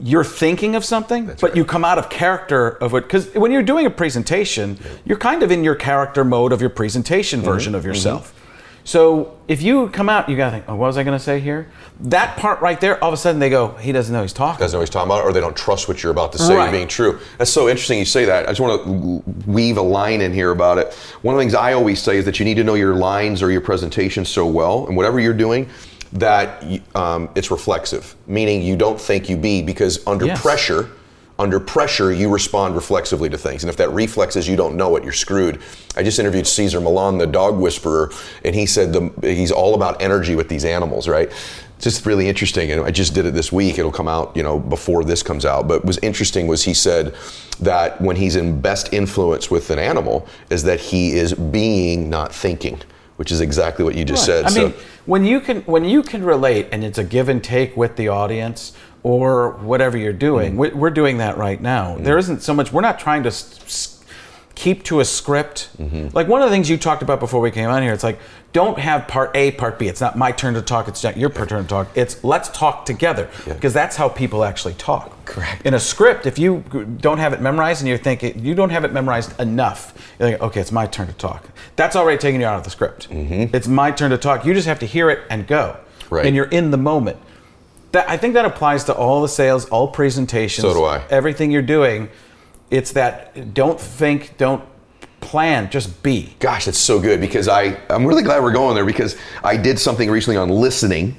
you're 0.00 0.24
thinking 0.24 0.74
of 0.74 0.84
something, 0.84 1.26
but 1.26 1.42
right. 1.42 1.56
you 1.56 1.64
come 1.64 1.84
out 1.84 1.98
of 1.98 2.08
character 2.08 2.70
of 2.82 2.94
it. 2.94 3.02
Because 3.02 3.32
when 3.34 3.52
you're 3.52 3.62
doing 3.62 3.86
a 3.86 3.90
presentation, 3.90 4.78
you're 5.04 5.18
kind 5.18 5.42
of 5.42 5.52
in 5.52 5.62
your 5.62 5.74
character 5.74 6.24
mode 6.24 6.52
of 6.52 6.60
your 6.60 6.70
presentation 6.70 7.40
Mm-hmm. 7.40 7.50
version 7.50 7.74
of 7.74 7.84
yourself. 7.84 8.34
So 8.84 9.38
if 9.46 9.62
you 9.62 9.88
come 9.90 10.08
out, 10.08 10.28
you 10.28 10.36
gotta 10.36 10.50
think, 10.52 10.64
oh, 10.68 10.74
what 10.74 10.88
was 10.88 10.96
I 10.96 11.04
gonna 11.04 11.18
say 11.20 11.38
here? 11.38 11.68
That 12.00 12.36
part 12.36 12.60
right 12.60 12.80
there, 12.80 13.02
all 13.02 13.10
of 13.10 13.14
a 13.14 13.16
sudden 13.16 13.38
they 13.38 13.48
go, 13.50 13.68
he 13.74 13.92
doesn't 13.92 14.12
know 14.12 14.22
he's 14.22 14.32
talking. 14.32 14.60
doesn't 14.60 14.76
know 14.76 14.80
he's 14.80 14.90
talking 14.90 15.08
about, 15.10 15.24
or 15.24 15.32
they 15.32 15.40
don't 15.40 15.56
trust 15.56 15.86
what 15.86 16.02
you're 16.02 16.10
about 16.12 16.32
to 16.32 16.38
say 16.38 16.56
Right. 16.56 16.72
being 16.72 16.88
true. 16.88 17.20
That's 17.38 17.52
so 17.52 17.68
interesting 17.68 17.98
you 17.98 18.04
say 18.04 18.24
that. 18.24 18.48
I 18.48 18.52
just 18.52 18.60
want 18.60 18.82
to 18.84 19.22
weave 19.50 19.76
a 19.76 19.82
line 19.82 20.20
in 20.20 20.32
here 20.32 20.50
about 20.50 20.78
it. 20.78 20.92
One 21.22 21.34
of 21.34 21.38
the 21.38 21.42
things 21.42 21.54
I 21.54 21.74
always 21.74 22.02
say 22.02 22.16
is 22.16 22.24
that 22.24 22.38
you 22.40 22.44
need 22.44 22.56
to 22.56 22.64
know 22.64 22.74
your 22.74 22.94
lines 22.96 23.40
or 23.42 23.50
your 23.52 23.60
presentation 23.60 24.24
so 24.24 24.46
well, 24.46 24.86
and 24.88 24.96
whatever 24.96 25.20
you're 25.20 25.32
doing, 25.32 25.68
that 26.14 26.64
um, 26.94 27.28
it's 27.34 27.50
reflexive, 27.50 28.14
meaning 28.26 28.62
you 28.62 28.76
don't 28.76 29.00
think 29.00 29.28
you 29.30 29.36
be, 29.36 29.62
because 29.62 30.04
under 30.06 30.26
Yes. 30.26 30.42
pressure, 30.42 30.88
under 31.42 31.58
pressure, 31.58 32.12
you 32.12 32.30
respond 32.30 32.76
reflexively 32.76 33.28
to 33.28 33.36
things. 33.36 33.64
And 33.64 33.68
if 33.68 33.76
that 33.76 33.90
reflex 33.90 34.36
is 34.36 34.48
you 34.48 34.56
don't 34.56 34.76
know 34.76 34.94
it, 34.96 35.02
you're 35.02 35.12
screwed. 35.12 35.60
I 35.96 36.04
just 36.04 36.18
interviewed 36.20 36.46
Cesar 36.46 36.80
Millan, 36.80 37.18
the 37.18 37.26
dog 37.26 37.58
whisperer, 37.58 38.12
and 38.44 38.54
he 38.54 38.64
said 38.64 38.92
the, 38.92 39.10
he's 39.22 39.50
all 39.50 39.74
about 39.74 40.00
energy 40.00 40.36
with 40.36 40.48
these 40.48 40.64
animals, 40.64 41.08
right? 41.08 41.28
It's 41.28 41.84
just 41.84 42.06
really 42.06 42.28
interesting. 42.28 42.70
And 42.70 42.82
I 42.82 42.92
just 42.92 43.12
did 43.12 43.26
it 43.26 43.34
this 43.34 43.50
week. 43.50 43.76
It'll 43.76 43.90
come 43.90 44.06
out, 44.06 44.36
you 44.36 44.44
know, 44.44 44.60
before 44.60 45.02
this 45.02 45.20
comes 45.24 45.44
out. 45.44 45.66
But 45.66 45.80
what 45.80 45.84
was 45.86 45.98
interesting 45.98 46.46
was 46.46 46.62
he 46.62 46.74
said 46.74 47.14
that 47.60 48.00
when 48.00 48.14
he's 48.14 48.36
in 48.36 48.60
best 48.60 48.92
influence 48.92 49.50
with 49.50 49.68
an 49.70 49.80
animal, 49.80 50.28
is 50.48 50.62
that 50.62 50.78
he 50.78 51.12
is 51.14 51.34
being, 51.34 52.08
not 52.08 52.32
thinking, 52.32 52.80
which 53.16 53.32
is 53.32 53.40
exactly 53.40 53.84
what 53.84 53.96
you 53.96 54.04
just 54.04 54.24
said. 54.24 54.44
I 54.44 54.48
So- 54.50 54.62
mean, 54.66 54.74
when 55.06 55.24
you 55.24 55.40
can 55.40 55.62
when 55.62 55.84
you 55.84 56.00
can 56.00 56.22
relate 56.22 56.68
and 56.70 56.84
it's 56.84 56.96
a 56.98 57.02
give 57.02 57.28
and 57.28 57.42
take 57.42 57.76
with 57.76 57.96
the 57.96 58.06
audience 58.06 58.72
or 59.02 59.50
whatever 59.60 59.96
you're 59.98 60.12
Mm. 60.12 60.18
doing, 60.18 60.56
we- 60.56 60.70
we're 60.70 60.90
doing 60.90 61.18
that 61.18 61.36
right 61.36 61.60
now. 61.60 61.96
There 61.98 62.18
isn't 62.18 62.42
so 62.42 62.54
much. 62.54 62.72
We're 62.72 62.82
not 62.82 62.98
trying 63.00 63.22
to 63.24 63.28
s- 63.30 63.98
keep 64.54 64.84
to 64.84 65.00
a 65.00 65.04
script. 65.04 65.68
Mm-hmm. 65.80 66.08
Like 66.12 66.28
one 66.28 66.42
of 66.42 66.48
the 66.48 66.54
things 66.54 66.68
you 66.70 66.76
talked 66.76 67.02
about 67.02 67.18
before 67.20 67.40
we 67.40 67.50
came 67.50 67.68
on 67.68 67.82
here, 67.82 67.92
it's 67.92 68.04
like 68.04 68.18
don't 68.52 68.78
have 68.78 69.08
part 69.08 69.30
A, 69.34 69.50
part 69.52 69.78
B. 69.78 69.88
It's 69.88 70.00
not 70.00 70.16
my 70.16 70.30
turn 70.30 70.52
to 70.54 70.60
talk. 70.62 70.86
It's 70.86 71.02
not 71.02 71.16
your 71.16 71.30
turn 71.30 71.46
to 71.62 71.64
talk. 71.68 71.88
It's 71.94 72.22
let's 72.22 72.50
talk 72.50 72.84
together 72.84 73.28
because 73.46 73.72
that's 73.72 73.96
how 73.96 74.10
people 74.10 74.44
actually 74.44 74.74
talk. 74.74 75.24
Correct. 75.24 75.62
In 75.66 75.72
a 75.72 75.80
script, 75.80 76.26
if 76.26 76.38
you 76.38 76.62
don't 77.00 77.16
have 77.18 77.32
it 77.32 77.40
memorized 77.40 77.80
and 77.80 77.88
you're 77.88 77.96
thinking 77.96 78.38
you 78.44 78.54
don't 78.54 78.68
have 78.70 78.84
it 78.84 78.92
memorized 78.92 79.40
enough, 79.40 79.94
you're 80.20 80.32
like, 80.32 80.42
okay, 80.42 80.60
it's 80.60 80.70
my 80.70 80.86
turn 80.86 81.06
to 81.06 81.14
talk. 81.14 81.48
That's 81.76 81.96
already 81.96 82.18
taking 82.18 82.42
you 82.42 82.46
out 82.46 82.58
of 82.58 82.64
the 82.64 82.70
script. 82.70 83.08
It's 83.10 83.66
my 83.66 83.90
turn 83.90 84.10
to 84.10 84.18
talk. 84.18 84.44
You 84.44 84.52
just 84.52 84.68
have 84.68 84.78
to 84.80 84.86
hear 84.86 85.08
it 85.08 85.20
and 85.30 85.46
go, 85.46 85.78
Right. 86.10 86.26
and 86.26 86.36
you're 86.36 86.44
in 86.44 86.70
the 86.72 86.76
moment. 86.76 87.16
That 87.92 88.08
I 88.08 88.16
think 88.16 88.34
that 88.34 88.44
applies 88.44 88.84
to 88.84 88.94
all 88.94 89.22
the 89.22 89.28
sales, 89.28 89.66
all 89.66 89.88
presentations. 89.88 90.62
So 90.62 90.74
do 90.74 90.84
I. 90.84 91.04
Everything 91.10 91.50
you're 91.50 91.62
doing, 91.62 92.08
it's 92.70 92.92
that 92.92 93.54
don't 93.54 93.80
think, 93.80 94.36
don't 94.38 94.64
plan, 95.20 95.70
just 95.70 96.02
be. 96.02 96.34
Gosh, 96.38 96.64
that's 96.64 96.78
so 96.78 96.98
good 97.00 97.20
because 97.20 97.48
I 97.48 97.78
I'm 97.90 98.04
really 98.06 98.22
glad 98.22 98.42
we're 98.42 98.52
going 98.52 98.74
there 98.74 98.84
because 98.84 99.16
I 99.44 99.56
did 99.56 99.78
something 99.78 100.10
recently 100.10 100.36
on 100.36 100.48
listening 100.48 101.16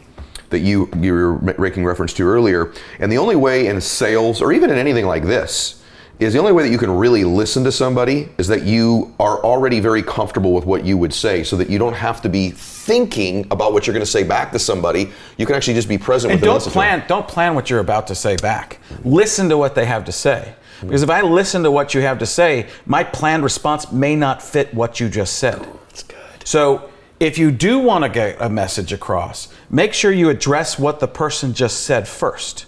that 0.50 0.60
you 0.60 0.90
you 1.00 1.14
were 1.14 1.56
making 1.60 1.86
reference 1.86 2.14
to 2.14 2.24
earlier, 2.24 2.74
and 3.00 3.12
the 3.12 3.18
only 3.18 3.36
way 3.36 3.68
in 3.68 3.80
sales 3.82 4.42
or 4.42 4.52
even 4.52 4.70
in 4.70 4.78
anything 4.78 5.06
like 5.06 5.24
this 5.24 5.83
is 6.24 6.34
the 6.34 6.40
only 6.40 6.52
way 6.52 6.64
that 6.64 6.70
you 6.70 6.78
can 6.78 6.92
really 6.92 7.24
listen 7.24 7.64
to 7.64 7.72
somebody 7.72 8.30
is 8.38 8.48
that 8.48 8.64
you 8.64 9.14
are 9.20 9.40
already 9.44 9.80
very 9.80 10.02
comfortable 10.04 10.54
with 10.54 10.66
what 10.66 10.84
you 10.86 10.98
would 10.98 11.14
say 11.14 11.44
so 11.44 11.56
that 11.58 11.70
you 11.70 11.78
don't 11.78 11.94
have 11.94 12.22
to 12.22 12.30
be 12.30 12.52
thinking 12.52 13.46
about 13.52 13.74
what 13.74 13.86
you're 13.88 13.94
going 13.94 14.06
to 14.06 14.12
say 14.12 14.24
back 14.24 14.52
to 14.52 14.60
somebody. 14.60 15.12
You 15.38 15.46
can 15.46 15.56
actually 15.56 15.74
just 15.76 15.88
be 15.90 15.98
present 15.98 16.32
And 16.32 16.40
with 16.40 16.42
them. 16.42 16.48
don't 16.48 16.56
listen 16.56 16.72
to 16.72 16.78
them. 16.80 17.00
plan. 17.00 17.08
Don't 17.08 17.28
plan 17.28 17.56
what 17.56 17.70
you're 17.70 17.80
about 17.80 18.08
to 18.08 18.16
say 18.16 18.36
back. 18.38 18.80
Listen 19.04 19.50
to 19.50 19.58
what 19.58 19.76
they 19.76 19.86
have 19.86 20.06
to 20.06 20.12
say. 20.12 20.56
Because 20.82 21.04
if 21.04 21.10
I 21.10 21.22
listen 21.22 21.64
to 21.64 21.72
what 21.72 21.94
you 21.94 22.02
have 22.02 22.20
to 22.20 22.26
say, 22.26 22.68
my 22.86 23.04
planned 23.04 23.44
response 23.44 23.92
may 23.92 24.16
not 24.16 24.42
fit 24.42 24.74
what 24.74 25.00
you 25.00 25.08
just 25.10 25.38
said. 25.38 25.60
That's 25.88 26.04
good. 26.04 26.18
So 26.44 26.90
if 27.20 27.38
you 27.38 27.52
do 27.52 27.80
want 27.80 28.04
to 28.04 28.10
get 28.10 28.36
a 28.42 28.50
message 28.50 28.92
across, 28.92 29.48
make 29.70 29.94
sure 29.94 30.12
you 30.12 30.30
address 30.30 30.78
what 30.78 31.00
the 31.00 31.08
person 31.08 31.54
just 31.54 31.84
said 31.84 32.06
first. 32.08 32.66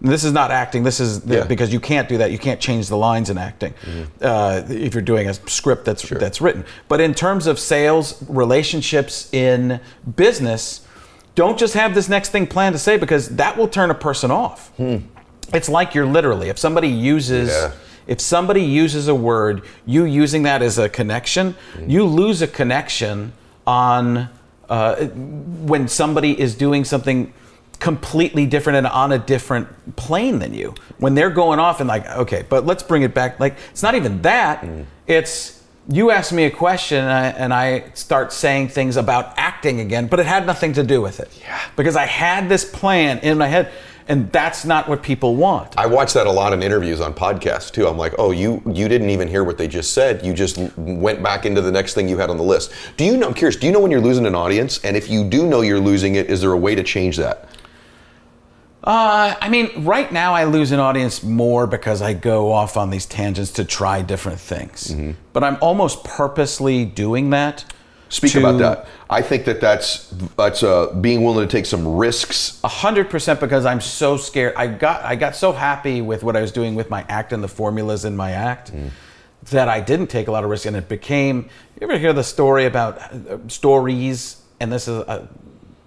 This 0.00 0.22
is 0.22 0.32
not 0.32 0.50
acting. 0.52 0.84
This 0.84 1.00
is 1.00 1.22
Yeah. 1.26 1.44
because 1.44 1.72
you 1.72 1.80
can't 1.80 2.08
do 2.08 2.18
that. 2.18 2.30
You 2.30 2.38
can't 2.38 2.60
change 2.60 2.88
the 2.88 2.96
lines 2.96 3.30
in 3.30 3.38
acting 3.38 3.74
uh, 4.22 4.62
if 4.68 4.94
you're 4.94 5.02
doing 5.02 5.28
a 5.28 5.34
script 5.34 5.84
that's 5.84 6.08
that's 6.08 6.40
written. 6.40 6.64
But 6.88 7.00
in 7.00 7.14
terms 7.14 7.46
of 7.46 7.58
sales, 7.58 8.22
relationships 8.28 9.28
in 9.32 9.80
business, 10.16 10.82
don't 11.34 11.58
just 11.58 11.74
have 11.74 11.94
this 11.94 12.08
next 12.08 12.28
thing 12.30 12.46
planned 12.46 12.74
to 12.74 12.78
say 12.78 12.96
because 12.96 13.28
that 13.36 13.56
will 13.56 13.68
turn 13.68 13.90
a 13.90 13.94
person 13.94 14.30
off. 14.30 14.70
It's 15.52 15.68
like 15.68 15.94
you're 15.94 16.06
literally 16.06 16.48
if 16.48 16.58
somebody 16.58 16.88
uses 16.88 17.48
Yeah. 17.48 17.72
if 18.06 18.20
somebody 18.20 18.62
uses 18.62 19.08
a 19.08 19.14
word, 19.14 19.62
you 19.84 20.04
using 20.04 20.44
that 20.44 20.62
as 20.62 20.78
a 20.78 20.88
connection, 20.88 21.56
you 21.86 22.04
lose 22.04 22.40
a 22.40 22.46
connection 22.46 23.32
on 23.66 24.28
uh, 24.70 24.94
when 25.66 25.88
somebody 25.88 26.38
is 26.38 26.54
doing 26.54 26.84
something 26.84 27.32
completely 27.80 28.46
different 28.46 28.78
and 28.78 28.86
on 28.86 29.12
a 29.12 29.18
different 29.18 29.96
plane 29.96 30.38
than 30.38 30.54
you. 30.54 30.74
When 30.98 31.14
they're 31.14 31.30
going 31.30 31.58
off 31.58 31.80
and 31.80 31.88
like, 31.88 32.06
okay, 32.08 32.44
but 32.48 32.66
let's 32.66 32.82
bring 32.82 33.02
it 33.02 33.14
back. 33.14 33.38
Like, 33.38 33.56
it's 33.70 33.82
not 33.82 33.94
even 33.94 34.22
that. 34.22 34.62
Mm. 34.62 34.86
It's 35.06 35.58
you 35.90 36.10
ask 36.10 36.32
me 36.32 36.44
a 36.44 36.50
question 36.50 36.98
and 36.98 37.10
I, 37.10 37.26
and 37.28 37.54
I 37.54 37.90
start 37.94 38.32
saying 38.32 38.68
things 38.68 38.96
about 38.96 39.32
acting 39.38 39.80
again, 39.80 40.06
but 40.06 40.20
it 40.20 40.26
had 40.26 40.46
nothing 40.46 40.74
to 40.74 40.82
do 40.82 41.00
with 41.00 41.18
it. 41.18 41.30
Yeah. 41.40 41.60
Because 41.76 41.96
I 41.96 42.04
had 42.04 42.48
this 42.48 42.64
plan 42.64 43.18
in 43.20 43.38
my 43.38 43.46
head, 43.46 43.72
and 44.06 44.30
that's 44.32 44.64
not 44.64 44.88
what 44.88 45.02
people 45.02 45.36
want. 45.36 45.78
I 45.78 45.86
watch 45.86 46.14
that 46.14 46.26
a 46.26 46.30
lot 46.30 46.52
in 46.52 46.62
interviews 46.62 47.00
on 47.00 47.12
podcasts 47.14 47.70
too. 47.70 47.86
I'm 47.86 47.98
like, 47.98 48.14
oh, 48.18 48.30
you 48.30 48.62
you 48.66 48.88
didn't 48.88 49.10
even 49.10 49.28
hear 49.28 49.44
what 49.44 49.58
they 49.58 49.68
just 49.68 49.92
said. 49.92 50.24
You 50.24 50.32
just 50.32 50.58
went 50.76 51.22
back 51.22 51.44
into 51.44 51.60
the 51.60 51.70
next 51.70 51.92
thing 51.94 52.08
you 52.08 52.16
had 52.16 52.30
on 52.30 52.38
the 52.38 52.42
list. 52.42 52.72
Do 52.96 53.04
you 53.04 53.18
know? 53.18 53.28
I'm 53.28 53.34
curious. 53.34 53.56
Do 53.56 53.66
you 53.66 53.72
know 53.72 53.80
when 53.80 53.90
you're 53.90 54.00
losing 54.00 54.24
an 54.24 54.34
audience? 54.34 54.82
And 54.82 54.96
if 54.96 55.10
you 55.10 55.28
do 55.28 55.46
know 55.46 55.60
you're 55.60 55.80
losing 55.80 56.14
it, 56.14 56.30
is 56.30 56.40
there 56.40 56.52
a 56.52 56.56
way 56.56 56.74
to 56.74 56.82
change 56.82 57.18
that? 57.18 57.48
Uh, 58.88 59.34
I 59.42 59.50
mean, 59.50 59.84
right 59.84 60.10
now 60.10 60.32
I 60.32 60.44
lose 60.44 60.72
an 60.72 60.80
audience 60.80 61.22
more 61.22 61.66
because 61.66 62.00
I 62.00 62.14
go 62.14 62.50
off 62.50 62.78
on 62.78 62.88
these 62.88 63.04
tangents 63.04 63.52
to 63.52 63.64
try 63.66 64.00
different 64.00 64.40
things. 64.40 64.88
Mm-hmm. 64.88 65.10
But 65.34 65.44
I'm 65.44 65.58
almost 65.60 66.04
purposely 66.04 66.86
doing 66.86 67.28
that. 67.30 67.66
Speak 68.08 68.32
to- 68.32 68.38
about 68.38 68.58
that. 68.60 68.88
I 69.10 69.20
think 69.20 69.44
that 69.44 69.60
that's 69.60 70.08
that's 70.38 70.62
uh, 70.62 70.94
being 71.02 71.22
willing 71.22 71.46
to 71.46 71.52
take 71.52 71.66
some 71.66 71.96
risks. 71.96 72.60
A 72.64 72.68
hundred 72.68 73.10
percent 73.10 73.40
because 73.40 73.66
I'm 73.66 73.82
so 73.82 74.16
scared. 74.16 74.54
I 74.56 74.66
got 74.66 75.04
I 75.04 75.16
got 75.16 75.36
so 75.36 75.52
happy 75.52 76.00
with 76.00 76.22
what 76.22 76.34
I 76.34 76.40
was 76.40 76.50
doing 76.50 76.74
with 76.74 76.88
my 76.88 77.04
act 77.10 77.34
and 77.34 77.44
the 77.44 77.48
formulas 77.48 78.06
in 78.06 78.16
my 78.16 78.30
act 78.30 78.72
that 79.50 79.68
I 79.68 79.80
didn't 79.80 80.06
take 80.06 80.28
a 80.28 80.32
lot 80.32 80.44
of 80.44 80.50
risk, 80.50 80.64
and 80.64 80.74
it 80.74 80.88
became. 80.88 81.50
You 81.78 81.88
ever 81.88 81.98
hear 81.98 82.14
the 82.14 82.24
story 82.24 82.64
about 82.64 82.98
uh, 82.98 83.36
stories? 83.48 84.42
And 84.60 84.72
this 84.72 84.88
is 84.88 84.98
a 85.00 85.28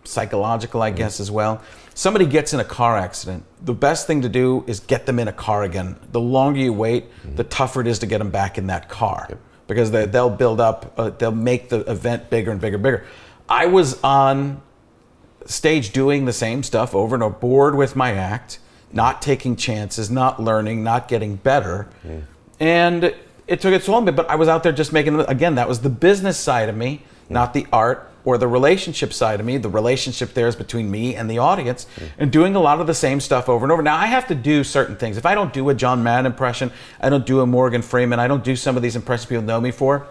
psychological, 0.04 0.82
I 0.82 0.90
mm-hmm. 0.90 0.98
guess, 0.98 1.20
as 1.20 1.32
well. 1.32 1.62
Somebody 1.94 2.26
gets 2.26 2.54
in 2.54 2.60
a 2.60 2.66
car 2.66 2.98
accident. 2.98 3.44
The 3.62 3.74
best 3.74 4.08
thing 4.08 4.22
to 4.22 4.30
do 4.30 4.64
is 4.68 4.80
get 4.80 5.06
them 5.06 5.20
in 5.20 5.28
a 5.28 5.34
car 5.34 5.64
again. 5.64 5.98
The 6.12 6.22
longer 6.22 6.60
you 6.60 6.74
wait, 6.74 7.12
mm-hmm. 7.12 7.36
the 7.36 7.44
tougher 7.44 7.82
it 7.82 7.88
is 7.88 8.00
to 8.00 8.06
get 8.06 8.20
them 8.20 8.32
back 8.32 8.58
in 8.58 8.68
that 8.68 8.90
car 8.90 9.38
because 9.68 9.92
they, 9.92 10.06
they'll 10.06 10.30
build 10.30 10.60
up. 10.60 10.94
Uh, 10.98 11.10
they'll 11.10 11.32
make 11.32 11.70
the 11.70 11.80
event 11.90 12.30
bigger 12.30 12.52
and 12.52 12.60
bigger, 12.60 12.76
and 12.76 12.84
bigger. 12.84 13.06
I 13.48 13.68
was 13.68 14.02
on 14.04 14.62
stage 15.46 15.92
doing 15.92 16.26
the 16.26 16.34
same 16.34 16.64
stuff 16.64 16.96
over 16.96 17.16
and 17.16 17.24
over, 17.24 17.36
bored 17.36 17.76
with 17.76 17.96
my 17.96 18.14
act, 18.14 18.60
not 18.92 19.22
taking 19.22 19.56
chances, 19.56 20.10
not 20.10 20.42
learning, 20.42 20.84
not 20.84 21.08
getting 21.08 21.36
better. 21.36 21.90
Mm. 22.06 22.24
And 22.60 23.16
it 23.48 23.60
took 23.60 23.74
its 23.74 23.86
toll 23.86 23.96
on 23.96 24.06
me, 24.06 24.12
but 24.12 24.30
I 24.30 24.36
was 24.36 24.48
out 24.48 24.64
there 24.64 24.72
just 24.72 24.94
making, 24.94 25.20
again, 25.22 25.56
that 25.56 25.68
was 25.68 25.82
the 25.82 25.90
business 25.90 26.38
side 26.38 26.70
of 26.70 26.76
me, 26.76 26.98
mm. 26.98 27.32
not 27.32 27.54
the 27.54 27.66
art 27.74 28.11
or 28.24 28.38
the 28.38 28.48
relationship 28.48 29.14
side 29.14 29.40
of 29.40 29.46
me. 29.46 29.58
The 29.58 29.70
relationship 29.70 30.34
there 30.34 30.48
is 30.48 30.56
between 30.56 30.92
me 30.92 31.16
and 31.16 31.30
the 31.30 31.38
audience 31.40 31.88
and 32.18 32.32
doing 32.32 32.56
a 32.56 32.60
lot 32.60 32.80
of 32.80 32.88
the 32.88 32.94
same 32.94 33.20
stuff 33.20 33.50
over 33.50 33.66
and 33.66 33.72
over. 33.72 33.82
Now, 33.82 33.96
I 33.98 34.06
have 34.08 34.28
to 34.28 34.36
do 34.36 34.64
certain 34.64 34.96
things. 34.96 35.18
If 35.18 35.26
I 35.26 35.36
don't 35.36 35.54
do 35.54 35.70
a 35.70 35.74
John 35.74 36.04
Madden 36.04 36.26
impression, 36.28 36.72
I 37.00 37.10
don't 37.10 37.26
do 37.26 37.40
a 37.42 37.46
Morgan 37.46 37.82
Freeman, 37.82 38.20
I 38.20 38.28
don't 38.28 38.44
do 38.44 38.56
some 38.56 38.76
of 38.78 38.84
these 38.84 38.96
impressions 38.96 39.28
people 39.28 39.44
know 39.44 39.60
me 39.60 39.72
for, 39.72 40.08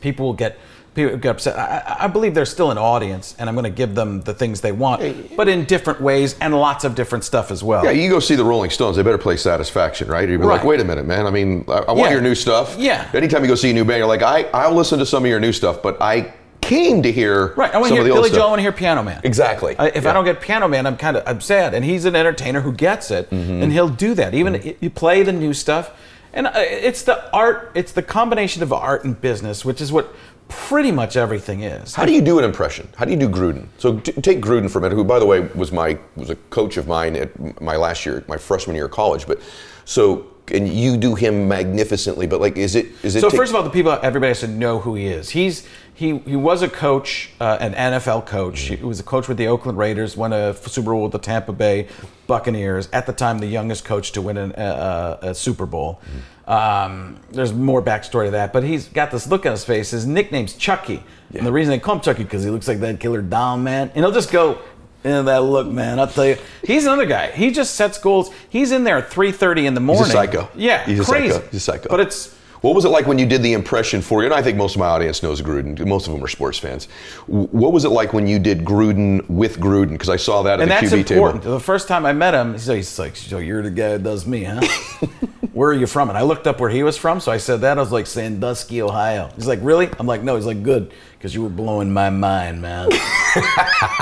people 0.00 0.26
will 0.26 0.34
get 0.34 0.58
people 0.94 1.16
get 1.16 1.30
upset. 1.30 1.56
I, 1.56 2.04
I 2.04 2.06
believe 2.08 2.34
there's 2.34 2.50
still 2.50 2.72
an 2.72 2.78
audience, 2.78 3.36
and 3.38 3.48
I'm 3.48 3.54
going 3.54 3.64
to 3.64 3.70
give 3.70 3.94
them 3.94 4.20
the 4.22 4.34
things 4.34 4.60
they 4.60 4.72
want, 4.72 5.36
but 5.36 5.46
in 5.46 5.64
different 5.64 6.00
ways 6.00 6.34
and 6.40 6.58
lots 6.58 6.82
of 6.82 6.96
different 6.96 7.22
stuff 7.24 7.52
as 7.52 7.62
well. 7.62 7.84
Yeah, 7.84 7.92
you 7.92 8.10
go 8.10 8.18
see 8.18 8.34
the 8.34 8.44
Rolling 8.44 8.70
Stones. 8.70 8.96
They 8.96 9.02
better 9.04 9.16
play 9.18 9.36
Satisfaction, 9.36 10.08
right? 10.08 10.28
You'd 10.28 10.40
be 10.40 10.46
like, 10.46 10.64
wait 10.64 10.80
a 10.80 10.84
minute, 10.84 11.06
man. 11.06 11.26
I 11.26 11.30
mean, 11.30 11.64
I, 11.68 11.72
I 11.72 11.92
want 11.92 11.98
Yeah. 12.10 12.12
your 12.14 12.20
new 12.22 12.34
stuff. 12.34 12.74
Yeah. 12.78 13.08
Anytime 13.14 13.42
you 13.42 13.48
go 13.48 13.54
see 13.54 13.70
a 13.70 13.74
new 13.74 13.84
band, 13.84 13.98
you're 13.98 14.08
like, 14.08 14.22
I 14.22 14.44
I'll 14.52 14.74
listen 14.74 14.98
to 14.98 15.06
some 15.06 15.22
of 15.24 15.30
your 15.30 15.38
new 15.38 15.52
stuff, 15.52 15.82
but 15.82 16.00
I 16.02 16.32
came 16.68 17.02
to 17.02 17.10
hear 17.12 17.54
Right, 17.54 17.74
I 17.74 17.78
want 17.78 17.88
to 17.88 17.94
hear 17.94 18.04
Billy 18.04 18.30
Joel. 18.30 18.42
I 18.42 18.46
want 18.50 18.58
to 18.58 18.62
hear 18.62 18.72
Piano 18.72 19.02
Man. 19.02 19.20
Exactly. 19.24 19.76
I, 19.78 19.88
if 19.88 20.04
Yeah. 20.04 20.10
I 20.10 20.12
don't 20.12 20.24
get 20.24 20.40
Piano 20.40 20.68
Man, 20.68 20.86
I'm 20.86 20.96
kind 20.96 21.16
of 21.16 21.22
I'm 21.26 21.40
sad. 21.40 21.74
And 21.74 21.84
he's 21.84 22.04
an 22.04 22.14
entertainer 22.14 22.60
who 22.60 22.72
gets 22.72 23.10
it, 23.10 23.30
Mm-hmm. 23.30 23.62
and 23.62 23.72
he'll 23.72 23.88
do 23.88 24.14
that. 24.14 24.34
Even 24.34 24.76
you 24.80 24.90
play 24.90 25.22
the 25.22 25.32
new 25.32 25.52
stuff, 25.54 25.90
and 26.32 26.46
uh, 26.46 26.52
it's 26.56 27.02
the 27.02 27.30
art. 27.32 27.72
It's 27.74 27.92
the 27.92 28.02
combination 28.02 28.62
of 28.62 28.72
art 28.72 29.04
and 29.04 29.20
business, 29.20 29.64
which 29.64 29.80
is 29.80 29.90
what 29.92 30.14
pretty 30.48 30.90
much 30.90 31.16
everything 31.16 31.62
is. 31.62 31.94
How 31.94 32.06
do 32.06 32.12
you 32.12 32.22
do 32.22 32.38
an 32.38 32.44
impression? 32.44 32.88
How 32.96 33.04
do 33.04 33.10
you 33.10 33.18
do 33.18 33.28
Gruden? 33.28 33.66
So 33.78 33.98
t- 34.00 34.12
take 34.12 34.40
Gruden 34.40 34.70
for 34.70 34.78
a 34.78 34.82
minute, 34.82 34.94
who, 34.94 35.04
by 35.04 35.18
the 35.18 35.26
way, 35.26 35.40
was 35.40 35.72
my 35.72 35.98
was 36.16 36.30
a 36.30 36.36
coach 36.50 36.76
of 36.76 36.86
mine 36.86 37.16
at 37.16 37.60
my 37.60 37.76
last 37.76 38.06
year, 38.06 38.24
my 38.28 38.36
freshman 38.38 38.74
year 38.76 38.86
of 38.86 38.90
college. 38.92 39.26
But 39.26 39.40
so 39.84 40.26
and 40.50 40.68
you 40.68 40.96
do 40.96 41.14
him 41.14 41.48
magnificently. 41.48 42.26
But 42.26 42.40
like, 42.40 42.56
is 42.56 42.74
it 42.74 42.86
is 43.02 43.16
it? 43.16 43.20
So 43.20 43.30
take- 43.30 43.38
first 43.38 43.50
of 43.50 43.56
all, 43.56 43.62
the 43.62 43.70
people, 43.70 43.98
everybody 44.02 44.28
has 44.28 44.40
to 44.40 44.48
know 44.48 44.78
who 44.78 44.94
he 44.94 45.06
is. 45.06 45.30
He's 45.30 45.66
he 45.98 46.18
he 46.18 46.36
was 46.36 46.62
a 46.62 46.68
coach, 46.68 47.30
uh, 47.40 47.58
an 47.60 47.74
NFL 47.74 48.26
coach. 48.26 48.60
He 48.60 48.76
was 48.76 49.00
a 49.00 49.02
coach 49.02 49.26
with 49.26 49.36
the 49.36 49.48
Oakland 49.48 49.78
Raiders, 49.78 50.16
won 50.16 50.32
a 50.32 50.54
Super 50.54 50.92
Bowl 50.92 51.02
with 51.02 51.12
the 51.12 51.18
Tampa 51.18 51.52
Bay 51.52 51.88
Buccaneers. 52.28 52.88
At 52.92 53.06
the 53.06 53.12
time, 53.12 53.40
the 53.40 53.46
youngest 53.46 53.84
coach 53.84 54.12
to 54.12 54.22
win 54.22 54.36
an, 54.36 54.52
a, 54.56 55.18
a, 55.22 55.34
Super 55.34 55.66
Bowl. 55.66 56.00
Um, 56.46 57.18
there's 57.32 57.52
more 57.52 57.82
backstory 57.82 58.26
to 58.26 58.30
that, 58.30 58.52
but 58.52 58.62
he's 58.62 58.86
got 58.86 59.10
this 59.10 59.26
look 59.26 59.44
on 59.44 59.52
his 59.52 59.64
face. 59.64 59.90
His 59.90 60.06
nickname's 60.06 60.54
Chucky, 60.54 61.02
and 61.34 61.44
the 61.44 61.50
reason 61.50 61.72
they 61.72 61.80
call 61.80 61.96
him 61.96 62.00
Chucky 62.00 62.22
because 62.22 62.44
he 62.44 62.50
looks 62.50 62.68
like 62.68 62.78
that 62.78 63.00
killer 63.00 63.20
Dom 63.20 63.64
man, 63.64 63.88
and 63.88 64.04
he'll 64.04 64.12
just 64.12 64.30
go. 64.30 64.58
Yeah, 65.04 65.22
that 65.22 65.38
look, 65.44 65.68
man. 65.68 65.98
I'll 66.00 66.08
tell 66.08 66.26
you, 66.26 66.36
he's 66.64 66.84
another 66.84 67.06
guy. 67.06 67.30
He 67.30 67.50
just 67.50 67.74
sets 67.76 67.98
goals. 67.98 68.30
He's 68.48 68.72
in 68.72 68.84
there 68.84 68.98
at 68.98 69.10
3:30 69.10 69.66
in 69.66 69.74
the 69.74 69.80
morning. 69.80 70.04
He's 70.04 70.14
a 70.14 70.16
psycho. 70.16 70.48
Yeah, 70.56 70.84
He's 70.84 71.00
a 71.00 71.04
crazy. 71.04 71.32
psycho. 71.32 71.46
He's 71.46 71.54
a 71.54 71.60
psycho. 71.60 71.88
But 71.88 72.00
it's 72.00 72.34
What 72.62 72.74
was 72.74 72.84
it 72.84 72.88
like 72.88 73.06
when 73.06 73.20
you 73.20 73.24
did 73.26 73.44
the 73.44 73.52
impression 73.52 74.02
for 74.02 74.20
you? 74.22 74.26
And 74.26 74.34
I 74.34 74.42
think 74.42 74.56
most 74.58 74.74
of 74.74 74.80
my 74.80 74.86
audience 74.86 75.22
knows 75.22 75.40
Gruden. 75.40 75.78
Most 75.86 76.08
of 76.08 76.12
them 76.12 76.24
are 76.24 76.28
sports 76.28 76.58
fans. 76.58 76.86
What 77.28 77.72
was 77.72 77.84
it 77.84 77.90
like 77.90 78.12
when 78.12 78.26
you 78.26 78.40
did 78.40 78.64
Gruden 78.64 79.24
with 79.30 79.60
Gruden? 79.60 79.90
Because 79.92 80.08
I 80.08 80.16
saw 80.16 80.42
that 80.42 80.54
at 80.54 80.62
and 80.62 80.70
the 80.70 80.74
that's 80.74 80.92
QB 80.92 81.10
important. 81.12 81.42
table. 81.44 81.54
The 81.54 81.60
first 81.64 81.86
time 81.86 82.04
I 82.04 82.12
met 82.12 82.34
him, 82.34 82.54
he's 82.54 82.68
like, 82.68 82.76
he's 82.78 82.98
like, 82.98 83.14
so 83.14 83.38
you're 83.38 83.62
the 83.62 83.70
guy 83.70 83.90
that 83.90 84.02
does 84.02 84.26
me, 84.26 84.42
huh? 84.42 84.60
where 85.52 85.70
are 85.70 85.74
you 85.74 85.86
from? 85.86 86.08
And 86.08 86.18
I 86.18 86.22
looked 86.22 86.48
up 86.48 86.58
where 86.58 86.70
he 86.70 86.82
was 86.82 86.96
from, 86.96 87.20
so 87.20 87.30
I 87.30 87.36
said 87.36 87.60
that. 87.60 87.78
I 87.78 87.80
was 87.80 87.92
like, 87.92 88.06
Sandusky, 88.08 88.82
Ohio. 88.82 89.30
He's 89.36 89.46
like, 89.46 89.60
really? 89.62 89.88
I'm 90.00 90.08
like, 90.08 90.24
no. 90.24 90.34
He's 90.34 90.46
like, 90.46 90.64
good, 90.64 90.92
because 91.18 91.34
you 91.34 91.42
were 91.42 91.48
blowing 91.48 91.92
my 91.92 92.10
mind, 92.10 92.62
man. 92.62 92.88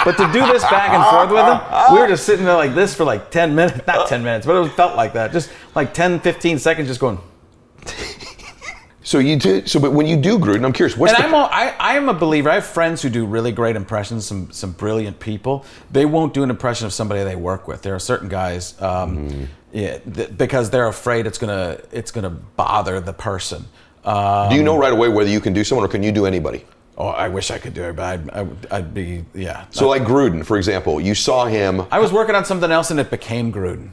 but 0.04 0.16
to 0.18 0.30
do 0.32 0.46
this 0.52 0.62
back 0.64 0.90
and 0.90 1.02
forth 1.04 1.30
with 1.30 1.46
him, 1.46 1.94
we 1.94 1.98
were 2.00 2.08
just 2.08 2.26
sitting 2.26 2.44
there 2.44 2.56
like 2.56 2.74
this 2.74 2.94
for 2.94 3.04
like 3.04 3.30
10 3.30 3.54
minutes. 3.54 3.86
Not 3.86 4.06
10 4.06 4.22
minutes, 4.22 4.46
but 4.46 4.62
it 4.62 4.68
felt 4.72 4.96
like 4.96 5.14
that. 5.14 5.32
Just 5.32 5.50
like 5.74 5.94
10, 5.94 6.20
15 6.20 6.58
seconds, 6.58 6.88
just 6.88 7.00
going. 7.00 7.18
So 9.02 9.20
you 9.20 9.36
did. 9.36 9.68
So, 9.70 9.78
but 9.78 9.92
when 9.92 10.06
you 10.06 10.16
do 10.16 10.36
Gruden, 10.36 10.64
I'm 10.64 10.72
curious. 10.72 10.96
What's 10.96 11.14
And 11.14 11.22
the, 11.22 11.28
I'm 11.28 11.34
a, 11.34 11.48
I, 11.50 11.68
I 11.78 11.96
am 11.96 12.08
a 12.08 12.12
believer. 12.12 12.50
I 12.50 12.54
have 12.54 12.66
friends 12.66 13.00
who 13.00 13.08
do 13.08 13.24
really 13.24 13.52
great 13.52 13.76
impressions, 13.76 14.26
some 14.26 14.50
some 14.50 14.72
brilliant 14.72 15.20
people. 15.20 15.64
They 15.92 16.04
won't 16.06 16.34
do 16.34 16.42
an 16.42 16.50
impression 16.50 16.86
of 16.86 16.92
somebody 16.92 17.22
they 17.22 17.36
work 17.36 17.68
with. 17.68 17.82
There 17.82 17.94
are 17.94 18.00
certain 18.00 18.28
guys, 18.28 18.74
um, 18.82 19.48
yeah, 19.72 19.98
th- 19.98 20.36
because 20.36 20.70
they're 20.70 20.88
afraid 20.88 21.24
it's 21.24 21.38
gonna 21.38 21.78
it's 21.92 22.10
gonna 22.10 22.30
bother 22.30 23.00
the 23.00 23.12
person. 23.12 23.66
Uh, 24.04 24.48
do 24.48 24.56
you 24.56 24.64
know 24.64 24.76
right 24.76 24.92
away 24.92 25.08
whether 25.08 25.30
you 25.30 25.40
can 25.40 25.52
do 25.52 25.62
someone 25.62 25.84
or 25.84 25.88
can 25.88 26.02
you 26.02 26.10
do 26.10 26.26
anybody? 26.26 26.64
Oh, 26.98 27.08
I 27.08 27.28
wish 27.28 27.50
I 27.50 27.58
could 27.58 27.74
do 27.74 27.84
it, 27.84 27.96
but 27.96 28.20
I'd, 28.32 28.72
I'd 28.72 28.94
be 28.94 29.24
yeah. 29.34 29.66
So, 29.70 29.88
like 29.88 30.02
Gruden, 30.02 30.44
for 30.44 30.56
example, 30.56 31.00
you 31.00 31.14
saw 31.14 31.46
him. 31.46 31.86
I 31.90 31.98
was 31.98 32.12
working 32.12 32.34
on 32.34 32.44
something 32.44 32.70
else 32.70 32.90
and 32.90 33.00
it 33.00 33.10
became 33.10 33.52
Gruden. 33.52 33.90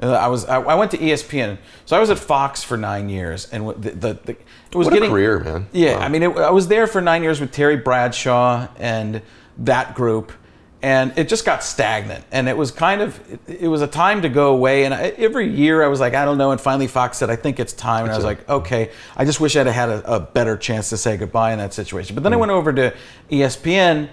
Uh, 0.00 0.12
I 0.12 0.28
was 0.28 0.44
I, 0.44 0.60
I 0.60 0.74
went 0.76 0.92
to 0.92 0.98
ESPN, 0.98 1.58
so 1.84 1.96
I 1.96 2.00
was 2.00 2.10
at 2.10 2.18
Fox 2.18 2.62
for 2.62 2.76
nine 2.76 3.08
years, 3.08 3.48
and 3.50 3.68
the, 3.68 3.90
the, 3.90 4.14
the 4.14 4.32
it 4.32 4.74
was 4.74 4.86
What 4.86 4.92
a 4.92 4.96
getting 4.96 5.10
career, 5.10 5.40
man. 5.40 5.66
Yeah, 5.72 5.96
Wow. 5.96 6.02
I 6.02 6.08
mean, 6.08 6.22
it, 6.22 6.36
I 6.36 6.50
was 6.50 6.68
there 6.68 6.86
for 6.86 7.00
nine 7.00 7.22
years 7.22 7.40
with 7.40 7.50
Terry 7.50 7.76
Bradshaw 7.76 8.68
and 8.76 9.22
that 9.58 9.94
group, 9.96 10.32
and 10.80 11.12
it 11.18 11.28
just 11.28 11.44
got 11.44 11.64
stagnant. 11.64 12.24
And 12.30 12.48
it 12.48 12.56
was 12.56 12.70
kind 12.70 13.00
of 13.00 13.32
it, 13.32 13.62
it 13.62 13.68
was 13.68 13.82
a 13.82 13.86
time 13.86 14.22
to 14.22 14.28
go 14.28 14.54
away. 14.54 14.84
And 14.84 14.94
I, 14.94 15.08
every 15.16 15.50
year 15.50 15.82
I 15.82 15.88
was 15.88 15.98
like, 15.98 16.14
I 16.14 16.24
don't 16.24 16.38
know. 16.38 16.52
And 16.52 16.60
finally 16.60 16.86
Fox 16.86 17.18
said, 17.18 17.30
I 17.30 17.36
think 17.36 17.58
it's 17.58 17.72
time. 17.72 18.04
And 18.04 18.12
I 18.12 18.16
was 18.16 18.24
like, 18.24 18.48
okay. 18.48 18.90
I 19.16 19.24
just 19.24 19.40
wish 19.40 19.56
I'd 19.56 19.66
have 19.66 19.74
had 19.74 19.88
a, 19.88 20.14
a 20.14 20.20
better 20.20 20.56
chance 20.56 20.90
to 20.90 20.96
say 20.96 21.16
goodbye 21.16 21.52
in 21.52 21.58
that 21.58 21.74
situation. 21.74 22.14
But 22.14 22.22
then 22.22 22.32
I 22.32 22.36
went 22.36 22.52
over 22.52 22.72
to 22.72 22.94
ESPN. 23.30 24.08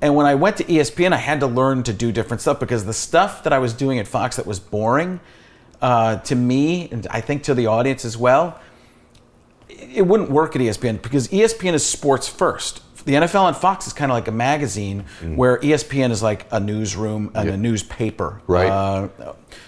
And 0.00 0.14
when 0.14 0.26
I 0.26 0.34
went 0.34 0.56
to 0.58 0.64
ESPN, 0.64 1.12
I 1.12 1.16
had 1.16 1.40
to 1.40 1.46
learn 1.46 1.82
to 1.84 1.92
do 1.92 2.12
different 2.12 2.40
stuff 2.40 2.60
because 2.60 2.84
the 2.84 2.92
stuff 2.92 3.42
that 3.44 3.52
I 3.52 3.58
was 3.58 3.72
doing 3.72 3.98
at 3.98 4.06
Fox 4.06 4.36
that 4.36 4.46
was 4.46 4.60
boring 4.60 5.18
uh, 5.80 6.16
to 6.18 6.34
me, 6.34 6.88
and 6.90 7.06
I 7.10 7.20
think 7.20 7.44
to 7.44 7.54
the 7.54 7.66
audience 7.66 8.04
as 8.04 8.16
well, 8.16 8.60
it 9.68 10.06
wouldn't 10.06 10.30
work 10.30 10.56
at 10.56 10.62
ESPN 10.62 11.02
because 11.02 11.28
ESPN 11.28 11.74
is 11.74 11.86
sports 11.86 12.28
first. 12.28 12.82
The 13.04 13.14
NFL 13.14 13.42
on 13.42 13.54
Fox 13.54 13.86
is 13.86 13.92
kind 13.92 14.10
of 14.10 14.16
like 14.16 14.28
a 14.28 14.32
magazine, 14.32 15.04
where 15.34 15.58
E 15.58 15.68
ESPN 15.68 16.10
is 16.10 16.22
like 16.22 16.46
a 16.50 16.60
newsroom 16.60 17.30
and 17.34 17.48
a 17.48 17.56
newspaper. 17.56 18.40
Right. 18.46 18.68
Uh, 18.68 19.08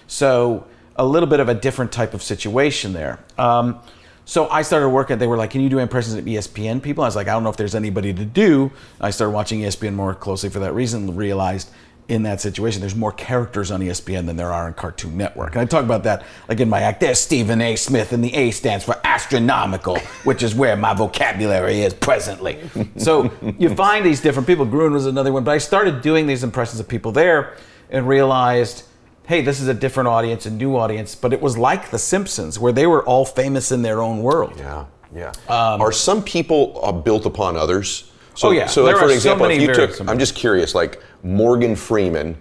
so 0.06 0.66
a 0.96 1.06
little 1.06 1.28
bit 1.28 1.40
of 1.40 1.48
a 1.48 1.54
different 1.54 1.92
type 1.92 2.12
of 2.14 2.22
situation 2.22 2.92
there. 2.92 3.20
Um, 3.38 3.80
so 4.26 4.48
I 4.48 4.62
started 4.62 4.90
working. 4.90 5.18
They 5.18 5.26
were 5.26 5.36
like, 5.36 5.50
"Can 5.50 5.60
you 5.60 5.68
do 5.68 5.78
impressions 5.78 6.14
of 6.14 6.24
ESPN 6.24 6.80
people?" 6.80 7.02
I 7.02 7.08
was 7.08 7.16
like, 7.16 7.26
"I 7.26 7.32
don't 7.32 7.42
know 7.42 7.50
if 7.50 7.56
there's 7.56 7.74
anybody 7.74 8.12
to 8.12 8.24
do." 8.24 8.70
I 9.00 9.10
started 9.10 9.32
watching 9.32 9.60
ESPN 9.60 9.94
more 9.94 10.14
closely 10.14 10.50
for 10.50 10.60
that 10.60 10.72
reason. 10.74 11.16
Realized 11.16 11.70
in 12.11 12.24
that 12.24 12.40
situation, 12.40 12.80
there's 12.80 12.96
more 12.96 13.12
characters 13.12 13.70
on 13.70 13.80
ESPN 13.80 14.26
than 14.26 14.36
there 14.36 14.52
are 14.52 14.66
on 14.66 14.74
Cartoon 14.74 15.16
Network. 15.16 15.52
And 15.52 15.61
I 15.61 15.64
talk 15.64 15.84
about 15.84 16.02
that 16.02 16.24
like 16.48 16.58
in 16.58 16.68
my 16.68 16.80
act. 16.80 17.00
There's 17.00 17.20
Stephen 17.20 17.61
A. 17.61 17.76
Smith, 17.76 18.12
and 18.12 18.22
the 18.22 18.34
A 18.34 18.50
stands 18.50 18.84
for 18.84 19.00
astronomical, 19.04 19.96
which 20.24 20.42
is 20.42 20.52
where 20.52 20.76
my 20.76 20.92
vocabulary 20.92 21.82
is 21.82 21.94
presently. 21.94 22.58
So 22.96 23.32
you 23.58 23.74
find 23.74 24.04
these 24.04 24.20
different 24.20 24.46
people. 24.46 24.66
Gruden 24.66 24.92
was 24.92 25.06
another 25.06 25.32
one, 25.32 25.44
but 25.44 25.52
I 25.52 25.58
started 25.58 26.02
doing 26.02 26.26
these 26.26 26.42
impressions 26.42 26.80
of 26.80 26.88
people 26.88 27.12
there 27.12 27.56
and 27.90 28.06
realized 28.06 28.84
hey, 29.26 29.42
this 29.42 29.61
is 29.61 29.68
a 29.68 29.74
different 29.74 30.08
audience, 30.08 30.44
a 30.44 30.50
new 30.50 30.76
audience. 30.76 31.14
But 31.14 31.32
it 31.32 31.40
was 31.40 31.56
like 31.56 31.92
The 31.92 32.00
Simpsons, 32.00 32.58
where 32.58 32.72
they 32.72 32.88
were 32.88 33.04
all 33.04 33.24
famous 33.24 33.70
in 33.70 33.82
their 33.82 34.02
own 34.02 34.24
world. 34.24 34.54
Yeah, 34.58 34.86
yeah. 35.14 35.32
are 35.48 35.92
some 35.92 36.24
people 36.24 36.80
uh, 36.82 36.90
built 36.90 37.26
upon 37.26 37.56
others? 37.56 38.09
So, 38.34 38.48
Oh, 38.48 38.50
yeah. 38.52 38.66
So, 38.66 38.84
like 38.84 38.96
for 38.96 39.04
are 39.04 39.08
so 39.08 39.14
example, 39.14 39.46
if 39.46 39.60
you 39.60 39.74
took. 39.74 40.00
I'm 40.08 40.18
just 40.18 40.34
curious, 40.34 40.74
like 40.74 41.02
Morgan 41.22 41.76
Freeman. 41.76 42.36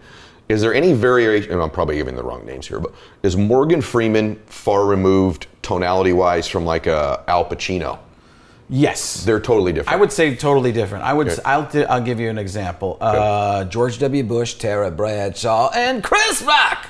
Is 0.48 0.62
there 0.62 0.74
any 0.74 0.94
variation? 0.94 1.52
and 1.52 1.62
I'm 1.62 1.70
probably 1.70 1.98
giving 1.98 2.16
the 2.16 2.24
wrong 2.24 2.44
names 2.46 2.68
here, 2.68 2.80
but 2.80 2.92
is 3.22 3.38
Morgan 3.38 3.82
Freeman 3.82 4.36
far 4.48 4.86
removed 4.86 5.46
tonality 5.62 6.12
wise 6.12 6.48
from 6.48 6.66
like 6.66 6.88
a 6.88 7.24
Al 7.28 7.46
Pacino? 7.46 8.00
Yes. 8.68 9.24
They're 9.24 9.40
totally 9.40 9.74
different. 9.74 9.96
I 9.96 10.00
would 10.00 10.12
say 10.12 10.36
totally 10.36 10.72
different. 10.72 11.04
I 11.04 11.14
would. 11.14 11.28
Okay. 11.30 11.42
I'll. 11.46 11.68
I'll 11.90 12.02
give 12.02 12.20
you 12.20 12.30
an 12.30 12.38
example. 12.38 12.98
Uh, 13.02 13.66
George 13.66 14.00
W. 14.00 14.24
Bush, 14.24 14.56
Terry 14.56 14.92
Bradshaw, 14.92 15.72
and 15.74 16.04
Chris 16.04 16.42
Rock. 16.42 16.88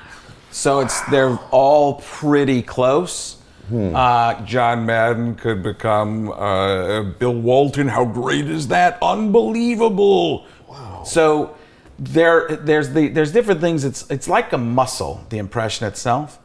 So 0.52 0.80
it's 0.82 1.00
they're 1.10 1.38
all 1.52 1.96
pretty 1.96 2.62
close. 2.62 3.38
Uh, 3.72 4.46
John 4.46 4.86
Madden 4.86 5.36
could 5.36 5.62
become 5.64 6.32
uh, 6.32 7.04
Bill 7.04 7.36
Walton. 7.36 7.88
How 7.88 8.06
great 8.06 8.48
is 8.48 8.68
that? 8.70 8.98
Unbelievable. 9.02 10.46
Wow. 10.68 11.04
So 11.04 11.56
there, 11.98 12.48
there's 12.48 12.92
the 12.92 13.10
there's 13.10 13.32
different 13.32 13.62
things. 13.62 13.84
It's 13.84 14.10
it's 14.10 14.28
like 14.28 14.54
a 14.54 14.58
muscle, 14.58 15.26
the 15.30 15.38
impression 15.38 15.88
itself, 15.88 16.40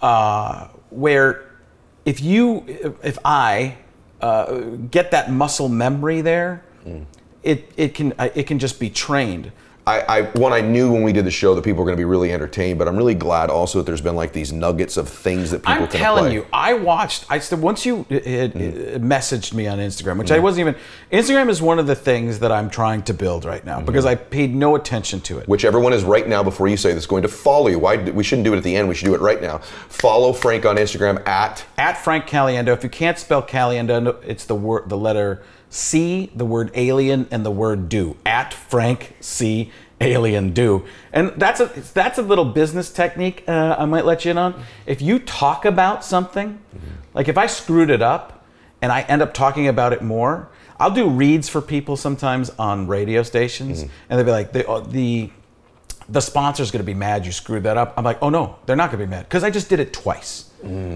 uh, 0.00 0.68
where 0.90 1.50
if 2.04 2.20
you 2.20 2.64
if 3.02 3.18
I 3.24 3.76
uh, 4.20 4.60
get 4.90 5.10
that 5.10 5.30
muscle 5.30 5.68
memory 5.68 6.20
there, 6.20 6.64
it 7.42 7.70
it 7.76 7.94
can 7.94 8.12
uh, 8.18 8.28
it 8.34 8.46
can 8.46 8.58
just 8.58 8.80
be 8.80 8.90
trained. 8.90 9.52
I, 9.86 10.00
I 10.00 10.22
one 10.38 10.54
I 10.54 10.62
knew 10.62 10.90
when 10.90 11.02
we 11.02 11.12
did 11.12 11.26
the 11.26 11.30
show 11.30 11.54
that 11.54 11.62
people 11.62 11.80
were 11.80 11.84
going 11.84 11.96
to 11.96 12.00
be 12.00 12.06
really 12.06 12.32
entertained, 12.32 12.78
but 12.78 12.88
I'm 12.88 12.96
really 12.96 13.14
glad 13.14 13.50
also 13.50 13.78
that 13.78 13.84
there's 13.84 14.00
been 14.00 14.16
like 14.16 14.32
these 14.32 14.50
nuggets 14.50 14.96
of 14.96 15.08
things 15.08 15.50
that 15.50 15.58
people 15.58 15.82
I'm 15.84 15.88
can 15.88 16.00
telling 16.00 16.32
you, 16.32 16.46
I 16.52 16.72
watched. 16.72 17.26
I 17.28 17.38
said 17.38 17.60
once 17.60 17.84
you 17.84 18.06
uh, 18.10 18.14
had, 18.14 18.56
uh, 18.56 18.58
messaged 18.98 19.52
me 19.52 19.66
on 19.66 19.78
Instagram, 19.78 20.18
which 20.18 20.30
I 20.30 20.38
wasn't 20.38 20.68
even. 20.68 20.80
Instagram 21.12 21.50
is 21.50 21.60
one 21.60 21.78
of 21.78 21.86
the 21.86 21.94
things 21.94 22.38
that 22.38 22.50
I'm 22.50 22.70
trying 22.70 23.02
to 23.02 23.14
build 23.14 23.44
right 23.44 23.64
now 23.64 23.80
because 23.80 24.06
I 24.06 24.14
paid 24.14 24.54
no 24.54 24.74
attention 24.74 25.20
to 25.22 25.38
it. 25.38 25.48
which 25.48 25.66
everyone 25.66 25.92
is 25.92 26.02
right 26.02 26.26
now 26.26 26.42
before 26.42 26.66
you 26.66 26.78
say 26.78 26.94
this 26.94 27.04
going 27.06 27.22
to 27.22 27.28
follow 27.28 27.68
you. 27.68 27.78
Why 27.78 27.96
we 27.96 28.24
shouldn't 28.24 28.46
do 28.46 28.54
it 28.54 28.56
at 28.56 28.64
the 28.64 28.74
end? 28.74 28.88
We 28.88 28.94
should 28.94 29.06
do 29.06 29.14
it 29.14 29.20
right 29.20 29.42
now. 29.42 29.58
Follow 29.58 30.32
Frank 30.32 30.64
on 30.64 30.76
Instagram 30.76 31.26
at 31.28 31.62
at 31.76 31.98
Frank 31.98 32.26
Caliendo. 32.26 32.68
If 32.68 32.84
you 32.84 32.90
can't 32.90 33.18
spell 33.18 33.42
Caliendo, 33.42 34.22
it's 34.24 34.46
the 34.46 34.54
word, 34.54 34.88
the 34.88 34.96
letter 34.96 35.42
C, 35.74 36.30
the 36.36 36.44
word 36.44 36.70
alien, 36.74 37.26
and 37.32 37.44
the 37.44 37.50
word 37.50 37.88
do. 37.88 38.16
At 38.24 38.54
Frank 38.54 39.16
C 39.20 39.72
Alien 40.00 40.52
Do, 40.52 40.84
and 41.12 41.32
that's 41.36 41.58
a 41.58 41.66
that's 41.94 42.16
a 42.16 42.22
little 42.22 42.44
business 42.44 42.90
technique 42.90 43.42
uh, 43.48 43.74
I 43.76 43.84
might 43.84 44.04
let 44.04 44.24
you 44.24 44.30
in 44.30 44.38
on. 44.38 44.62
If 44.86 45.02
you 45.02 45.18
talk 45.18 45.64
about 45.64 46.04
something, 46.04 46.60
like 47.12 47.26
if 47.26 47.36
I 47.36 47.46
screwed 47.46 47.90
it 47.90 48.02
up, 48.02 48.44
and 48.82 48.92
I 48.92 49.02
end 49.02 49.20
up 49.20 49.34
talking 49.34 49.66
about 49.66 49.92
it 49.92 50.00
more, 50.00 50.48
I'll 50.78 50.92
do 50.92 51.08
reads 51.08 51.48
for 51.48 51.60
people 51.60 51.96
sometimes 51.96 52.50
on 52.50 52.86
radio 52.86 53.24
stations, 53.24 53.82
and 53.82 53.90
they'll 54.08 54.24
be 54.24 54.30
like 54.30 54.52
the 54.52 54.68
uh, 54.68 54.78
the 54.80 55.30
the 56.08 56.20
sponsor's 56.20 56.70
going 56.70 56.82
to 56.82 56.86
be 56.86 56.94
mad 56.94 57.26
you 57.26 57.32
screwed 57.32 57.64
that 57.64 57.76
up. 57.76 57.94
I'm 57.96 58.04
like, 58.04 58.18
oh 58.22 58.30
no, 58.30 58.58
they're 58.66 58.76
not 58.76 58.90
going 58.90 59.00
to 59.00 59.06
be 59.06 59.10
mad 59.10 59.24
because 59.24 59.42
I 59.42 59.50
just 59.50 59.68
did 59.68 59.80
it 59.80 59.92
twice. 59.92 60.50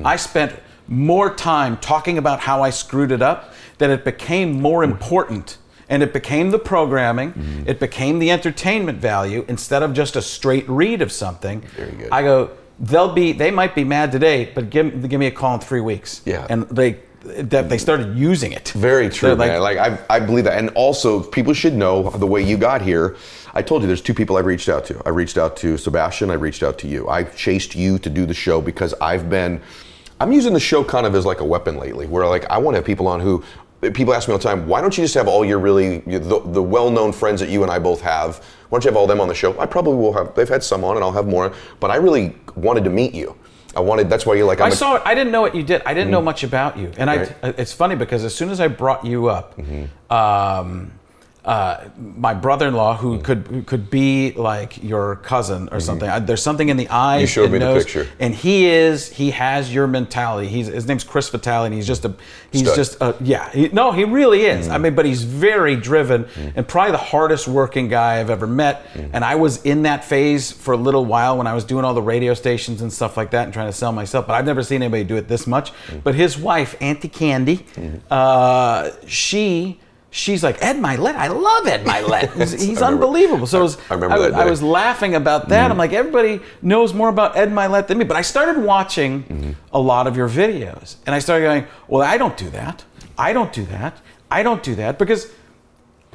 I 0.04 0.16
spent 0.16 0.54
more 0.86 1.34
time 1.34 1.76
talking 1.78 2.16
about 2.16 2.40
how 2.40 2.62
I 2.62 2.70
screwed 2.70 3.12
it 3.12 3.22
up 3.22 3.52
that 3.78 3.90
it 3.90 4.04
became 4.04 4.60
more 4.60 4.84
important. 4.84 5.58
And 5.90 6.02
it 6.02 6.12
became 6.12 6.50
the 6.50 6.58
programming, 6.58 7.32
mm-hmm. 7.32 7.66
it 7.66 7.80
became 7.80 8.18
the 8.18 8.30
entertainment 8.30 8.98
value 8.98 9.46
instead 9.48 9.82
of 9.82 9.94
just 9.94 10.16
a 10.16 10.22
straight 10.22 10.68
read 10.68 11.00
of 11.00 11.10
something. 11.10 11.62
Very 11.76 11.92
good. 11.92 12.10
I 12.12 12.22
go, 12.22 12.50
they'll 12.78 13.14
be, 13.14 13.32
they 13.32 13.50
might 13.50 13.74
be 13.74 13.84
mad 13.84 14.12
today, 14.12 14.52
but 14.54 14.68
give, 14.68 15.08
give 15.08 15.18
me 15.18 15.28
a 15.28 15.30
call 15.30 15.54
in 15.54 15.60
three 15.60 15.80
weeks. 15.80 16.20
Yeah. 16.26 16.46
And 16.50 16.68
they, 16.68 17.00
that 17.22 17.68
they 17.68 17.78
started 17.78 18.16
using 18.16 18.52
it. 18.52 18.68
Very 18.68 19.08
true, 19.08 19.34
They're 19.34 19.48
man. 19.48 19.60
Like 19.60 19.78
I, 19.78 19.98
I 20.08 20.20
believe 20.20 20.44
that, 20.44 20.58
and 20.58 20.70
also 20.70 21.22
people 21.22 21.52
should 21.52 21.74
know 21.74 22.10
the 22.10 22.26
way 22.26 22.42
you 22.42 22.56
got 22.56 22.82
here. 22.82 23.16
I 23.54 23.62
told 23.62 23.82
you 23.82 23.88
there's 23.88 24.02
two 24.02 24.14
people 24.14 24.36
I've 24.36 24.46
reached 24.46 24.68
out 24.68 24.84
to. 24.86 25.02
I 25.04 25.08
reached 25.08 25.36
out 25.36 25.56
to 25.58 25.76
Sebastian. 25.76 26.30
I 26.30 26.34
reached 26.34 26.62
out 26.62 26.78
to 26.80 26.86
you. 26.88 27.08
I 27.08 27.24
chased 27.24 27.74
you 27.74 27.98
to 27.98 28.10
do 28.10 28.24
the 28.24 28.34
show 28.34 28.60
because 28.60 28.94
I've 29.00 29.28
been. 29.28 29.60
I'm 30.20 30.32
using 30.32 30.52
the 30.52 30.60
show 30.60 30.84
kind 30.84 31.06
of 31.06 31.14
as 31.14 31.24
like 31.24 31.40
a 31.40 31.44
weapon 31.44 31.76
lately, 31.76 32.06
where 32.06 32.26
like 32.26 32.44
I 32.50 32.58
want 32.58 32.74
to 32.74 32.78
have 32.78 32.86
people 32.86 33.08
on 33.08 33.20
who. 33.20 33.42
People 33.80 34.12
ask 34.12 34.26
me 34.26 34.32
all 34.32 34.38
the 34.38 34.44
time, 34.44 34.66
why 34.66 34.80
don't 34.80 34.96
you 34.98 35.04
just 35.04 35.14
have 35.14 35.28
all 35.28 35.44
your 35.44 35.58
really 35.60 35.98
the, 35.98 36.18
the 36.46 36.62
well-known 36.62 37.12
friends 37.12 37.38
that 37.40 37.48
you 37.48 37.62
and 37.62 37.70
I 37.70 37.78
both 37.78 38.00
have? 38.00 38.38
Why 38.68 38.76
don't 38.76 38.84
you 38.84 38.90
have 38.90 38.96
all 38.96 39.06
them 39.06 39.20
on 39.20 39.28
the 39.28 39.34
show? 39.34 39.58
I 39.60 39.66
probably 39.66 39.94
will 39.94 40.12
have. 40.14 40.34
They've 40.34 40.48
had 40.48 40.64
some 40.64 40.82
on, 40.82 40.96
and 40.96 41.04
I'll 41.04 41.12
have 41.12 41.26
more. 41.28 41.52
But 41.78 41.90
I 41.92 41.96
really 41.96 42.34
wanted 42.56 42.82
to 42.84 42.90
meet 42.90 43.14
you. 43.14 43.36
I 43.76 43.80
wanted. 43.80 44.10
That's 44.10 44.26
why 44.26 44.34
you're 44.34 44.46
like. 44.46 44.60
I'm 44.60 44.66
I 44.66 44.68
a- 44.70 44.76
saw 44.76 44.96
it. 44.96 45.02
I 45.04 45.14
didn't 45.14 45.30
know 45.30 45.40
what 45.42 45.54
you 45.54 45.62
did. 45.62 45.82
I 45.86 45.94
didn't 45.94 46.10
know 46.10 46.20
much 46.20 46.42
about 46.42 46.76
you, 46.76 46.90
and 46.98 47.08
Right. 47.08 47.32
I. 47.42 47.48
It's 47.50 47.72
funny 47.72 47.94
because 47.94 48.24
as 48.24 48.34
soon 48.34 48.50
as 48.50 48.60
I 48.60 48.66
brought 48.66 49.04
you 49.04 49.28
up, 49.28 49.56
um, 50.10 50.90
uh, 51.48 51.88
my 51.96 52.34
brother-in-law, 52.34 52.98
who 52.98 53.16
mm. 53.16 53.24
could 53.24 53.46
who 53.46 53.62
could 53.62 53.88
be 53.88 54.32
like 54.32 54.84
your 54.84 55.16
cousin 55.16 55.62
or 55.62 55.66
mm-hmm. 55.66 55.78
something. 55.78 56.06
I, 56.06 56.18
there's 56.18 56.42
something 56.42 56.68
in 56.68 56.76
the 56.76 56.90
eyes. 56.90 57.22
You 57.22 57.26
showed 57.26 57.44
and 57.44 57.52
me 57.54 57.58
the 57.58 57.64
nose, 57.64 57.84
picture. 57.84 58.06
and 58.20 58.34
he 58.34 58.66
is. 58.66 59.10
He 59.10 59.30
has 59.30 59.72
your 59.72 59.86
mentality. 59.86 60.46
He's 60.46 60.66
his 60.66 60.86
name's 60.86 61.04
Chris 61.04 61.30
Vitale, 61.30 61.64
and 61.64 61.74
he's 61.74 61.86
just 61.86 62.04
a. 62.04 62.14
He's 62.52 62.62
Stud. 62.62 62.76
just 62.76 62.96
a, 63.00 63.16
yeah. 63.22 63.50
He, 63.50 63.68
no, 63.68 63.92
he 63.92 64.04
really 64.04 64.42
is. 64.42 64.68
Mm. 64.68 64.72
I 64.72 64.78
mean, 64.78 64.94
but 64.94 65.06
he's 65.06 65.22
very 65.22 65.74
driven 65.74 66.24
mm. 66.24 66.52
and 66.54 66.68
probably 66.68 66.92
the 66.92 66.98
hardest 66.98 67.48
working 67.48 67.88
guy 67.88 68.20
I've 68.20 68.28
ever 68.28 68.46
met. 68.46 68.86
And 69.14 69.24
I 69.24 69.36
was 69.36 69.64
in 69.64 69.84
that 69.84 70.04
phase 70.04 70.52
for 70.52 70.74
a 70.74 70.76
little 70.76 71.06
while 71.06 71.38
when 71.38 71.46
I 71.46 71.54
was 71.54 71.64
doing 71.64 71.84
all 71.84 71.94
the 71.94 72.02
radio 72.02 72.34
stations 72.34 72.82
and 72.82 72.92
stuff 72.92 73.16
like 73.16 73.30
that 73.30 73.44
and 73.44 73.54
trying 73.54 73.68
to 73.68 73.72
sell 73.72 73.92
myself. 73.92 74.26
But 74.26 74.34
I've 74.34 74.46
never 74.46 74.62
seen 74.62 74.82
anybody 74.82 75.04
do 75.04 75.16
it 75.16 75.28
this 75.28 75.46
much. 75.46 75.72
But 76.04 76.14
his 76.14 76.36
wife, 76.36 76.76
Auntie 76.82 77.08
Candy, 77.08 77.58
mm-hmm. 77.58 77.98
uh, 78.10 78.90
she. 79.06 79.80
She's 80.10 80.42
like 80.42 80.62
Ed 80.62 80.76
Mylett. 80.76 81.14
I 81.16 81.28
love 81.28 81.66
Ed 81.66 81.84
Mylett. 81.84 82.32
He's, 82.38 82.52
he's 82.52 82.80
unbelievable. 82.82 83.46
So 83.46 83.58
it 83.60 83.62
was, 83.62 83.78
I 83.90 84.18
that 84.32 84.40
I 84.40 84.44
was 84.50 84.62
laughing 84.62 85.14
about 85.14 85.48
that. 85.50 85.70
I'm 85.70 85.76
like, 85.76 85.92
everybody 85.92 86.40
knows 86.62 86.94
more 86.94 87.10
about 87.10 87.36
Ed 87.36 87.50
Mylett 87.50 87.88
than 87.88 87.98
me. 87.98 88.04
But 88.06 88.16
I 88.16 88.22
started 88.22 88.62
watching 88.62 89.54
a 89.72 89.78
lot 89.78 90.06
of 90.06 90.16
your 90.16 90.28
videos, 90.28 90.96
and 91.04 91.14
I 91.14 91.18
started 91.18 91.44
going, 91.44 91.66
well, 91.88 92.02
I 92.02 92.16
don't 92.16 92.36
do 92.38 92.48
that. 92.50 92.84
I 93.18 93.32
don't 93.34 93.52
do 93.52 93.64
that. 93.66 93.98
I 94.30 94.42
don't 94.42 94.62
do 94.62 94.74
that 94.76 94.98
because 94.98 95.30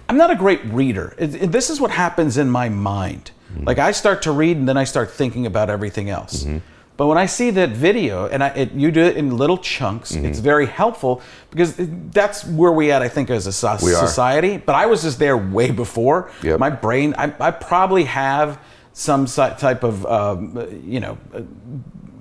I'm 0.09 0.17
not 0.17 0.31
a 0.31 0.35
great 0.35 0.63
reader. 0.65 1.13
It- 1.19 1.35
it- 1.35 1.51
this 1.51 1.69
is 1.69 1.79
what 1.79 1.91
happens 1.91 2.37
in 2.37 2.49
my 2.49 2.69
mind. 2.69 3.29
Like 3.55 3.77
I 3.77 3.91
start 3.91 4.23
to 4.23 4.31
read, 4.31 4.57
and 4.57 4.67
then 4.67 4.77
I 4.77 4.85
start 4.85 5.11
thinking 5.11 5.45
about 5.45 5.69
everything 5.69 6.09
else. 6.09 6.47
But 6.95 7.07
when 7.07 7.17
I 7.17 7.25
see 7.25 7.49
that 7.51 7.69
video, 7.69 8.27
and 8.27 8.43
I, 8.43 8.49
it, 8.49 8.71
you 8.73 8.91
do 8.91 9.01
it 9.01 9.17
in 9.17 9.35
little 9.35 9.57
chunks, 9.57 10.11
it's 10.11 10.39
very 10.39 10.67
helpful 10.67 11.21
because 11.49 11.75
that's 12.11 12.45
where 12.45 12.71
we 12.71 12.91
at, 12.91 13.01
I 13.01 13.09
think, 13.09 13.29
as 13.31 13.47
a 13.47 13.51
so- 13.51 13.77
society. 13.77 14.57
But 14.57 14.75
I 14.75 14.85
was 14.85 15.01
just 15.01 15.17
there 15.17 15.35
way 15.37 15.71
before. 15.71 16.31
Yep. 16.43 16.59
My 16.59 16.69
brain, 16.69 17.15
I, 17.17 17.33
I 17.39 17.51
probably 17.51 18.03
have 18.03 18.59
some 18.93 19.25
type 19.25 19.83
of, 19.83 20.05
um, 20.05 20.67
you 20.85 20.99
know, 20.99 21.17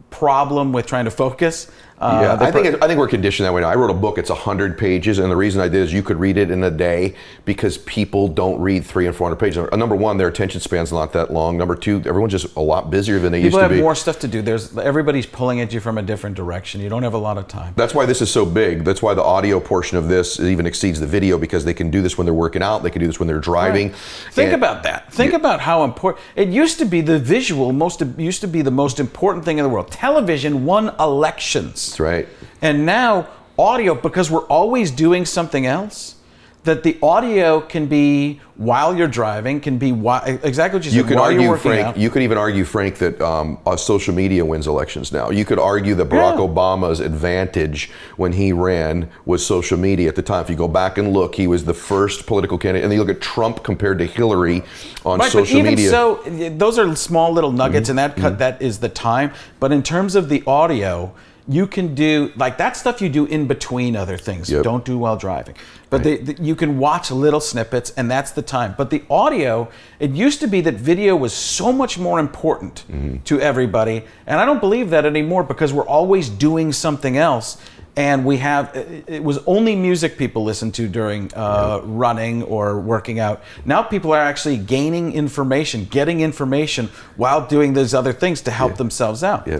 problem 0.08 0.72
with 0.72 0.86
trying 0.86 1.04
to 1.04 1.10
focus. 1.10 1.70
Uh, 2.02 2.20
yeah, 2.20 2.46
I 2.46 2.50
think 2.50 2.82
I 2.82 2.88
think 2.88 2.98
we're 2.98 3.06
conditioned 3.06 3.46
that 3.46 3.52
way 3.52 3.60
now. 3.60 3.68
I 3.68 3.76
wrote 3.76 3.90
a 3.90 3.94
book; 3.94 4.18
it's 4.18 4.28
hundred 4.28 4.76
pages, 4.76 5.20
and 5.20 5.30
the 5.30 5.36
reason 5.36 5.60
I 5.60 5.68
did 5.68 5.82
is 5.82 5.92
you 5.92 6.02
could 6.02 6.18
read 6.18 6.36
it 6.36 6.50
in 6.50 6.64
a 6.64 6.70
day 6.70 7.14
because 7.44 7.78
people 7.78 8.26
don't 8.26 8.60
read 8.60 8.84
three 8.84 9.06
and 9.06 9.14
four 9.14 9.28
hundred 9.28 9.36
pages. 9.36 9.58
Uh, 9.58 9.76
Number 9.76 9.94
one, 9.94 10.16
their 10.16 10.26
attention 10.26 10.60
span's 10.60 10.90
not 10.90 11.12
that 11.12 11.32
long. 11.32 11.56
Number 11.56 11.76
two, 11.76 12.02
everyone's 12.04 12.32
just 12.32 12.56
a 12.56 12.60
lot 12.60 12.90
busier 12.90 13.20
than 13.20 13.30
they 13.30 13.38
People 13.38 13.44
used 13.44 13.54
to 13.54 13.68
be. 13.68 13.74
People 13.74 13.76
have 13.76 13.84
more 13.84 13.94
stuff 13.94 14.18
to 14.18 14.28
do. 14.28 14.42
There's 14.42 14.76
everybody's 14.76 15.26
pulling 15.26 15.60
at 15.60 15.72
you 15.72 15.78
from 15.78 15.96
a 15.96 16.02
different 16.02 16.34
direction. 16.34 16.80
You 16.80 16.88
don't 16.88 17.04
have 17.04 17.14
a 17.14 17.18
lot 17.18 17.38
of 17.38 17.46
time. 17.46 17.72
That's 17.76 17.94
why 17.94 18.04
this 18.04 18.20
is 18.20 18.32
so 18.32 18.44
big. 18.44 18.82
That's 18.84 19.00
why 19.00 19.14
the 19.14 19.22
audio 19.22 19.60
portion 19.60 19.96
of 19.96 20.08
this 20.08 20.40
even 20.40 20.66
exceeds 20.66 20.98
the 20.98 21.06
video 21.06 21.38
because 21.38 21.64
they 21.64 21.74
can 21.74 21.88
do 21.88 22.02
this 22.02 22.18
when 22.18 22.24
they're 22.24 22.34
working 22.34 22.62
out. 22.62 22.82
They 22.82 22.90
can 22.90 23.00
do 23.00 23.06
this 23.06 23.20
when 23.20 23.28
they're 23.28 23.38
driving. 23.38 23.92
Think 24.32 24.52
And- 24.52 24.54
about 24.54 24.82
that. 24.82 25.12
Think 25.12 25.34
about 25.34 25.60
how 25.60 25.84
important 25.84 26.24
it 26.34 26.48
used 26.48 26.78
to 26.80 26.84
be. 26.84 27.00
The 27.00 27.18
visual 27.20 27.72
most 27.72 28.02
used 28.18 28.40
to 28.40 28.48
be 28.48 28.62
the 28.62 28.70
most 28.72 28.98
important 28.98 29.44
thing 29.44 29.58
in 29.58 29.62
the 29.62 29.68
world. 29.68 29.90
Television 29.92 30.64
won 30.64 30.92
elections. 30.98 31.91
Right. 32.00 32.28
And 32.60 32.86
now 32.86 33.28
audio, 33.58 33.94
because 33.94 34.30
we're 34.30 34.46
always 34.46 34.90
doing 34.90 35.24
something 35.26 35.66
else, 35.66 36.16
that 36.64 36.84
the 36.84 36.96
audio 37.02 37.60
can 37.60 37.86
be 37.86 38.40
while 38.54 38.96
you're 38.96 39.08
driving, 39.08 39.60
can 39.60 39.78
be 39.78 39.90
while, 39.90 40.22
exactly 40.24 40.78
what 40.78 40.84
you 40.84 40.92
said. 40.92 40.96
You 40.96 41.02
could 41.02 41.16
while 41.16 41.32
you're 41.32 41.50
argue, 41.50 41.56
Frank. 41.70 41.86
out. 41.88 41.96
You 41.98 42.08
could 42.08 42.22
even 42.22 42.38
argue, 42.38 42.64
Frank, 42.64 42.98
that 42.98 43.20
um, 43.20 43.58
uh, 43.66 43.74
social 43.74 44.14
media 44.14 44.44
wins 44.44 44.68
elections 44.68 45.10
now. 45.10 45.30
You 45.30 45.44
could 45.44 45.58
argue 45.58 45.96
that 45.96 46.08
Barack 46.08 46.38
Yeah. 46.38 46.46
Obama's 46.46 47.00
advantage 47.00 47.90
when 48.16 48.32
he 48.32 48.52
ran 48.52 49.08
was 49.24 49.44
social 49.44 49.76
media 49.76 50.08
at 50.08 50.14
the 50.14 50.22
time. 50.22 50.44
If 50.44 50.50
you 50.50 50.54
go 50.56 50.68
back 50.68 50.98
and 50.98 51.12
look, 51.12 51.34
he 51.34 51.48
was 51.48 51.64
the 51.64 51.74
first 51.74 52.26
political 52.26 52.58
candidate. 52.58 52.84
And 52.84 52.92
then 52.92 52.98
you 53.00 53.04
look 53.04 53.16
at 53.16 53.20
Trump 53.20 53.64
compared 53.64 53.98
to 53.98 54.04
Hillary 54.06 54.62
on 55.04 55.18
Right, 55.18 55.32
social 55.32 55.54
but 55.54 55.58
even 55.66 55.74
media. 55.74 55.90
so, 55.90 56.22
those 56.56 56.78
are 56.78 56.94
small 56.94 57.32
little 57.32 57.50
nuggets, 57.52 57.88
and 57.88 57.98
that 57.98 58.14
Mm-hmm. 58.14 58.36
that 58.36 58.62
is 58.62 58.78
the 58.78 58.88
time. 58.88 59.32
But 59.58 59.72
in 59.72 59.82
terms 59.82 60.14
of 60.14 60.28
the 60.28 60.44
audio, 60.46 61.12
you 61.48 61.66
can 61.66 61.94
do 61.94 62.30
like 62.36 62.56
that 62.58 62.76
stuff 62.76 63.00
you 63.02 63.08
do 63.08 63.26
in 63.26 63.46
between 63.48 63.96
other 63.96 64.16
things. 64.16 64.50
Yep. 64.50 64.62
Don't 64.62 64.84
do 64.84 64.96
while 64.98 65.16
driving. 65.16 65.56
But 65.90 66.04
the, 66.04 66.16
the- 66.18 66.42
you 66.42 66.54
can 66.54 66.78
watch 66.78 67.10
little 67.10 67.40
snippets, 67.40 67.90
and 67.96 68.10
that's 68.10 68.30
the 68.30 68.42
time. 68.42 68.74
But 68.78 68.90
the 68.90 69.02
audio, 69.10 69.68
it 70.00 70.12
used 70.12 70.40
to 70.40 70.46
be 70.46 70.60
that 70.62 70.74
video 70.74 71.16
was 71.16 71.32
so 71.32 71.72
much 71.72 71.98
more 71.98 72.18
important 72.20 72.84
Mm-hmm. 72.90 73.16
to 73.24 73.40
everybody, 73.40 74.04
and 74.26 74.38
I 74.40 74.44
don't 74.44 74.60
believe 74.60 74.90
that 74.90 75.04
anymore 75.04 75.42
because 75.44 75.72
we're 75.72 75.86
always 75.86 76.28
doing 76.28 76.72
something 76.72 77.16
else. 77.16 77.58
And 77.94 78.24
we 78.24 78.38
have, 78.38 78.74
it 79.06 79.22
was 79.22 79.36
only 79.46 79.76
music 79.76 80.16
people 80.16 80.44
listened 80.44 80.72
to 80.76 80.88
during 80.88 81.30
uh, 81.34 81.82
running 81.84 82.42
or 82.44 82.80
working 82.80 83.18
out. 83.20 83.42
Now 83.66 83.82
people 83.82 84.14
are 84.14 84.20
actually 84.20 84.56
gaining 84.56 85.12
information, 85.12 85.84
getting 85.90 86.20
information 86.22 86.88
while 87.16 87.46
doing 87.46 87.74
those 87.74 87.92
other 87.92 88.14
things 88.14 88.40
to 88.42 88.50
help 88.50 88.76
themselves 88.78 89.22
out. 89.22 89.46
Yeah. 89.46 89.58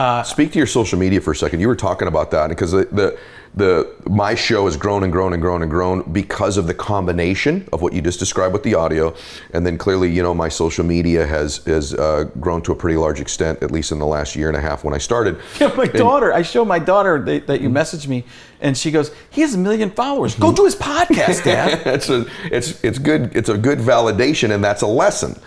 Uh, 0.00 0.22
Speak 0.22 0.50
to 0.52 0.58
your 0.58 0.66
social 0.66 0.98
media 0.98 1.20
for 1.20 1.32
a 1.32 1.36
second. 1.36 1.60
You 1.60 1.68
were 1.68 1.76
talking 1.76 2.08
about 2.08 2.30
that 2.30 2.48
because 2.48 2.72
the, 2.72 2.86
the 2.86 3.18
the 3.54 3.94
my 4.08 4.34
show 4.34 4.64
has 4.64 4.74
grown 4.74 5.02
and 5.02 5.12
grown 5.12 5.34
and 5.34 5.42
grown 5.42 5.60
and 5.60 5.70
grown 5.70 6.10
because 6.10 6.56
of 6.56 6.66
the 6.66 6.72
combination 6.72 7.68
of 7.70 7.82
what 7.82 7.92
you 7.92 8.00
just 8.00 8.18
described 8.18 8.54
with 8.54 8.62
the 8.62 8.74
audio, 8.74 9.14
and 9.52 9.66
then 9.66 9.76
clearly, 9.76 10.10
you 10.10 10.22
know, 10.22 10.32
my 10.32 10.48
social 10.48 10.86
media 10.86 11.26
has 11.26 11.58
has 11.66 11.92
uh, 11.92 12.24
grown 12.40 12.62
to 12.62 12.72
a 12.72 12.74
pretty 12.74 12.96
large 12.96 13.20
extent, 13.20 13.62
at 13.62 13.72
least 13.72 13.92
in 13.92 13.98
the 13.98 14.06
last 14.06 14.34
year 14.34 14.48
and 14.48 14.56
a 14.56 14.60
half 14.62 14.84
when 14.84 14.94
I 14.94 14.98
started. 14.98 15.38
Yeah, 15.60 15.70
my 15.76 15.84
And- 15.84 15.92
daughter, 15.92 16.32
I 16.32 16.40
show 16.40 16.64
my 16.64 16.78
daughter 16.78 17.22
that, 17.22 17.46
that 17.48 17.60
you 17.60 17.68
mm-hmm. 17.68 17.76
messaged 17.76 18.08
me, 18.08 18.24
and 18.62 18.78
she 18.78 18.90
goes, 18.90 19.10
"He 19.28 19.42
has 19.42 19.54
a 19.54 19.58
million 19.58 19.90
followers. 19.90 20.34
Go 20.34 20.46
mm-hmm. 20.46 20.54
do 20.54 20.64
his 20.64 20.76
podcast, 20.76 21.44
Dad." 21.44 21.82
it's 21.86 22.08
a 22.08 22.24
it's 22.44 22.82
it's 22.82 22.98
good 22.98 23.36
it's 23.36 23.50
a 23.50 23.58
good 23.58 23.80
validation 23.80 24.54
and 24.54 24.64
that's 24.64 24.80
a 24.80 24.86
lesson. 24.86 25.38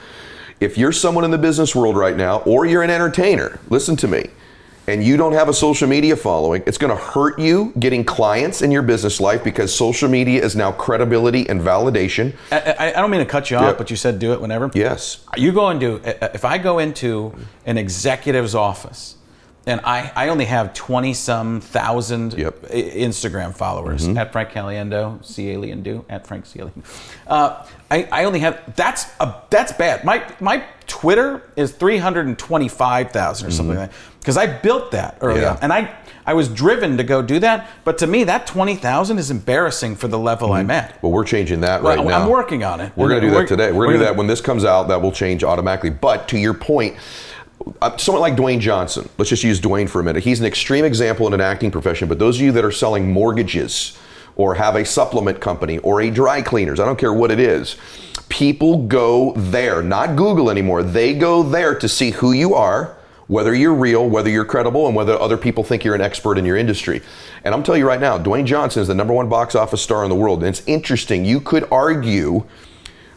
If 0.59 0.77
you're 0.77 0.91
someone 0.91 1.23
in 1.23 1.31
the 1.31 1.39
business 1.39 1.75
world 1.75 1.97
right 1.97 2.15
now 2.15 2.41
or 2.41 2.67
you're 2.67 2.83
an 2.83 2.91
entertainer, 2.91 3.59
listen 3.69 3.95
to 3.95 4.07
me. 4.07 4.29
And 4.87 5.01
you 5.03 5.15
don't 5.15 5.31
have 5.33 5.47
a 5.47 5.53
social 5.53 5.87
media 5.87 6.15
following, 6.17 6.61
it's 6.65 6.77
going 6.77 6.95
to 6.95 7.01
hurt 7.01 7.39
you 7.39 7.71
getting 7.79 8.03
clients 8.03 8.61
in 8.61 8.69
your 8.69 8.81
business 8.81 9.21
life 9.21 9.41
because 9.43 9.73
social 9.73 10.09
media 10.09 10.43
is 10.43 10.55
now 10.57 10.73
credibility 10.73 11.47
and 11.47 11.61
validation. 11.61 12.33
I, 12.51 12.75
I, 12.77 12.87
I 12.89 12.91
don't 13.01 13.09
mean 13.09 13.21
to 13.21 13.25
cut 13.25 13.49
you 13.49 13.55
off, 13.57 13.63
Yeah. 13.63 13.73
but 13.73 13.89
you 13.89 13.95
said 13.95 14.19
do 14.19 14.33
it 14.33 14.41
whenever. 14.41 14.69
Yes. 14.73 15.25
You 15.37 15.53
go 15.53 15.69
into 15.69 16.01
if 16.33 16.43
I 16.43 16.57
go 16.57 16.79
into 16.79 17.33
an 17.65 17.77
executive's 17.77 18.55
office, 18.55 19.15
and 19.65 19.79
I, 19.83 20.11
I 20.15 20.27
only 20.29 20.45
have 20.45 20.73
twenty 20.73 21.13
some 21.13 21.61
thousand 21.61 22.33
Yep. 22.33 22.61
Mm-hmm. 22.63 22.99
Instagram 22.99 23.55
followers 23.55 24.07
at 24.07 24.31
Frank 24.31 24.49
Caliendo, 24.49 25.23
C 25.25 25.51
A 25.51 25.55
Liendo, 25.57 26.03
at 26.09 26.27
Frank 26.27 26.45
C. 26.45 26.61
Uh, 27.27 27.65
I, 27.89 28.07
I 28.11 28.25
only 28.25 28.39
have 28.39 28.75
that's 28.75 29.05
a 29.19 29.41
that's 29.49 29.71
bad. 29.73 30.03
My 30.03 30.25
my 30.39 30.63
Twitter 30.87 31.49
is 31.55 31.71
three 31.71 31.97
hundred 31.97 32.27
and 32.27 32.37
twenty 32.37 32.67
five 32.67 33.11
thousand 33.11 33.47
or 33.47 33.51
something 33.51 33.77
like 33.77 33.89
that 33.91 33.97
because 34.19 34.37
I 34.37 34.47
built 34.47 34.91
that 34.91 35.17
early 35.21 35.35
Mm-hmm. 35.35 35.43
Yeah. 35.43 35.51
on, 35.51 35.57
and 35.61 35.73
I 35.73 35.95
I 36.25 36.33
was 36.35 36.47
driven 36.47 36.95
to 36.97 37.03
go 37.03 37.21
do 37.21 37.39
that. 37.39 37.69
But 37.83 37.97
to 37.99 38.07
me, 38.07 38.23
that 38.25 38.47
twenty 38.47 38.75
thousand 38.75 39.17
is 39.19 39.31
embarrassing 39.31 39.95
for 39.95 40.07
the 40.07 40.19
level 40.19 40.51
I'm 40.53 40.71
at. 40.71 41.01
Well, 41.03 41.11
we're 41.11 41.23
changing 41.25 41.61
that 41.61 41.77
Mm-hmm. 41.79 41.87
right 41.87 41.99
Well, 41.99 42.07
now. 42.09 42.23
I'm 42.23 42.29
working 42.29 42.63
on 42.63 42.81
it. 42.81 42.91
We're 42.95 43.09
going 43.09 43.21
to 43.21 43.27
do 43.27 43.33
that 43.35 43.47
today. 43.47 43.71
We're, 43.71 43.85
going 43.85 43.99
to 43.99 43.99
do 43.99 44.05
that 44.05 44.15
when 44.17 44.27
this 44.27 44.41
comes 44.41 44.65
out. 44.65 44.87
That 44.89 45.01
will 45.01 45.11
change 45.11 45.43
automatically. 45.43 45.89
But 45.89 46.27
to 46.29 46.37
your 46.37 46.53
point, 46.53 46.95
Uh, 47.81 47.97
someone 47.97 48.21
like 48.21 48.35
Dwayne 48.35 48.59
Johnson. 48.59 49.09
Let's 49.17 49.29
just 49.29 49.43
use 49.43 49.59
Dwayne 49.59 49.89
for 49.89 49.99
a 49.99 50.03
minute. 50.03 50.23
He's 50.23 50.39
an 50.39 50.45
extreme 50.45 50.85
example 50.85 51.27
in 51.27 51.33
an 51.33 51.41
acting 51.41 51.71
profession. 51.71 52.07
But 52.07 52.19
those 52.19 52.37
of 52.37 52.41
you 52.41 52.51
that 52.53 52.65
are 52.65 52.71
selling 52.71 53.11
mortgages, 53.11 53.97
or 54.35 54.55
have 54.55 54.75
a 54.75 54.83
supplement 54.83 55.39
company, 55.39 55.77
or 55.79 56.01
a 56.01 56.09
dry 56.09 56.41
cleaners, 56.41 56.79
I 56.79 56.85
don't 56.85 56.99
care 56.99 57.13
what 57.13 57.31
it 57.31 57.39
is. 57.39 57.77
People 58.29 58.87
go 58.87 59.33
there, 59.35 59.83
not 59.83 60.15
Google 60.15 60.49
anymore. 60.49 60.81
They 60.81 61.13
go 61.13 61.43
there 61.43 61.77
to 61.77 61.87
see 61.87 62.11
who 62.11 62.31
you 62.31 62.55
are 62.55 62.97
whether 63.27 63.53
you're 63.53 63.73
real, 63.73 64.07
whether 64.07 64.29
you're 64.29 64.45
credible, 64.45 64.87
and 64.87 64.95
whether 64.95 65.19
other 65.19 65.37
people 65.37 65.63
think 65.63 65.83
you're 65.83 65.95
an 65.95 66.01
expert 66.01 66.37
in 66.37 66.45
your 66.45 66.57
industry. 66.57 67.01
And 67.43 67.53
I'm 67.53 67.63
telling 67.63 67.79
you 67.79 67.87
right 67.87 67.99
now, 67.99 68.17
Dwayne 68.17 68.45
Johnson 68.45 68.81
is 68.81 68.87
the 68.87 68.95
number 68.95 69.13
one 69.13 69.29
box 69.29 69.55
office 69.55 69.81
star 69.81 70.03
in 70.03 70.09
the 70.09 70.15
world. 70.15 70.43
And 70.43 70.49
it's 70.49 70.65
interesting. 70.67 71.25
You 71.25 71.39
could 71.39 71.67
argue 71.71 72.45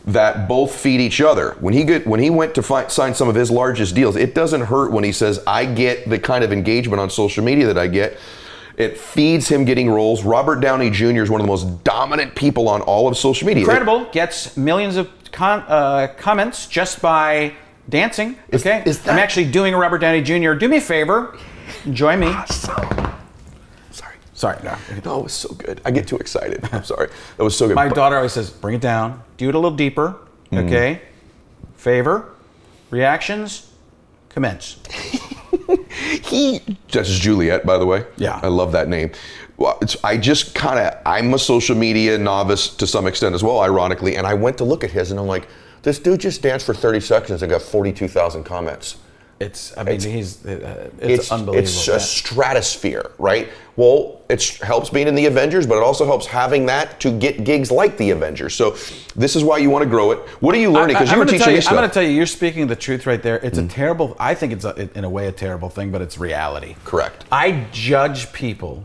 that 0.07 0.47
both 0.49 0.75
feed 0.75 1.01
each 1.01 1.21
other. 1.21 1.57
When 1.61 1.75
he 1.75 1.85
get, 1.85 2.07
when 2.07 2.21
he 2.21 2.31
went 2.31 2.55
to 2.55 2.63
find, 2.63 2.91
sign 2.91 3.15
some 3.15 3.29
of 3.29 3.35
his 3.35 3.51
largest 3.51 3.95
deals, 3.95 4.15
it 4.17 4.35
doesn't 4.35 4.63
hurt 4.63 4.93
when 4.93 5.03
he 5.05 5.13
says, 5.13 5.43
"I 5.47 5.65
get 5.65 6.09
the 6.09 6.19
kind 6.19 6.45
of 6.45 6.53
engagement 6.53 7.01
on 7.01 7.11
social 7.11 7.43
media 7.45 7.67
that 7.67 7.79
I 7.79 7.87
get." 7.89 8.17
It 8.77 8.99
feeds 8.99 9.49
him 9.49 9.65
getting 9.65 9.89
roles. 9.91 10.23
Robert 10.23 10.61
Downey 10.61 10.91
Jr. 10.91 11.23
is 11.23 11.31
one 11.31 11.41
of 11.41 11.47
the 11.47 11.51
most 11.51 11.83
dominant 11.83 12.35
people 12.35 12.69
on 12.69 12.83
all 12.83 13.09
of 13.09 13.17
social 13.17 13.47
media. 13.47 13.63
Incredible 13.63 14.05
gets 14.13 14.55
millions 14.57 14.97
of 14.97 15.09
con- 15.33 15.65
uh, 15.67 16.09
comments 16.19 16.67
just 16.67 17.01
by 17.01 17.55
dancing. 17.89 18.37
okay, 18.53 18.83
is 18.85 18.99
that- 19.01 19.13
I'm 19.15 19.19
actually 19.19 19.47
doing 19.51 19.73
a 19.73 19.79
Robert 19.79 19.99
Downey 19.99 20.21
Jr. 20.21 20.53
Do 20.53 20.69
me 20.69 20.77
a 20.77 20.81
favor, 20.83 21.37
join 21.91 22.21
me. 22.21 22.35
Sorry. 22.49 22.87
Sorry, 24.37 24.59
no. 24.63 24.77
No, 25.05 25.21
it 25.21 25.23
was 25.25 25.33
so 25.33 25.49
good. 25.55 25.81
I 25.87 25.91
get 25.91 26.07
too 26.07 26.19
excited. 26.19 26.61
I'm 26.73 26.85
sorry. 26.85 27.09
That 27.39 27.43
was 27.43 27.57
so 27.57 27.67
good. 27.67 27.75
My 27.75 27.89
But- 27.89 27.95
daughter 27.97 28.17
always 28.17 28.33
says, 28.33 28.51
"Bring 28.51 28.75
it 28.77 28.83
down. 28.83 29.23
Do 29.39 29.49
it 29.49 29.55
a 29.55 29.59
little 29.59 29.77
deeper." 29.77 30.15
Mm-hmm. 30.53 30.67
Okay. 30.67 31.01
Favor, 31.77 32.29
reactions, 32.91 33.71
commence. 34.29 34.79
he 36.23 36.61
that's 36.93 37.19
Juliet, 37.19 37.65
by 37.65 37.79
the 37.79 37.87
way. 37.87 38.05
Yeah. 38.17 38.39
I 38.43 38.49
love 38.49 38.73
that 38.73 38.89
name. 38.89 39.11
Well, 39.57 39.79
it's, 39.81 39.97
I 40.05 40.19
just 40.19 40.55
kind 40.55 40.79
of 40.79 40.99
I'm 41.07 41.33
a 41.33 41.39
social 41.39 41.75
media 41.77 42.19
novice 42.19 42.69
to 42.77 42.87
some 42.87 43.07
extent 43.07 43.35
as 43.35 43.43
well, 43.43 43.61
ironically, 43.61 44.17
and 44.17 44.27
I 44.27 44.35
went 44.35 44.59
to 44.59 44.65
look 44.65 44.85
at 44.85 44.91
his 44.91 45.11
and 45.11 45.19
I'm 45.19 45.27
like, 45.27 45.49
this 45.83 45.99
dude 45.99 46.21
just 46.21 46.43
danced 46.43 46.67
for 46.67 46.75
30 46.75 47.01
seconds 47.01 47.43
and 47.43 47.51
got 47.51 47.63
42,000 47.63 48.45
comments. 48.45 48.97
It's. 49.39 49.77
I 49.77 49.83
mean, 49.83 50.01
he's. 50.01 50.45
Uh, 50.47 50.91
it's, 50.99 51.31
unbelievable. 51.31 51.63
It's 51.63 51.89
a 51.89 52.01
stratosphere, 52.01 53.11
right? 53.19 53.49
Well, 53.77 54.23
it 54.31 54.43
helps 54.59 54.89
being 54.89 55.09
in 55.09 55.15
the 55.15 55.27
Avengers, 55.27 55.67
but 55.67 55.77
it 55.77 55.83
also 55.83 56.07
helps 56.07 56.25
having 56.25 56.67
that 56.67 56.99
to 57.01 57.11
get 57.11 57.45
gigs 57.45 57.71
like 57.71 57.99
the 57.99 58.11
Avengers. 58.11 58.55
So 58.55 58.77
this 59.15 59.37
is 59.37 59.45
why 59.45 59.59
you 59.59 59.69
want 59.69 59.83
to 59.83 59.91
grow 59.91 60.13
it. 60.13 60.21
What 60.41 60.55
are 60.55 60.59
you 60.59 60.73
learning? 60.73 60.95
Because 60.95 61.13
you 61.13 61.19
were 61.19 61.27
teaching 61.27 61.51
you, 61.51 61.57
me 61.57 61.61
stuff. 61.61 61.73
I'm 61.73 61.79
going 61.79 61.89
to 61.89 61.93
tell 61.93 62.03
you, 62.03 62.11
you're 62.11 62.25
speaking 62.25 62.67
the 62.67 62.77
truth 62.77 63.07
right 63.07 63.23
there. 63.23 63.39
Mm. 63.39 63.45
It's 63.45 63.59
a 63.59 63.69
terrible. 63.69 64.17
I 64.19 64.35
think 64.35 64.55
it's 64.55 64.65
a, 64.65 64.89
in 64.97 65.05
a 65.05 65.11
way 65.11 65.27
a 65.27 65.33
terrible 65.33 65.69
thing, 65.69 65.93
but 65.93 66.01
it's 66.01 66.17
reality. 66.17 66.77
Correct. 66.85 67.27
I 67.31 67.67
judge 67.73 68.33
people 68.33 68.85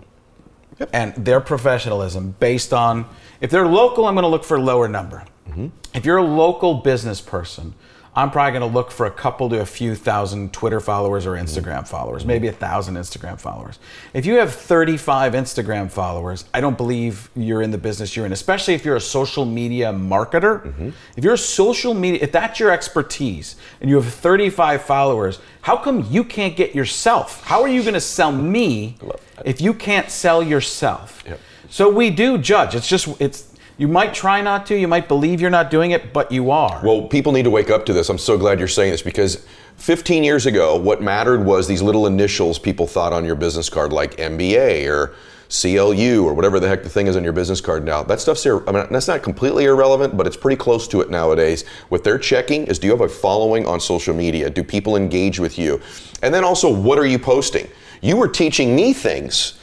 and 0.92 1.14
their 1.16 1.40
professionalism 1.40 2.36
based 2.40 2.74
on 2.74 3.06
if 3.40 3.52
they're 3.52 3.68
local, 3.68 4.06
I'm 4.06 4.16
going 4.16 4.24
to 4.24 4.30
look 4.30 4.44
for 4.44 4.58
a 4.58 4.62
lower 4.62 4.88
number. 4.88 5.24
Mm-hmm. 5.50 5.68
If 5.94 6.06
you're 6.06 6.18
a 6.18 6.24
local 6.24 6.76
business 6.76 7.22
person, 7.22 7.74
I'm 8.14 8.30
probably 8.30 8.60
going 8.60 8.70
to 8.70 8.76
look 8.76 8.92
for 8.92 9.06
a 9.06 9.12
couple 9.12 9.50
to 9.50 9.62
a 9.62 9.66
few 9.66 9.96
thousand 9.96 10.52
Twitter 10.52 10.82
followers 10.82 11.26
or 11.26 11.32
Instagram 11.32 11.88
followers, 11.88 12.26
maybe 12.26 12.48
a 12.48 12.52
thousand 12.52 12.96
Instagram 12.96 13.40
followers. 13.40 13.80
If 14.14 14.26
you 14.26 14.36
have 14.36 14.54
35 14.54 15.32
Instagram 15.32 15.90
followers, 15.90 16.44
I 16.54 16.60
don't 16.60 16.76
believe 16.76 17.30
you're 17.38 17.62
in 17.62 17.72
the 17.72 17.78
business 17.78 18.14
you're 18.16 18.26
in, 18.26 18.34
especially 18.34 18.74
if 18.74 18.84
you're 18.84 18.98
a 18.98 19.02
social 19.02 19.46
media 19.46 19.94
marketer. 19.94 20.62
Mm-hmm. 20.62 20.90
If 21.16 21.24
you're 21.24 21.36
a 21.36 21.38
social 21.38 21.94
media, 21.94 22.20
if 22.22 22.34
that's 22.34 22.60
your 22.60 22.72
expertise 22.72 23.56
and 23.80 23.90
you 23.90 23.96
have 23.96 24.14
35 24.14 24.82
followers, 24.82 25.40
how 25.62 25.78
come 25.78 26.06
you 26.10 26.26
can't 26.26 26.58
get 26.58 26.76
yourself? 26.76 27.44
How 27.46 27.62
are 27.62 27.70
you 27.70 27.82
going 27.82 27.94
to 27.94 28.02
sell 28.02 28.34
me 28.34 28.98
if 29.46 29.62
you 29.62 29.74
can't 29.74 30.10
sell 30.10 30.44
yourself? 30.44 31.24
Yep. 31.26 31.40
So 31.70 31.90
we 31.90 32.10
do 32.10 32.38
judge. 32.38 32.76
It's 32.76 32.90
just, 32.90 33.08
it's, 33.22 33.51
you 33.82 33.88
might 33.88 34.14
try 34.14 34.42
not 34.42 34.68
to, 34.68 34.76
you 34.76 34.88
might 34.88 35.08
believe 35.08 35.42
you're 35.42 35.50
not 35.50 35.72
doing 35.72 35.90
it, 35.90 36.14
but 36.14 36.32
you 36.32 36.52
are. 36.52 36.80
Well, 36.84 37.08
people 37.08 37.32
need 37.32 37.46
to 37.46 37.50
wake 37.50 37.72
up 37.72 37.84
to 37.88 37.94
this. 37.94 38.10
I'm 38.10 38.20
so 38.20 38.38
glad 38.38 38.60
you're 38.60 38.68
saying 38.68 38.92
this 38.92 39.02
because 39.02 39.44
15 39.78 40.24
years 40.24 40.46
ago, 40.46 40.76
what 40.78 41.02
mattered 41.02 41.44
was 41.44 41.68
these 41.68 41.82
little 41.82 42.06
initials 42.06 42.60
people 42.60 42.86
thought 42.86 43.12
on 43.12 43.26
your 43.26 43.34
business 43.34 43.70
card, 43.70 43.92
like 43.92 44.18
MBA 44.18 44.88
or 44.88 45.16
CLU 45.50 46.24
or 46.24 46.36
whatever 46.36 46.60
the 46.60 46.68
heck 46.68 46.84
the 46.84 46.90
thing 46.90 47.08
is 47.08 47.16
on 47.16 47.24
your 47.24 47.34
business 47.34 47.60
card 47.60 47.84
now. 47.84 48.04
That 48.04 48.22
stuff's 48.22 48.46
ir- 48.46 48.70
I 48.70 48.72
mean, 48.72 48.86
that's 48.92 49.08
not 49.08 49.24
completely 49.24 49.66
irrelevant, 49.66 50.16
but 50.16 50.28
it's 50.28 50.38
pretty 50.38 50.58
close 50.58 50.88
to 50.90 51.02
it 51.02 51.10
nowadays. 51.10 51.68
What 51.90 52.04
they're 52.04 52.20
checking 52.20 52.68
is 52.68 52.78
do 52.78 52.86
you 52.86 52.92
have 52.92 53.02
a 53.02 53.10
following 53.10 53.66
on 53.66 53.80
social 53.80 54.14
media? 54.14 54.52
Do 54.52 54.64
people 54.64 54.96
engage 54.96 55.40
with 55.40 55.58
you? 55.58 55.82
And 56.22 56.32
then 56.32 56.44
also, 56.44 56.72
what 56.72 57.00
are 57.00 57.08
you 57.08 57.18
posting? 57.18 57.68
You 58.02 58.16
were 58.16 58.28
teaching 58.28 58.76
me 58.76 58.94
things 58.94 59.60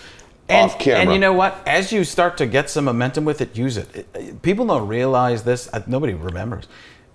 And, 0.48 0.70
off 0.70 0.78
camera. 0.78 1.00
and 1.00 1.12
you 1.12 1.18
know 1.18 1.32
what? 1.32 1.60
As 1.66 1.92
you 1.92 2.04
start 2.04 2.38
to 2.38 2.46
get 2.46 2.70
some 2.70 2.86
momentum 2.86 3.24
with 3.24 3.40
it, 3.40 3.56
use 3.56 3.76
it. 3.76 4.40
People 4.42 4.66
don't 4.66 4.88
realize 4.88 5.42
this. 5.42 5.68
Nobody 5.86 6.14
remembers. 6.14 6.66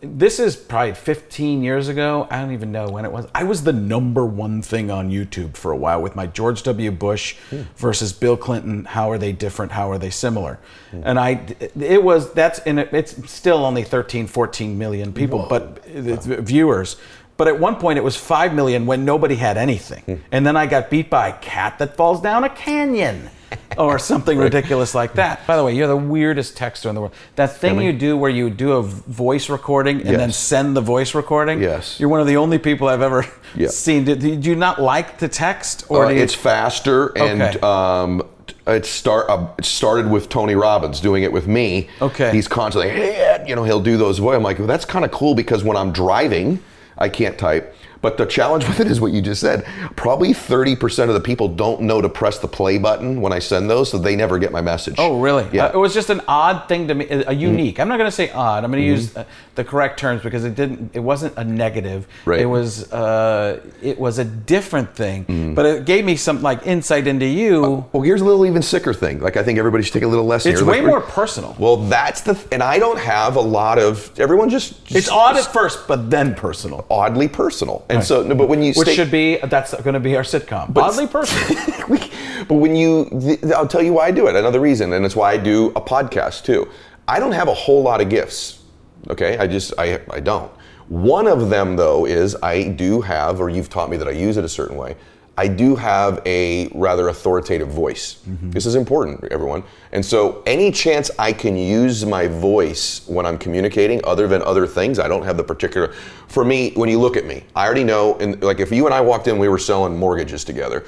This 0.06 0.38
is 0.38 0.58
probably 0.58 0.96
15 0.96 1.64
years 1.64 1.88
ago. 1.88 2.28
I 2.30 2.42
don't 2.42 2.52
even 2.52 2.74
know 2.74 2.90
when 2.90 3.06
it 3.06 3.12
was. 3.12 3.26
I 3.34 3.46
was 3.46 3.64
the 3.64 3.72
number 3.72 4.26
one 4.26 4.62
thing 4.62 4.92
on 4.92 5.10
YouTube 5.10 5.56
for 5.56 5.72
a 5.72 5.78
while 5.78 6.02
with 6.02 6.14
my 6.14 6.28
George 6.28 6.62
W. 6.64 6.92
Bush 6.92 7.38
hmm. 7.50 7.62
versus 7.78 8.12
Bill 8.12 8.36
Clinton. 8.36 8.84
How 8.84 9.10
are 9.12 9.18
they 9.18 9.32
different? 9.32 9.72
How 9.72 9.90
are 9.90 9.98
they 9.98 10.10
similar? 10.10 10.60
And 10.92 11.18
I, 11.18 11.46
it 11.80 12.04
was 12.04 12.34
that's 12.34 12.60
it, 12.66 12.78
it's 12.94 13.32
still 13.32 13.66
only 13.66 13.84
13, 13.84 14.28
14 14.28 14.78
million 14.78 15.14
people, 15.14 15.48
but 15.50 15.82
it's 15.86 16.26
viewers. 16.26 16.98
But 17.36 17.48
at 17.48 17.60
one 17.60 17.76
point, 17.78 17.98
it 17.98 18.04
was 18.04 18.16
five 18.16 18.54
million 18.54 18.86
when 18.86 19.06
nobody 19.06 19.36
had 19.36 19.58
anything, 19.58 20.22
and 20.32 20.46
then 20.46 20.56
I 20.56 20.66
got 20.68 20.90
beat 20.90 21.10
by 21.10 21.30
a 21.30 21.34
cat 21.40 21.80
that 21.80 21.98
falls 21.98 22.22
down 22.22 22.44
a 22.44 22.50
canyon, 22.50 23.30
or 23.78 23.98
something 23.98 24.38
ridiculous 24.38 24.94
like 24.94 25.14
that. 25.14 25.46
By 25.48 25.58
the 25.58 25.64
way, 25.64 25.76
you're 25.76 25.88
the 25.88 25.98
weirdest 25.98 26.56
texter 26.58 26.90
in 26.90 26.96
the 26.96 27.02
world. 27.02 27.14
That 27.36 27.58
thing 27.58 27.82
you 27.82 27.92
do 27.92 28.16
where 28.18 28.30
you 28.30 28.50
do 28.52 28.74
a 28.74 28.82
voice 28.84 29.50
recording 29.50 30.02
and 30.08 30.20
then 30.20 30.32
send 30.32 30.76
the 30.78 30.82
voice 30.82 31.16
recording. 31.16 31.60
Yes. 31.62 32.00
you're 32.00 32.10
one 32.10 32.20
of 32.22 32.28
the 32.28 32.38
only 32.38 32.60
people 32.60 32.88
I've 32.88 33.02
ever 33.02 33.26
Yeah. 33.56 33.68
seen. 33.70 34.06
Do, 34.06 34.16
do 34.16 34.50
you 34.50 34.56
not 34.56 34.80
like 34.82 35.18
to 35.20 35.28
text, 35.28 35.86
or 35.90 36.06
Uh, 36.06 36.10
you, 36.10 36.22
it's 36.22 36.34
faster 36.36 37.08
and 37.18 37.42
Okay. 37.42 37.60
um, 37.62 38.24
it 38.68 38.86
start 38.86 39.30
uh, 39.30 39.48
it 39.58 39.66
started 39.66 40.10
with 40.10 40.30
Tony 40.30 40.56
Robbins 40.56 41.00
doing 41.02 41.24
it 41.24 41.32
with 41.34 41.48
me. 41.48 41.90
Okay. 42.02 42.32
He's 42.32 42.48
constantly, 42.48 42.90
hey, 42.92 43.44
you 43.48 43.56
know, 43.56 43.64
he'll 43.64 43.82
do 43.82 43.98
those. 43.98 44.20
Voice. 44.20 44.36
I'm 44.36 44.44
like, 44.44 44.58
well, 44.60 44.68
that's 44.68 44.86
kind 44.86 45.04
of 45.04 45.12
cool 45.12 45.34
because 45.36 45.64
when 45.64 45.76
I'm 45.78 45.92
driving, 45.92 46.60
I 46.98 47.10
can't 47.10 47.38
type. 47.38 47.76
But 48.04 48.18
the 48.18 48.26
challenge 48.28 48.68
with 48.68 48.80
it 48.80 48.88
is 48.88 49.02
what 49.02 49.12
you 49.14 49.22
just 49.24 49.42
said. 49.42 49.66
Probably 49.96 50.30
30% 50.34 51.08
of 51.08 51.16
the 51.16 51.20
people 51.20 51.48
don't 51.48 51.82
know 51.82 52.02
to 52.02 52.10
press 52.10 52.38
the 52.38 52.48
play 52.48 52.78
button 52.78 53.20
when 53.22 53.34
I 53.34 53.40
send 53.40 53.70
those, 53.70 53.90
so 53.90 53.98
they 53.98 54.16
never 54.16 54.38
get 54.38 54.52
my 54.52 54.62
message. 54.62 54.96
Oh, 55.00 55.20
really? 55.20 55.46
Yeah. 55.52 55.70
Mm-hmm. 55.70 55.76
Uh, 55.78 55.80
it 55.80 55.82
was 55.82 55.94
just 55.96 56.12
an 56.12 56.22
odd 56.28 56.68
thing 56.70 56.88
to 56.90 56.94
me, 56.94 57.08
a 57.10 57.30
a 57.30 57.34
unique. 57.34 57.80
I'm 57.80 57.88
not 57.88 57.98
going 57.98 58.08
to 58.10 58.16
say 58.16 58.30
odd. 58.32 58.64
I'm 58.64 58.70
going 58.72 58.84
to 58.84 58.88
use 58.88 59.16
uh, 59.18 59.24
the 59.56 59.64
correct 59.64 59.98
terms 59.98 60.22
because 60.22 60.44
it 60.44 60.54
didn't. 60.56 60.92
It 60.94 61.00
wasn't 61.00 61.36
a 61.38 61.44
negative. 61.44 62.06
Right. 62.26 62.42
It 62.42 62.46
was. 62.46 62.92
Uh, 62.92 63.62
it 63.82 63.98
was 63.98 64.20
a 64.20 64.26
different 64.26 64.94
thing, 64.96 65.24
Mm-hmm. 65.26 65.54
but 65.54 65.66
it 65.66 65.86
gave 65.86 66.04
me 66.04 66.16
some 66.18 66.42
like 66.42 66.68
insight 66.68 67.08
into 67.08 67.26
you. 67.26 67.86
Well, 67.94 68.04
here's 68.04 68.20
a 68.22 68.26
little 68.26 68.46
even 68.46 68.62
sicker 68.62 68.94
thing. 68.94 69.22
Like 69.22 69.38
I 69.38 69.44
think 69.44 69.58
everybody 69.58 69.84
should 69.84 69.94
take 69.94 70.04
a 70.04 70.08
little 70.08 70.26
lesson. 70.26 70.52
it's 70.52 70.60
here. 70.62 70.70
way 70.70 70.82
Like, 70.82 70.88
more 70.88 71.02
personal. 71.02 71.56
Well, 71.58 71.78
that's 71.78 72.22
the, 72.22 72.34
th- 72.34 72.48
and 72.52 72.62
I 72.62 72.80
don't 72.80 73.00
have 73.00 73.38
a 73.38 73.42
lot 73.42 73.80
of. 73.80 74.12
Everyone 74.20 74.50
just. 74.50 74.74
it's 74.84 74.92
just- 75.08 75.12
odd 75.12 75.38
at 75.38 75.46
first, 75.46 75.88
but 75.88 76.10
then 76.10 76.36
personal. 76.36 76.86
oddly 76.92 77.30
personal. 77.30 77.86
And 77.94 78.04
so, 78.04 78.24
no, 78.24 78.36
but 78.36 78.50
when 78.50 78.64
you 78.64 78.74
Which 78.74 78.90
should 78.90 79.12
be 79.12 79.38
that's 79.38 79.74
going 79.82 79.94
to 79.94 80.00
be 80.00 80.16
our 80.16 80.24
sitcom. 80.24 80.76
Oddly 80.78 81.08
personal. 81.08 81.88
but 82.48 82.56
when 82.56 82.76
you, 82.76 83.10
th- 83.10 83.44
I'll 83.54 83.68
tell 83.68 83.84
you 83.84 83.94
why 83.94 84.08
I 84.08 84.12
do 84.12 84.28
it. 84.28 84.36
Another 84.36 84.60
reason, 84.60 84.94
and 84.94 85.06
it's 85.06 85.16
why 85.16 85.32
I 85.32 85.38
do 85.38 85.68
a 85.76 85.82
podcast 85.82 86.46
too. 86.46 86.70
I 87.08 87.20
don't 87.20 87.34
have 87.34 87.48
a 87.48 87.54
whole 87.54 87.82
lot 87.82 88.02
of 88.02 88.10
gifts. 88.10 88.62
Okay, 89.10 89.38
I 89.38 89.48
just, 89.48 89.74
I, 89.78 90.02
I 90.10 90.20
don't. 90.20 90.52
One 90.88 91.28
of 91.28 91.50
them 91.50 91.76
though 91.76 92.06
is 92.06 92.36
I 92.42 92.64
do 92.70 93.02
have, 93.02 93.40
or 93.40 93.50
you've 93.50 93.70
taught 93.70 93.90
me 93.90 93.98
that 93.98 94.08
I 94.08 94.12
use 94.12 94.38
it 94.38 94.46
a 94.46 94.50
certain 94.50 94.78
way. 94.78 94.96
I 95.36 95.48
do 95.48 95.76
have 95.76 96.22
a 96.28 96.68
rather 96.76 97.08
authoritative 97.08 97.70
voice. 97.70 98.22
Mm-hmm. 98.28 98.52
This 98.52 98.68
is 98.68 98.76
important, 98.76 99.24
everyone. 99.32 99.64
And 99.92 100.06
so, 100.06 100.44
any 100.46 100.72
chance 100.72 101.10
I 101.18 101.34
can 101.34 101.58
use 101.58 102.06
my 102.06 102.28
voice 102.28 103.08
when 103.08 103.26
I'm 103.26 103.40
communicating, 103.40 104.00
other 104.04 104.28
than 104.28 104.44
other 104.44 104.68
things, 104.68 105.00
I 105.00 105.08
don't 105.08 105.24
have 105.24 105.38
the 105.38 105.44
particular. 105.44 105.94
For 106.28 106.46
me, 106.46 106.72
when 106.76 106.88
you 106.88 107.00
look 107.00 107.18
at 107.18 107.26
me, 107.26 107.44
I 107.56 107.66
already 107.66 107.84
know. 107.84 108.16
And 108.20 108.44
like, 108.44 108.60
if 108.60 108.72
you 108.72 108.86
and 108.86 108.94
I 108.94 109.02
walked 109.02 109.28
in, 109.28 109.40
we 109.40 109.48
were 109.48 109.58
selling 109.58 109.98
mortgages 109.98 110.44
together. 110.44 110.86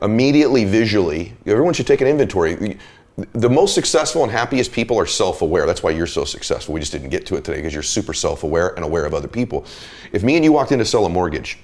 Immediately, 0.00 0.64
visually, 0.64 1.32
everyone 1.44 1.74
should 1.74 1.88
take 1.88 2.00
an 2.00 2.06
inventory. 2.06 2.78
The 3.32 3.50
most 3.50 3.74
successful 3.74 4.22
and 4.22 4.30
happiest 4.30 4.70
people 4.70 4.96
are 4.96 5.06
self-aware. 5.06 5.66
That's 5.66 5.82
why 5.82 5.90
you're 5.90 6.06
so 6.06 6.24
successful. 6.24 6.72
We 6.72 6.78
just 6.78 6.92
didn't 6.92 7.08
get 7.08 7.26
to 7.26 7.34
it 7.34 7.42
today 7.42 7.56
because 7.58 7.74
you're 7.74 7.82
super 7.82 8.14
self-aware 8.14 8.76
and 8.76 8.84
aware 8.84 9.04
of 9.04 9.12
other 9.12 9.26
people. 9.26 9.66
If 10.12 10.22
me 10.22 10.36
and 10.36 10.44
you 10.44 10.52
walked 10.52 10.70
in 10.70 10.78
to 10.78 10.84
sell 10.84 11.04
a 11.04 11.08
mortgage, 11.08 11.58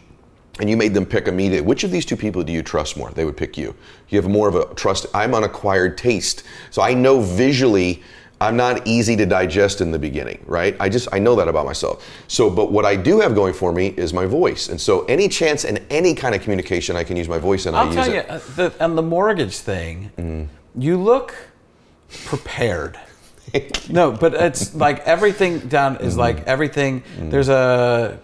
and 0.60 0.70
you 0.70 0.76
made 0.76 0.94
them 0.94 1.04
pick 1.04 1.26
immediately 1.26 1.66
which 1.66 1.84
of 1.84 1.90
these 1.90 2.04
two 2.04 2.16
people 2.16 2.42
do 2.42 2.52
you 2.52 2.62
trust 2.62 2.96
more? 2.96 3.10
They 3.10 3.24
would 3.24 3.36
pick 3.36 3.56
you. 3.56 3.74
You 4.08 4.20
have 4.20 4.30
more 4.30 4.48
of 4.48 4.54
a 4.54 4.72
trust. 4.74 5.06
I'm 5.14 5.34
unacquired 5.34 5.98
taste. 5.98 6.44
So 6.70 6.82
i 6.82 6.94
know 6.94 7.20
visually 7.20 8.02
i'm 8.40 8.56
not 8.56 8.86
easy 8.86 9.16
to 9.16 9.24
digest 9.24 9.80
in 9.80 9.90
the 9.90 9.98
beginning 9.98 10.42
right? 10.46 10.76
I 10.80 10.88
just 10.88 11.08
i 11.12 11.18
know 11.18 11.34
that 11.36 11.48
about 11.48 11.66
myself. 11.66 12.06
So 12.28 12.50
but 12.50 12.72
what 12.72 12.84
i 12.84 12.96
do 12.96 13.20
have 13.20 13.34
going 13.34 13.54
for 13.54 13.72
me 13.72 13.88
is 13.96 14.12
my 14.12 14.26
voice. 14.26 14.68
And 14.68 14.80
so 14.80 15.04
any 15.06 15.28
chance 15.28 15.64
in 15.64 15.78
any 15.90 16.14
kind 16.14 16.34
of 16.34 16.42
communication 16.42 16.96
i 16.96 17.04
can 17.04 17.16
use 17.16 17.28
my 17.28 17.38
voice 17.38 17.66
and 17.66 17.76
i 17.76 17.80
I'll 17.80 17.86
use 17.86 17.94
tell 17.96 18.08
you, 18.08 18.20
it 18.20 18.30
uh, 18.30 18.38
the, 18.56 18.84
on 18.84 18.94
the 18.96 19.02
mortgage 19.02 19.58
thing, 19.58 20.12
mm. 20.16 20.48
you 20.76 20.96
look 20.96 21.34
prepared. 22.24 22.98
no, 23.90 24.12
but 24.12 24.34
it's 24.34 24.74
like 24.74 25.00
everything 25.00 25.60
down 25.60 25.96
is 25.96 26.12
mm-hmm. 26.12 26.20
like 26.20 26.46
everything. 26.46 27.02
Mm. 27.18 27.30
There's 27.30 27.48
a. 27.48 28.18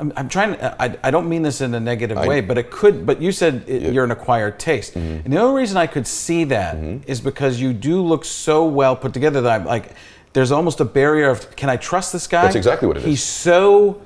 I'm, 0.00 0.12
I'm 0.16 0.28
trying. 0.28 0.54
to- 0.54 0.82
I, 0.82 0.96
I 1.02 1.10
don't 1.10 1.28
mean 1.28 1.42
this 1.42 1.60
in 1.60 1.74
a 1.74 1.80
negative 1.80 2.18
way, 2.18 2.40
but 2.40 2.58
it 2.58 2.70
could. 2.70 3.04
But 3.06 3.20
you 3.20 3.30
said 3.30 3.64
it, 3.68 3.92
you're 3.92 4.04
an 4.04 4.10
acquired 4.10 4.58
taste, 4.58 4.94
mm-hmm. 4.94 5.24
and 5.24 5.32
the 5.32 5.38
only 5.38 5.60
reason 5.60 5.76
I 5.76 5.86
could 5.86 6.06
see 6.06 6.44
that 6.44 6.76
mm-hmm. 6.76 7.08
is 7.08 7.20
because 7.20 7.60
you 7.60 7.72
do 7.72 8.02
look 8.02 8.24
so 8.24 8.64
well 8.64 8.96
put 8.96 9.12
together 9.12 9.42
that 9.42 9.60
I'm 9.60 9.66
like, 9.66 9.94
there's 10.32 10.52
almost 10.52 10.80
a 10.80 10.84
barrier 10.84 11.30
of 11.30 11.54
can 11.54 11.68
I 11.68 11.76
trust 11.76 12.12
this 12.12 12.26
guy? 12.26 12.42
That's 12.42 12.56
exactly 12.56 12.88
what 12.88 12.96
it 12.96 13.00
is. 13.00 13.06
He's 13.06 13.22
so 13.22 14.00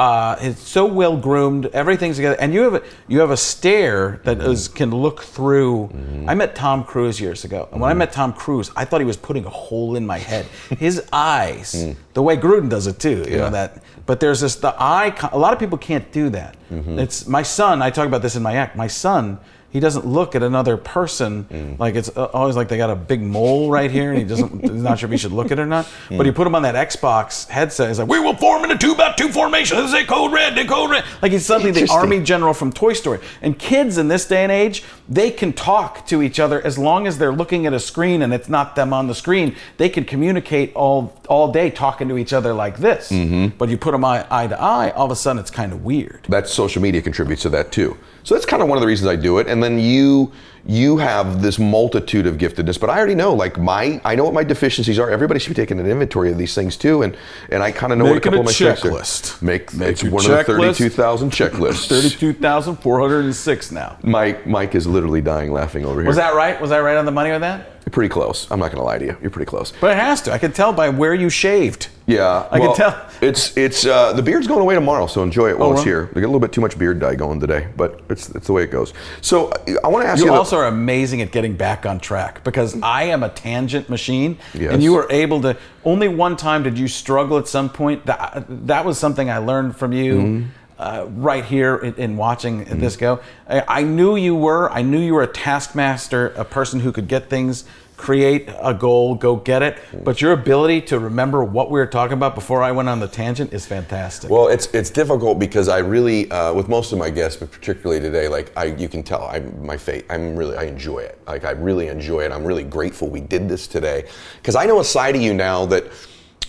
uh, 0.00 0.34
it's 0.40 0.66
so 0.66 0.86
well 0.86 1.14
groomed. 1.14 1.66
Everything's 1.66 2.16
together, 2.16 2.36
and 2.40 2.54
you 2.54 2.62
have 2.62 2.74
a 2.76 2.82
you 3.06 3.20
have 3.20 3.30
a 3.30 3.36
stare 3.36 4.22
that 4.24 4.38
mm-hmm. 4.38 4.50
is 4.50 4.66
can 4.66 4.90
look 4.90 5.20
through. 5.20 5.88
Mm-hmm. 5.88 6.30
I 6.30 6.34
met 6.34 6.54
Tom 6.54 6.84
Cruise 6.84 7.20
years 7.20 7.44
ago, 7.44 7.68
and 7.70 7.82
when 7.82 7.90
I 7.90 7.92
mm-hmm. 7.92 7.98
met 7.98 8.12
Tom 8.12 8.32
Cruise, 8.32 8.70
I 8.74 8.86
thought 8.86 9.02
he 9.02 9.04
was 9.04 9.18
putting 9.18 9.44
a 9.44 9.50
hole 9.50 9.96
in 9.96 10.06
my 10.06 10.16
head. 10.16 10.46
His 10.78 11.04
eyes, 11.12 11.74
mm. 11.74 11.96
the 12.14 12.22
way 12.22 12.38
Gruden 12.38 12.70
does 12.70 12.86
it 12.86 12.98
too, 12.98 13.26
you 13.28 13.36
Yeah. 13.36 13.36
know 13.40 13.50
that. 13.50 13.82
But 14.06 14.20
there's 14.20 14.40
this 14.40 14.54
the 14.54 14.74
eye. 14.78 15.14
A 15.32 15.38
lot 15.38 15.52
of 15.52 15.58
people 15.58 15.76
can't 15.76 16.10
do 16.12 16.30
that. 16.30 16.56
It's 16.70 17.26
my 17.26 17.42
son. 17.42 17.82
I 17.82 17.90
talk 17.90 18.06
about 18.06 18.22
this 18.22 18.36
in 18.36 18.42
my 18.42 18.54
act. 18.54 18.76
My 18.76 18.86
son. 18.86 19.38
He 19.70 19.78
doesn't 19.78 20.04
look 20.04 20.34
at 20.34 20.42
another 20.42 20.76
person 20.76 21.44
mm. 21.44 21.78
like 21.78 21.94
it's 21.94 22.10
uh, 22.16 22.24
always 22.26 22.56
like 22.56 22.68
they 22.68 22.76
got 22.76 22.90
a 22.90 22.96
big 22.96 23.22
mole 23.22 23.70
right 23.70 23.90
here, 23.90 24.10
and 24.10 24.18
he 24.18 24.24
doesn't. 24.24 24.60
he's 24.62 24.82
not 24.82 24.98
sure 24.98 25.06
if 25.06 25.12
he 25.12 25.16
should 25.16 25.32
look 25.32 25.52
at 25.52 25.58
it 25.58 25.62
or 25.62 25.66
not. 25.66 25.88
But 26.08 26.26
you 26.26 26.32
mm. 26.32 26.34
put 26.34 26.46
him 26.46 26.56
on 26.56 26.62
that 26.62 26.74
Xbox 26.74 27.48
headset. 27.48 27.88
He's 27.88 28.00
like, 28.00 28.08
"We 28.08 28.18
will 28.18 28.34
form 28.34 28.64
in 28.64 28.72
a 28.72 28.78
two 28.78 28.96
by 28.96 29.12
two 29.12 29.28
formation. 29.28 29.76
This 29.76 29.86
is 29.88 29.94
a 29.94 30.04
code 30.04 30.32
red. 30.32 30.56
The 30.56 30.64
code 30.64 30.90
red." 30.90 31.04
Like 31.22 31.30
he's 31.30 31.46
suddenly 31.46 31.70
the 31.70 31.90
army 31.90 32.20
general 32.20 32.52
from 32.52 32.72
Toy 32.72 32.94
Story. 32.94 33.20
And 33.42 33.56
kids 33.58 33.96
in 33.96 34.08
this 34.08 34.26
day 34.26 34.42
and 34.42 34.50
age, 34.50 34.82
they 35.08 35.30
can 35.30 35.52
talk 35.52 36.04
to 36.08 36.20
each 36.20 36.40
other 36.40 36.60
as 36.66 36.76
long 36.76 37.06
as 37.06 37.18
they're 37.18 37.32
looking 37.32 37.66
at 37.66 37.72
a 37.72 37.80
screen 37.80 38.22
and 38.22 38.34
it's 38.34 38.48
not 38.48 38.74
them 38.74 38.92
on 38.92 39.06
the 39.06 39.14
screen. 39.14 39.54
They 39.76 39.88
can 39.88 40.04
communicate 40.04 40.74
all 40.74 41.16
all 41.28 41.52
day 41.52 41.70
talking 41.70 42.08
to 42.08 42.18
each 42.18 42.32
other 42.32 42.52
like 42.52 42.78
this. 42.78 43.10
Mm-hmm. 43.10 43.56
But 43.56 43.68
you 43.68 43.78
put 43.78 43.92
them 43.92 44.04
eye, 44.04 44.26
eye 44.30 44.48
to 44.48 44.60
eye, 44.60 44.90
all 44.90 45.06
of 45.06 45.12
a 45.12 45.16
sudden 45.16 45.38
it's 45.38 45.50
kind 45.50 45.72
of 45.72 45.84
weird. 45.84 46.24
that 46.28 46.48
social 46.48 46.82
media 46.82 47.00
contributes 47.00 47.42
to 47.42 47.50
that 47.50 47.70
too. 47.70 47.96
So 48.22 48.34
that's 48.34 48.46
kind 48.46 48.62
of 48.62 48.68
one 48.68 48.78
of 48.78 48.82
the 48.82 48.86
reasons 48.86 49.08
I 49.08 49.16
do 49.16 49.38
it. 49.38 49.46
And 49.46 49.62
then 49.62 49.78
you 49.78 50.32
you 50.66 50.98
have 50.98 51.42
this 51.42 51.58
multitude 51.58 52.26
of 52.26 52.36
giftedness, 52.36 52.78
but 52.78 52.90
I 52.90 52.98
already 52.98 53.14
know 53.14 53.34
like 53.34 53.58
my 53.58 54.00
I 54.04 54.14
know 54.14 54.24
what 54.24 54.34
my 54.34 54.44
deficiencies 54.44 54.98
are. 54.98 55.10
Everybody 55.10 55.40
should 55.40 55.48
be 55.50 55.54
taking 55.54 55.80
an 55.80 55.86
inventory 55.86 56.30
of 56.30 56.38
these 56.38 56.54
things 56.54 56.76
too, 56.76 57.02
and 57.02 57.16
and 57.50 57.62
I 57.62 57.72
kind 57.72 57.92
of 57.92 57.98
know 57.98 58.04
what 58.04 58.16
a 58.16 58.20
couple 58.20 58.38
a 58.38 58.40
of 58.40 58.46
my 58.46 58.52
strengths 58.52 58.84
are. 58.84 58.90
checklist. 58.90 59.42
Make, 59.42 59.72
Make 59.74 59.88
it's 59.90 60.02
your 60.02 60.12
one 60.12 60.24
of 60.24 60.30
the 60.30 60.36
checklist. 60.36 60.46
thirty-two 60.76 60.88
thousand 60.90 61.30
checklists. 61.32 61.88
Thirty-two 61.88 62.34
thousand 62.34 62.76
four 62.76 63.00
hundred 63.00 63.24
and 63.24 63.34
six 63.34 63.70
now. 63.72 63.98
Mike 64.02 64.46
Mike 64.46 64.74
is 64.74 64.86
literally 64.86 65.20
dying 65.22 65.52
laughing 65.52 65.84
over 65.84 66.00
here. 66.00 66.06
Was 66.08 66.16
that 66.16 66.34
right? 66.34 66.60
Was 66.60 66.70
I 66.72 66.80
right 66.80 66.96
on 66.96 67.04
the 67.06 67.12
money 67.12 67.30
with 67.30 67.40
that? 67.40 67.66
You're 67.86 67.92
pretty 67.92 68.10
close? 68.12 68.46
I'm 68.50 68.58
not 68.60 68.66
going 68.70 68.76
to 68.80 68.84
lie 68.84 68.98
to 68.98 69.04
you. 69.06 69.16
You're 69.22 69.30
pretty 69.30 69.48
close. 69.48 69.72
But 69.80 69.92
it 69.92 69.96
has 69.96 70.20
to. 70.22 70.32
I 70.32 70.38
can 70.38 70.52
tell 70.52 70.70
by 70.70 70.90
where 70.90 71.14
you 71.14 71.30
shaved. 71.30 71.88
Yeah, 72.06 72.46
I 72.50 72.58
can 72.58 72.74
tell. 72.74 73.08
It's 73.22 73.56
it's 73.56 73.86
uh, 73.86 74.12
the 74.12 74.22
beard's 74.22 74.46
going 74.46 74.60
away 74.60 74.74
tomorrow, 74.74 75.06
so 75.06 75.22
enjoy 75.22 75.48
it 75.48 75.58
while 75.58 75.70
Oh, 75.70 75.72
it's 75.72 75.86
really? 75.86 76.06
here. 76.06 76.10
We 76.14 76.20
got 76.20 76.26
a 76.26 76.32
little 76.32 76.40
bit 76.40 76.52
too 76.52 76.60
much 76.60 76.76
beard 76.78 76.98
dye 76.98 77.14
going 77.14 77.40
today, 77.40 77.68
but 77.76 78.00
it's 78.10 78.28
it's 78.30 78.48
the 78.48 78.52
way 78.52 78.64
it 78.64 78.70
goes. 78.70 78.92
So 79.22 79.48
uh, 79.48 79.74
I 79.84 79.88
want 79.88 80.04
to 80.04 80.08
ask 80.08 80.18
you. 80.18 80.26
You 80.26 80.32
are 80.52 80.66
amazing 80.66 81.22
at 81.22 81.32
getting 81.32 81.56
back 81.56 81.86
on 81.86 82.00
track 82.00 82.42
because 82.44 82.80
I 82.82 83.04
am 83.04 83.22
a 83.22 83.28
tangent 83.28 83.88
machine, 83.88 84.38
Yes. 84.54 84.72
and 84.72 84.82
you 84.82 84.92
were 84.92 85.06
able 85.10 85.40
to. 85.42 85.56
Only 85.84 86.08
one 86.08 86.36
time 86.36 86.62
did 86.62 86.78
you 86.78 86.88
struggle 86.88 87.38
at 87.38 87.48
some 87.48 87.68
point. 87.68 88.06
That 88.06 88.44
that 88.66 88.84
was 88.84 88.98
something 88.98 89.30
I 89.30 89.38
learned 89.38 89.76
from 89.76 89.92
you. 89.92 90.14
Mm-hmm. 90.14 90.48
uh, 90.78 91.04
right 91.16 91.44
here 91.44 91.76
in, 91.76 91.94
in 91.96 92.16
watching 92.16 92.64
this 92.64 92.96
go. 92.96 93.20
I, 93.46 93.62
I 93.68 93.82
knew 93.82 94.16
you 94.16 94.34
were. 94.34 94.70
I 94.70 94.80
knew 94.82 94.98
you 94.98 95.12
were 95.14 95.22
a 95.22 95.26
taskmaster, 95.26 96.28
a 96.36 96.44
person 96.44 96.80
who 96.80 96.90
could 96.90 97.06
get 97.06 97.28
things, 97.28 97.64
create 98.00 98.48
a 98.62 98.72
goal, 98.72 99.14
go 99.14 99.36
get 99.36 99.62
it. 99.62 99.78
But 100.04 100.20
your 100.20 100.32
ability 100.32 100.80
to 100.82 100.98
remember 100.98 101.44
what 101.44 101.70
we 101.70 101.78
were 101.78 101.86
talking 101.86 102.14
about 102.14 102.34
before 102.34 102.62
I 102.62 102.72
went 102.72 102.88
on 102.88 102.98
the 102.98 103.08
tangent 103.08 103.52
is 103.52 103.66
fantastic. 103.66 104.30
Well, 104.30 104.48
it's 104.48 104.66
it's 104.72 104.90
difficult 104.90 105.38
because 105.38 105.68
I 105.68 105.78
really, 105.78 106.30
uh, 106.30 106.54
with 106.54 106.68
most 106.68 106.92
of 106.92 106.98
my 106.98 107.10
guests, 107.10 107.38
but 107.38 107.50
particularly 107.50 108.00
today, 108.00 108.26
like 108.26 108.52
I, 108.56 108.64
you 108.64 108.88
can 108.88 109.02
tell, 109.02 109.24
I'm 109.24 109.64
my 109.64 109.76
fate, 109.76 110.06
I'm 110.08 110.34
really, 110.34 110.56
I 110.56 110.64
enjoy 110.64 111.00
it. 111.00 111.20
Like 111.26 111.44
I 111.44 111.50
really 111.50 111.88
enjoy 111.88 112.20
it. 112.20 112.32
I'm 112.32 112.44
really 112.44 112.64
grateful 112.64 113.08
we 113.08 113.20
did 113.20 113.48
this 113.48 113.66
today 113.66 114.04
because 114.36 114.56
I 114.56 114.64
know 114.64 114.80
a 114.80 114.84
side 114.84 115.14
of 115.14 115.22
you 115.22 115.34
now 115.34 115.66
that, 115.66 115.84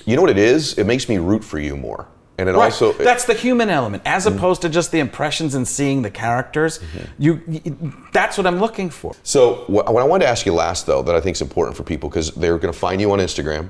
you 0.06 0.16
know 0.16 0.22
what 0.22 0.32
it 0.32 0.38
is? 0.38 0.78
It 0.78 0.86
makes 0.86 1.10
me 1.10 1.18
root 1.18 1.44
for 1.44 1.60
you 1.60 1.76
more, 1.76 2.08
and 2.42 2.50
it 2.50 2.54
Right. 2.54 2.66
also 2.66 2.92
that's 2.94 3.26
the 3.26 3.34
human 3.34 3.70
element, 3.70 4.04
as 4.06 4.26
Mm-hmm. 4.26 4.38
opposed 4.38 4.62
to 4.64 4.70
just 4.70 4.92
the 4.92 5.00
impressions 5.00 5.56
and 5.56 5.68
seeing 5.68 6.02
the 6.02 6.10
characters. 6.12 6.80
You, 7.18 7.42
you, 7.48 7.94
that's 8.12 8.38
what 8.38 8.46
I'm 8.48 8.60
looking 8.60 8.90
for. 8.90 9.14
So 9.24 9.64
what, 9.68 9.92
what 9.94 10.02
I 10.04 10.06
wanted 10.06 10.26
to 10.26 10.30
ask 10.30 10.46
you 10.46 10.54
last, 10.54 10.86
though, 10.86 11.02
that 11.04 11.16
I 11.16 11.22
think 11.22 11.36
is 11.38 11.42
important 11.42 11.78
for 11.78 11.84
people 11.84 12.10
because 12.10 12.32
they're 12.32 12.58
going 12.58 12.74
to 12.74 12.80
find 12.80 13.00
you 13.00 13.12
on 13.12 13.20
Instagram 13.20 13.70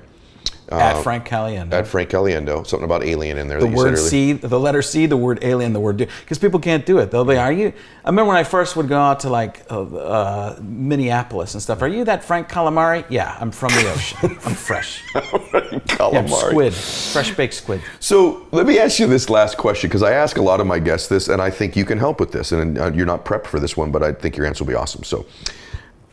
at 0.80 1.03
Frank 1.03 1.28
Caliendo. 1.28 1.74
Uh, 1.74 1.78
at 1.78 1.88
Frank 1.88 2.09
Caliendo. 2.09 2.65
Something 2.65 2.86
about 2.86 3.03
alien 3.03 3.38
in 3.38 3.47
there. 3.47 3.59
the 3.59 3.67
word. 3.67 3.97
C, 3.97 4.34
the 4.34 4.59
letter 4.59 4.82
C, 4.82 5.05
the 5.05 5.17
word 5.17 5.39
alien, 5.43 5.74
the 5.74 5.80
word 5.80 5.97
do, 5.97 6.05
because 6.22 6.38
people 6.38 6.59
can't 6.59 6.86
do 6.86 6.99
it. 6.99 7.11
They'll 7.11 7.26
be, 7.26 7.38
are 7.38 7.51
you? 7.51 7.74
I 8.03 8.09
remember 8.09 8.30
when 8.30 8.38
I 8.38 8.43
first 8.43 8.76
would 8.76 8.88
go 8.88 8.99
out 8.99 9.22
to 9.22 9.30
like 9.30 9.65
uh, 9.69 9.82
uh, 9.82 10.59
Minneapolis 10.61 11.53
and 11.53 11.61
stuff. 11.61 11.82
Are 11.82 11.88
you 11.88 12.05
that 12.05 12.24
Frank 12.24 12.49
Calamari? 12.49 13.05
Yeah, 13.09 13.38
I'm 13.39 13.51
from 13.51 13.69
the 13.74 13.91
ocean. 13.91 14.38
I'm 14.45 14.55
fresh. 14.55 15.03
Yeah, 16.01 16.19
I'm 16.19 16.28
squid, 16.28 16.74
fresh 16.74 17.36
baked 17.36 17.53
squid. 17.53 17.82
So 17.99 18.47
let 18.51 18.65
me 18.65 18.80
ask 18.80 18.99
you 18.99 19.05
this 19.05 19.30
last 19.30 19.57
question 19.57 19.88
because 19.88 20.01
I 20.01 20.13
ask 20.13 20.38
a 20.38 20.41
lot 20.41 20.59
of 20.59 20.65
my 20.65 20.80
guests 20.80 21.07
this, 21.07 21.28
and 21.28 21.39
I 21.39 21.51
think 21.51 21.76
you 21.76 21.86
can 21.86 21.99
help 21.99 22.19
with 22.19 22.32
this. 22.32 22.51
And 22.51 22.78
uh, 22.80 22.91
you're 22.91 23.05
not 23.05 23.24
prepped 23.24 23.45
for 23.45 23.59
this 23.59 23.78
one, 23.78 23.91
but 23.91 24.01
I 24.01 24.11
think 24.11 24.36
your 24.36 24.47
answer 24.47 24.63
will 24.63 24.69
be 24.69 24.76
awesome. 24.76 25.03
So, 25.03 25.28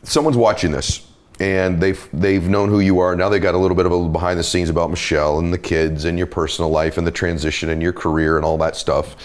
someone's 0.03 0.37
watching 0.37 0.71
this, 0.71 1.08
and 1.39 1.79
they've 1.81 2.07
they've 2.13 2.47
known 2.47 2.69
who 2.69 2.79
you 2.79 2.99
are. 2.99 3.15
Now 3.15 3.29
they 3.29 3.39
got 3.39 3.55
a 3.55 3.57
little 3.57 3.75
bit 3.77 3.85
of 3.85 3.91
a 3.91 4.09
behind 4.09 4.39
the 4.39 4.43
scenes 4.43 4.69
about 4.69 4.89
Michelle 4.89 5.39
and 5.39 5.53
the 5.53 5.57
kids 5.57 6.05
and 6.05 6.17
your 6.17 6.27
personal 6.27 6.69
life 6.69 6.97
and 6.97 7.07
the 7.07 7.11
transition 7.11 7.69
and 7.69 7.81
your 7.81 7.93
career 7.93 8.35
and 8.37 8.45
all 8.45 8.57
that 8.59 8.75
stuff, 8.75 9.15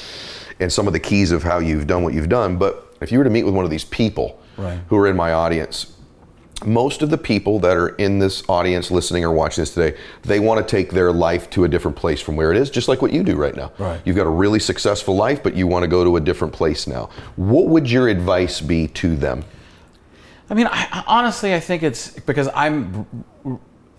and 0.61 0.73
some 0.73 0.87
of 0.87 0.93
the 0.93 1.01
keys 1.01 1.33
of 1.33 1.43
how 1.43 1.59
you've 1.59 1.87
done 1.87 2.03
what 2.03 2.15
you've 2.15 2.29
done. 2.29 2.57
But 2.57 2.97
if 3.01 3.11
you 3.11 3.19
were 3.19 3.25
to 3.25 3.31
meet 3.31 3.45
with 3.45 3.55
one 3.55 3.65
of 3.65 3.71
these 3.71 3.85
people 3.85 4.41
Right. 4.57 4.79
who 4.89 4.97
are 4.97 5.09
in 5.09 5.17
my 5.17 5.33
audience, 5.33 5.91
most 6.65 7.03
of 7.03 7.11
the 7.11 7.19
people 7.19 7.59
that 7.59 7.77
are 7.77 7.89
in 7.89 8.21
this 8.21 8.43
audience 8.49 8.91
listening 8.91 9.25
or 9.25 9.33
watching 9.33 9.61
this 9.62 9.75
today, 9.75 9.97
they 10.23 10.39
want 10.39 10.67
to 10.67 10.71
take 10.77 10.93
their 10.93 11.12
life 11.12 11.51
to 11.51 11.65
a 11.65 11.69
different 11.69 11.97
place 11.97 12.21
from 12.21 12.37
where 12.37 12.53
it 12.53 12.57
is, 12.57 12.71
just 12.71 12.87
like 12.87 13.03
what 13.03 13.12
you 13.12 13.25
do 13.25 13.35
right 13.35 13.57
now. 13.57 13.73
Right. 13.79 14.01
You've 14.05 14.15
got 14.17 14.27
a 14.27 14.31
really 14.31 14.61
successful 14.61 15.17
life, 15.17 15.43
but 15.43 15.55
you 15.57 15.67
want 15.67 15.83
to 15.83 15.89
go 15.89 16.05
to 16.05 16.17
a 16.17 16.21
different 16.21 16.55
place 16.55 16.87
now. 16.87 17.11
What 17.35 17.67
would 17.67 17.91
your 17.91 18.09
advice 18.09 18.61
be 18.61 18.87
to 18.89 19.17
them? 19.17 19.45
I 20.51 20.55
mean, 20.55 20.66
I, 20.70 21.05
honestly, 21.07 21.55
I 21.55 21.61
think 21.61 21.82
it's 21.82 22.11
because 22.20 22.49
I'm 22.55 23.07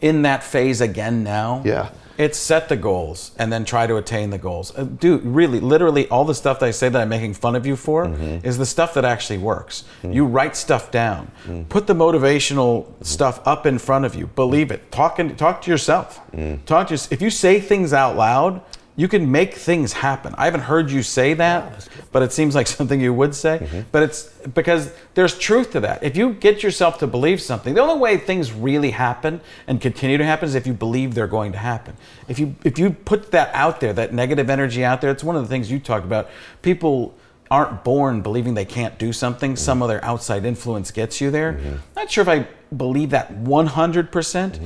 in 0.01 0.21
that 0.23 0.43
phase 0.43 0.81
again 0.81 1.23
now. 1.23 1.61
Yeah. 1.65 1.89
It's 2.17 2.37
set 2.37 2.69
the 2.69 2.77
goals 2.77 3.31
and 3.37 3.51
then 3.51 3.65
try 3.65 3.87
to 3.87 3.97
attain 3.97 4.29
the 4.29 4.37
goals. 4.37 4.73
Uh, 4.77 4.83
Dude, 4.83 5.23
really, 5.25 5.59
literally, 5.59 6.07
all 6.07 6.23
the 6.23 6.35
stuff 6.35 6.59
that 6.61 6.67
I 6.67 6.71
say 6.71 6.87
that 6.87 7.01
I'm 7.01 7.09
making 7.09 7.33
fun 7.33 7.55
of 7.57 7.65
you 7.65 7.75
for 7.75 8.05
Mm-hmm. 8.05 8.45
is 8.47 8.57
the 8.57 8.65
stuff 8.65 8.93
that 8.93 9.03
actually 9.03 9.39
works. 9.39 9.83
You 10.01 10.25
write 10.25 10.55
stuff 10.55 10.91
down, 10.91 11.29
put 11.67 11.87
the 11.87 11.93
motivational 11.93 12.85
stuff 13.05 13.45
up 13.45 13.65
in 13.65 13.79
front 13.79 14.05
of 14.05 14.15
you. 14.15 14.27
Believe 14.27 14.71
it. 14.71 14.91
Talk 14.93 15.19
and 15.19 15.37
talk 15.37 15.61
to 15.63 15.71
yourself. 15.71 16.21
Talk 16.65 16.87
to 16.87 16.93
if 17.11 17.21
you 17.21 17.29
say 17.29 17.59
things 17.59 17.91
out 17.91 18.15
loud. 18.15 18.61
You 18.97 19.09
can 19.09 19.29
make 19.29 19.55
things 19.55 19.91
happen. 19.91 20.33
I 20.37 20.45
haven't 20.45 20.61
heard 20.61 20.89
you 20.89 21.03
say 21.03 21.33
that, 21.33 21.87
but 22.13 22.23
it 22.23 22.31
seems 22.31 22.55
like 22.55 22.67
something 22.77 23.01
you 23.01 23.13
would 23.13 23.35
say. 23.35 23.59
Mm-hmm. 23.61 23.81
But 23.91 24.03
it's 24.03 24.23
because 24.53 24.93
there's 25.15 25.37
truth 25.37 25.71
to 25.71 25.81
that. 25.81 26.01
If 26.03 26.15
you 26.15 26.33
get 26.33 26.63
yourself 26.63 26.97
to 26.99 27.07
believe 27.07 27.41
something, 27.41 27.73
the 27.73 27.81
only 27.81 27.99
way 27.99 28.17
things 28.17 28.53
really 28.53 28.91
happen 28.91 29.41
and 29.67 29.81
continue 29.81 30.17
to 30.17 30.25
happen 30.25 30.47
is 30.47 30.55
if 30.55 30.65
you 30.65 30.73
believe 30.73 31.13
they're 31.13 31.27
going 31.27 31.51
to 31.51 31.57
happen. 31.57 31.97
If 32.29 32.39
you 32.39 32.55
if 32.63 32.79
you 32.79 32.91
put 32.91 33.31
that 33.31 33.53
out 33.53 33.81
there, 33.81 33.91
that 33.93 34.13
negative 34.13 34.49
energy 34.49 34.85
out 34.85 35.01
there, 35.01 35.11
it's 35.11 35.23
one 35.23 35.35
of 35.35 35.41
the 35.41 35.49
things 35.49 35.69
you 35.69 35.79
talked 35.79 36.05
about. 36.05 36.29
People 36.61 37.15
aren't 37.51 37.83
born 37.83 38.21
believing 38.21 38.53
they 38.53 38.65
can't 38.65 38.97
do 38.97 39.11
something. 39.11 39.51
Mm-hmm. 39.51 39.57
Some 39.57 39.83
other 39.83 40.03
outside 40.03 40.45
influence 40.45 40.91
gets 40.91 41.19
you 41.19 41.31
there. 41.31 41.53
Mm-hmm. 41.53 41.75
Not 41.95 42.09
sure 42.09 42.21
if 42.21 42.29
I 42.29 42.47
believe 42.75 43.11
that 43.11 43.33
100%. 43.33 44.11
percent 44.11 44.59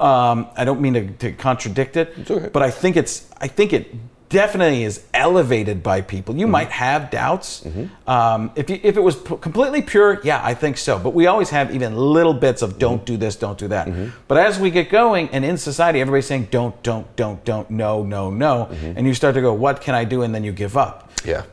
Um, 0.00 0.48
I 0.56 0.64
don't 0.64 0.80
mean 0.80 0.94
to, 0.94 1.10
to 1.10 1.32
contradict 1.32 1.96
it, 1.96 2.14
okay. 2.30 2.48
but 2.52 2.62
I 2.62 2.70
think 2.70 2.96
it's 2.96 3.28
I 3.40 3.48
think 3.48 3.72
it 3.72 3.94
definitely 4.34 4.82
is 4.82 5.04
elevated 5.14 5.82
by 5.82 6.00
people. 6.00 6.34
You 6.34 6.46
mm-hmm. 6.46 6.52
might 6.52 6.70
have 6.70 7.10
doubts. 7.10 7.60
Mm-hmm. 7.60 8.10
Um, 8.10 8.50
if 8.56 8.68
you, 8.68 8.80
if 8.82 8.96
it 8.96 9.00
was 9.00 9.14
p- 9.14 9.36
completely 9.36 9.80
pure, 9.80 10.20
yeah, 10.24 10.40
I 10.44 10.54
think 10.54 10.76
so. 10.76 10.98
But 10.98 11.14
we 11.14 11.26
always 11.26 11.50
have 11.50 11.72
even 11.72 11.94
little 11.94 12.34
bits 12.34 12.60
of 12.60 12.78
don't 12.78 12.96
mm-hmm. 12.96 13.04
do 13.04 13.16
this, 13.16 13.36
don't 13.36 13.56
do 13.56 13.68
that. 13.68 13.88
But 14.26 14.38
as 14.38 14.58
we 14.58 14.70
get 14.70 14.90
going, 14.90 15.28
and 15.28 15.44
in 15.44 15.56
society, 15.56 16.00
everybody's 16.00 16.26
saying 16.26 16.48
don't, 16.50 16.80
don't, 16.82 17.14
don't, 17.14 17.44
don't, 17.44 17.70
no, 17.70 18.02
no, 18.02 18.30
no, 18.30 18.68
and 18.96 19.06
you 19.06 19.14
start 19.14 19.34
to 19.34 19.40
go, 19.40 19.52
what 19.54 19.80
can 19.80 19.94
I 19.94 20.04
do? 20.04 20.22
And 20.22 20.34
then 20.34 20.42
you 20.42 20.52
give 20.52 20.76
up 20.76 21.12
Yeah. 21.24 21.44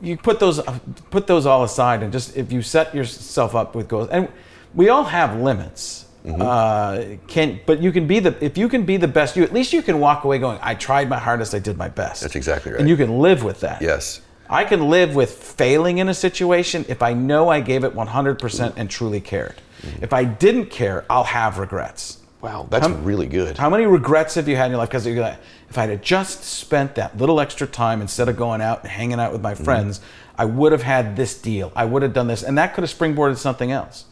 you 0.00 0.16
put 0.16 0.38
those 0.38 0.58
uh, 0.60 0.78
put 1.10 1.26
those 1.26 1.46
all 1.46 1.64
aside 1.64 2.02
and 2.02 2.12
just 2.12 2.36
if 2.36 2.52
you 2.52 2.62
set 2.62 2.94
yourself 2.94 3.54
up 3.54 3.74
with 3.74 3.86
goals 3.88 4.08
and 4.08 4.28
we 4.74 4.88
all 4.88 5.04
have 5.04 5.38
limits 5.38 6.06
Mm-hmm. 6.24 6.42
uh, 6.42 7.16
can 7.28 7.60
but 7.64 7.80
you 7.80 7.92
can 7.92 8.06
be 8.06 8.18
the 8.20 8.36
if 8.44 8.58
you 8.58 8.68
can 8.68 8.84
be 8.84 8.98
the 8.98 9.08
best 9.08 9.36
you 9.36 9.42
at 9.42 9.54
least 9.54 9.72
you 9.72 9.80
can 9.80 10.00
walk 10.00 10.24
away 10.24 10.38
going 10.38 10.58
I 10.60 10.74
tried 10.74 11.08
my 11.08 11.18
hardest 11.18 11.54
I 11.54 11.60
did 11.60 11.78
my 11.78 11.88
best 11.88 12.20
That's 12.20 12.36
exactly 12.36 12.72
right. 12.72 12.80
and 12.80 12.90
you 12.90 12.96
can 12.96 13.20
live 13.20 13.42
with 13.42 13.60
that 13.60 13.80
Yes. 13.80 14.20
I 14.50 14.64
can 14.64 14.90
live 14.90 15.14
with 15.14 15.32
failing 15.32 15.96
in 15.96 16.10
a 16.10 16.14
situation 16.14 16.84
if 16.88 17.00
I 17.00 17.14
know 17.14 17.48
I 17.48 17.60
gave 17.60 17.84
it 17.84 17.94
100% 17.94 18.72
and 18.76 18.90
truly 18.90 19.20
cared 19.22 19.62
mm-hmm. 19.80 20.04
if 20.04 20.12
I 20.12 20.24
didn't 20.24 20.66
care 20.66 21.06
I'll 21.08 21.24
have 21.24 21.56
regrets 21.56 22.18
Wow, 22.42 22.66
that's 22.70 22.88
really 22.88 23.26
good. 23.26 23.58
how 23.58 23.68
many 23.68 23.84
regrets 23.84 24.34
have 24.36 24.48
you 24.48 24.56
had 24.56 24.66
in 24.66 24.70
your 24.70 24.78
life? 24.78 24.88
Because 24.88 25.06
you're 25.06 25.20
like, 25.20 25.38
if 25.68 25.76
I 25.76 25.86
had 25.86 26.02
just 26.02 26.42
spent 26.42 26.94
that 26.94 27.18
little 27.18 27.38
extra 27.38 27.66
time 27.66 28.00
instead 28.00 28.30
of 28.30 28.36
going 28.38 28.62
out 28.62 28.82
and 28.82 28.90
hanging 28.90 29.20
out 29.20 29.32
with 29.32 29.42
my 29.42 29.52
mm-hmm. 29.52 29.64
friends, 29.64 30.00
I 30.38 30.46
would 30.46 30.72
have 30.72 30.82
had 30.82 31.16
this 31.16 31.38
deal. 31.38 31.70
I 31.76 31.84
would 31.84 32.00
have 32.02 32.14
done 32.14 32.28
this, 32.28 32.42
and 32.42 32.56
that 32.56 32.72
could 32.72 32.82
have 32.82 32.90
springboarded 32.90 33.36
something 33.36 33.70
else. 33.70 34.06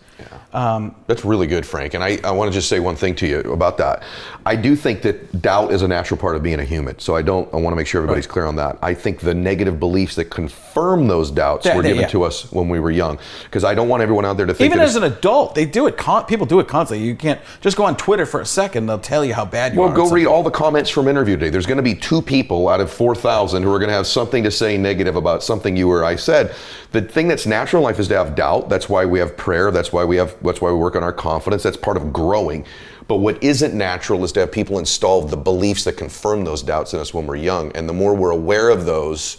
Um, 0.52 0.94
that's 1.06 1.24
really 1.24 1.46
good, 1.46 1.66
Frank. 1.66 1.94
And 1.94 2.02
I, 2.02 2.18
I 2.24 2.30
want 2.30 2.50
to 2.50 2.54
just 2.56 2.68
say 2.68 2.80
one 2.80 2.96
thing 2.96 3.14
to 3.16 3.26
you 3.26 3.40
about 3.52 3.76
that. 3.78 4.02
I 4.46 4.56
do 4.56 4.74
think 4.74 5.02
that 5.02 5.42
doubt 5.42 5.72
is 5.72 5.82
a 5.82 5.88
natural 5.88 6.18
part 6.18 6.36
of 6.36 6.42
being 6.42 6.58
a 6.60 6.64
human. 6.64 6.98
So 6.98 7.14
I 7.14 7.22
don't. 7.22 7.52
I 7.52 7.58
want 7.58 7.72
to 7.72 7.76
make 7.76 7.86
sure 7.86 8.00
everybody's 8.02 8.26
clear 8.26 8.46
on 8.46 8.56
that. 8.56 8.78
I 8.82 8.94
think 8.94 9.20
the 9.20 9.34
negative 9.34 9.78
beliefs 9.78 10.14
that 10.16 10.26
confirm 10.26 11.06
those 11.06 11.30
doubts 11.30 11.66
Yeah, 11.66 11.76
were 11.76 11.82
yeah, 11.82 11.88
given 11.88 12.02
yeah. 12.02 12.08
to 12.08 12.22
us 12.22 12.50
when 12.50 12.68
we 12.68 12.80
were 12.80 12.90
young. 12.90 13.18
Because 13.44 13.64
I 13.64 13.74
don't 13.74 13.88
want 13.88 14.02
everyone 14.02 14.24
out 14.24 14.36
there 14.36 14.46
to 14.46 14.54
think 14.54 14.66
Even 14.70 14.78
that 14.78 14.84
as 14.86 14.96
an 14.96 15.04
adult, 15.04 15.54
they 15.54 15.66
do 15.66 15.86
it. 15.86 15.96
Con- 15.98 16.24
people 16.24 16.46
do 16.46 16.60
it 16.60 16.68
constantly. 16.68 17.06
You 17.06 17.14
can't 17.14 17.40
just 17.60 17.76
go 17.76 17.84
on 17.84 17.96
Twitter 17.96 18.24
for 18.24 18.40
a 18.40 18.46
second; 18.46 18.86
they'll 18.86 18.98
tell 18.98 19.24
you 19.24 19.34
how 19.34 19.44
bad 19.44 19.74
you 19.74 19.80
Well, 19.80 19.90
are. 19.90 19.94
go 19.96 20.08
read 20.08 20.26
all 20.26 20.42
the 20.42 20.50
comments 20.50 20.88
from 20.88 21.08
interview 21.08 21.36
today. 21.36 21.50
There's 21.50 21.66
going 21.66 21.76
to 21.76 21.82
be 21.82 21.94
two 21.94 22.22
people 22.22 22.68
out 22.68 22.80
of 22.80 22.90
4,000 22.90 23.62
who 23.62 23.72
are 23.72 23.78
going 23.78 23.88
to 23.90 23.94
have 23.94 24.06
something 24.06 24.42
to 24.44 24.50
say 24.50 24.78
negative 24.78 25.16
about 25.16 25.42
something 25.42 25.76
you 25.76 25.90
or 25.90 26.04
I 26.04 26.16
said. 26.16 26.54
The 26.92 27.02
thing 27.02 27.28
that's 27.28 27.44
natural 27.46 27.80
in 27.82 27.84
life 27.84 27.98
is 28.00 28.08
to 28.08 28.16
have 28.16 28.34
doubt. 28.34 28.70
That's 28.70 28.88
why 28.88 29.04
we 29.04 29.18
have 29.18 29.36
prayer. 29.36 29.70
That's 29.70 29.92
why 29.92 30.04
we 30.08 30.16
have. 30.16 30.36
That's 30.42 30.60
why 30.60 30.70
we 30.70 30.78
work 30.78 30.96
on 30.96 31.04
our 31.04 31.12
confidence. 31.12 31.62
That's 31.62 31.76
part 31.76 31.96
of 31.96 32.12
growing. 32.12 32.66
But 33.06 33.16
what 33.16 33.42
isn't 33.42 33.74
natural 33.74 34.24
is 34.24 34.32
to 34.32 34.40
have 34.40 34.52
people 34.52 34.78
install 34.78 35.22
the 35.22 35.36
beliefs 35.36 35.84
that 35.84 35.96
confirm 35.96 36.44
those 36.44 36.62
doubts 36.62 36.92
in 36.94 37.00
us 37.00 37.14
when 37.14 37.26
we're 37.26 37.36
young. 37.36 37.72
And 37.72 37.88
the 37.88 37.92
more 37.92 38.14
we're 38.14 38.32
aware 38.32 38.68
of 38.68 38.84
those, 38.84 39.36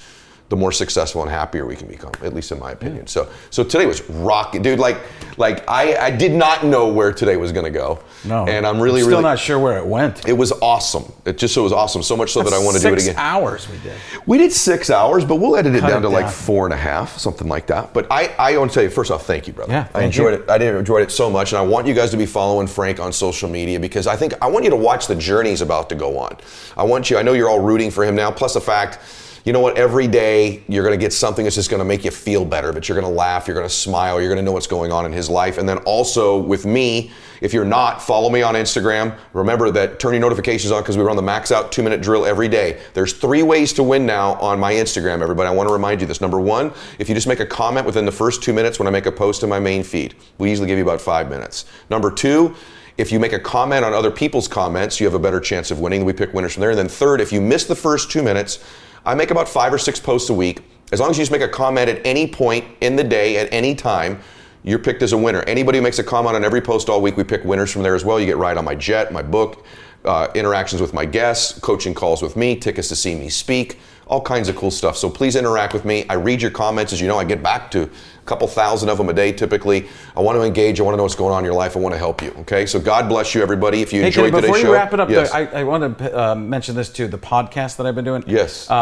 the 0.50 0.56
more 0.56 0.72
successful 0.72 1.22
and 1.22 1.30
happier 1.30 1.66
we 1.66 1.76
can 1.76 1.88
become, 1.88 2.12
at 2.24 2.34
least 2.34 2.52
in 2.52 2.60
my 2.60 2.72
opinion. 2.72 3.06
So, 3.06 3.30
so 3.52 3.64
today 3.64 3.86
was 3.86 4.08
rocking, 4.10 4.64
dude. 4.64 4.80
Like, 4.80 4.97
like 5.38 5.64
I, 5.70 5.95
I 5.95 6.12
did 6.12 6.32
not 6.32 6.66
know 6.66 6.88
where 6.91 7.14
today 7.14 7.38
was 7.38 7.52
to 7.52 7.70
go. 7.70 8.00
no, 8.26 8.47
and 8.47 8.66
I'm 8.66 8.80
really, 8.80 9.02
really 9.02 9.02
still 9.02 9.10
really 9.20 9.24
not 9.24 9.39
sure 9.39 9.60
where 9.60 9.78
it 9.78 9.86
went. 9.86 10.28
it 10.28 10.34
was 10.34 10.52
awesome. 10.54 11.12
It 11.26 11.38
just 11.38 11.54
so 11.54 11.62
it 11.62 11.66
was 11.66 11.74
awesome. 11.74 12.02
So 12.02 12.18
much 12.18 12.32
so 12.32 12.41
that 12.41 12.54
I 12.54 12.58
want 12.58 12.78
to 12.78 12.82
do 12.82 12.88
it 12.88 12.93
again. 12.93 13.00
Six 13.06 13.18
hours 13.18 13.70
we 13.70 13.78
did. 13.78 13.93
We 14.26 14.38
did 14.39 14.52
six 14.52 14.89
hours, 14.89 15.24
but 15.24 15.36
we'll 15.36 15.56
edit 15.56 15.76
it 15.76 15.82
Cut 15.82 15.89
down 15.89 16.00
it 16.00 16.02
to 16.02 16.10
like 16.10 16.30
four 16.30 16.66
and 16.66 16.74
a 16.74 16.78
half, 16.78 17.18
something 17.18 17.47
like 17.47 17.68
that. 17.68 17.93
But 17.93 18.08
I, 18.12 18.34
I 18.39 18.58
want 18.58 18.72
to 18.72 18.76
tell 18.76 18.84
you 18.84 18.89
first 18.89 19.12
off, 19.12 19.28
thank 19.28 19.47
you, 19.47 19.54
brother. 19.54 19.72
Yeah, 19.72 19.88
I 19.93 20.04
enjoyed 20.04 20.34
you. 20.34 20.43
it. 20.43 20.50
I 20.50 20.58
didn't 20.58 20.78
enjoyed 20.78 21.04
it 21.04 21.12
so 21.12 21.30
much, 21.30 21.52
and 21.52 21.60
I 21.60 21.62
want 21.62 21.86
you 21.86 21.93
guys 21.93 22.10
to 22.12 22.18
be 22.18 22.26
following 22.26 22.66
Frank 22.66 23.00
on 23.00 23.14
social 23.14 23.50
media 23.50 23.80
because 23.80 24.08
I 24.08 24.16
think 24.16 24.34
I 24.41 24.47
want 24.47 24.64
you 24.64 24.72
to 24.72 24.76
watch 24.76 25.06
the 25.06 25.16
journey 25.16 25.52
he's 25.52 25.62
about 25.62 25.89
to 25.89 25.95
go 25.95 26.18
on. 26.18 26.38
I 26.76 26.84
want 26.84 27.12
you. 27.12 27.18
I 27.18 27.22
know 27.22 27.34
you're 27.34 27.50
all 27.50 27.62
rooting 27.62 27.91
for 27.91 28.04
him 28.04 28.16
now. 28.16 28.32
Plus 28.32 28.56
the 28.56 28.62
fact. 28.62 28.97
You 29.46 29.54
know 29.54 29.62
what? 29.62 29.78
Every 29.78 30.08
day 30.08 30.64
you're 30.68 30.84
going 30.84 30.98
to 30.98 31.04
get 31.04 31.14
something 31.14 31.44
that's 31.44 31.56
just 31.56 31.70
going 31.70 31.80
to 31.80 31.86
make 31.86 32.04
you 32.04 32.12
feel 32.12 32.44
better, 32.44 32.74
but 32.74 32.88
you're 32.88 33.00
going 33.00 33.12
to 33.12 33.18
laugh, 33.18 33.48
you're 33.48 33.56
going 33.56 33.68
to 33.68 33.74
smile, 33.74 34.20
you're 34.20 34.30
going 34.30 34.38
to 34.38 34.44
know 34.44 34.52
what's 34.52 34.68
going 34.68 34.92
on 34.92 35.06
in 35.06 35.12
his 35.12 35.30
life. 35.30 35.58
And 35.58 35.68
then 35.68 35.78
also 35.80 36.38
with 36.38 36.66
me, 36.66 37.12
if 37.42 37.54
you're 37.54 37.66
not, 37.66 38.02
follow 38.02 38.30
me 38.30 38.42
on 38.42 38.56
Instagram. 38.56 39.18
Remember 39.34 39.72
that 39.72 40.00
turn 40.00 40.14
your 40.14 40.22
notifications 40.22 40.72
on 40.72 40.82
because 40.82 40.98
we 40.98 41.04
run 41.04 41.16
the 41.16 41.22
max 41.22 41.52
out 41.52 41.72
two 41.72 41.84
minute 41.84 42.02
drill 42.02 42.26
every 42.26 42.50
day. 42.50 42.82
There's 42.94 43.14
three 43.14 43.44
ways 43.44 43.72
to 43.74 43.84
win 43.84 44.06
now 44.06 44.34
on 44.36 44.60
my 44.60 44.74
Instagram, 44.74 45.22
everybody. 45.22 45.48
I 45.48 45.52
want 45.52 45.70
to 45.70 45.74
remind 45.74 46.02
you 46.02 46.08
this. 46.08 46.20
Number 46.20 46.40
one, 46.40 46.74
if 46.98 47.08
you 47.08 47.16
just 47.16 47.28
make 47.28 47.40
a 47.40 47.46
comment 47.46 47.86
within 47.86 48.06
the 48.06 48.12
first 48.12 48.44
two 48.44 48.54
minutes 48.54 48.78
when 48.78 48.88
I 48.88 48.92
make 48.92 49.06
a 49.06 49.12
post 49.12 49.44
in 49.44 49.50
my 49.50 49.60
main 49.60 49.84
feed, 49.84 50.16
we 50.38 50.50
usually 50.50 50.68
give 50.68 50.78
you 50.78 50.84
about 50.84 51.00
five 51.00 51.30
minutes. 51.30 51.66
Number 51.90 52.12
two, 52.12 52.56
if 52.98 53.14
you 53.14 53.20
make 53.20 53.32
a 53.32 53.40
comment 53.40 53.86
on 53.86 53.94
other 53.94 54.12
people's 54.12 54.50
comments, 54.50 55.00
you 55.00 55.06
have 55.06 55.14
a 55.14 55.20
better 55.20 55.40
chance 55.40 55.72
of 55.72 55.80
winning. 55.80 56.04
We 56.04 56.12
pick 56.12 56.34
winners 56.34 56.56
from 56.56 56.62
there. 56.62 56.72
And 56.72 56.80
then 56.80 56.90
third, 56.90 57.22
if 57.22 57.32
you 57.32 57.40
miss 57.40 57.64
the 57.64 57.76
first 57.76 58.12
two 58.12 58.22
minutes, 58.22 58.60
I 59.06 59.16
make 59.16 59.32
about 59.32 59.47
five 59.47 59.74
or 59.74 59.78
six 59.78 60.00
posts 60.00 60.30
a 60.30 60.34
week. 60.34 60.62
As 60.91 61.00
long 61.00 61.10
as 61.10 61.18
you 61.18 61.22
just 61.22 61.32
make 61.32 61.41
a 61.41 61.47
comment 61.47 61.89
at 61.89 62.02
any 62.06 62.28
point 62.28 62.66
in 62.82 62.95
the 62.95 63.04
day, 63.04 63.38
at 63.38 63.47
any 63.52 63.76
time, 63.76 64.20
you're 64.64 64.80
picked 64.80 65.02
as 65.02 65.14
a 65.14 65.18
winner. 65.18 65.41
Anybody 65.43 65.78
who 65.78 65.84
makes 65.84 66.00
a 66.00 66.04
comment 66.04 66.36
on 66.36 66.43
every 66.43 66.62
post 66.62 66.89
all 66.89 67.02
week, 67.02 67.16
we 67.16 67.24
pick 67.24 67.43
winners 67.43 67.72
from 67.72 67.84
there 67.84 67.95
as 67.95 68.04
well. 68.04 68.20
You 68.20 68.26
get 68.26 68.38
right 68.38 68.58
on 68.58 68.66
my 68.66 68.76
jet, 68.76 69.12
my 69.12 69.22
book, 69.22 69.66
uh, 70.06 70.28
interactions 70.36 70.82
with 70.82 70.93
my 70.93 71.06
guests, 71.06 71.60
coaching 71.60 71.93
calls 71.93 72.22
with 72.22 72.36
me, 72.36 72.56
tickets 72.56 72.88
to 72.89 72.95
see 72.95 73.16
me 73.16 73.30
speak, 73.30 73.80
all 74.08 74.22
kinds 74.22 74.50
of 74.50 74.56
cool 74.56 74.72
stuff. 74.72 74.97
So 74.97 75.10
please 75.10 75.36
interact 75.36 75.74
with 75.74 75.86
me. 75.86 76.06
I 76.10 76.16
read 76.16 76.41
your 76.41 76.52
comments. 76.52 76.91
As 76.93 77.00
you 77.00 77.08
know, 77.08 77.18
I 77.18 77.24
get 77.24 77.43
back 77.43 77.72
to 77.72 77.89
couple 78.30 78.48
thousand 78.48 78.90
of 78.90 78.98
them 78.98 79.10
a 79.10 79.14
day 79.14 79.32
typically. 79.32 79.88
I 80.16 80.22
want 80.22 80.38
to 80.38 80.44
engage. 80.44 80.80
I 80.80 80.84
want 80.84 80.94
to 80.94 80.98
know 80.98 81.04
what's 81.04 81.16
going 81.16 81.34
on 81.34 81.40
in 81.40 81.46
your 81.46 81.56
life. 81.56 81.76
I 81.76 81.80
want 81.80 81.94
to 81.94 82.00
help 82.00 82.22
you. 82.22 82.32
Okay. 82.42 82.66
So 82.66 82.80
God 82.80 83.10
bless 83.10 83.34
you, 83.34 83.42
everybody. 83.42 83.82
If 83.82 83.92
you 83.92 84.02
Hey, 84.02 84.08
enjoyed 84.08 84.32
before 84.32 84.56
today's 84.56 84.64
you 84.64 84.74
wrap 84.74 84.94
it 84.94 85.00
up, 85.00 85.10
yes. 85.10 85.32
though, 85.32 85.38
I, 85.38 85.62
I 85.62 85.64
want 85.64 85.98
to 85.98 86.20
uh, 86.20 86.36
mention 86.36 86.76
this 86.76 86.90
too. 86.90 87.08
The 87.08 87.18
podcast 87.18 87.78
that 87.78 87.88
I've 87.88 87.96
been 87.96 88.06
doing. 88.06 88.24
Yes. 88.28 88.70
Uh, 88.70 88.74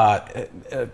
uh, 0.71 0.75
uh, 0.75 0.85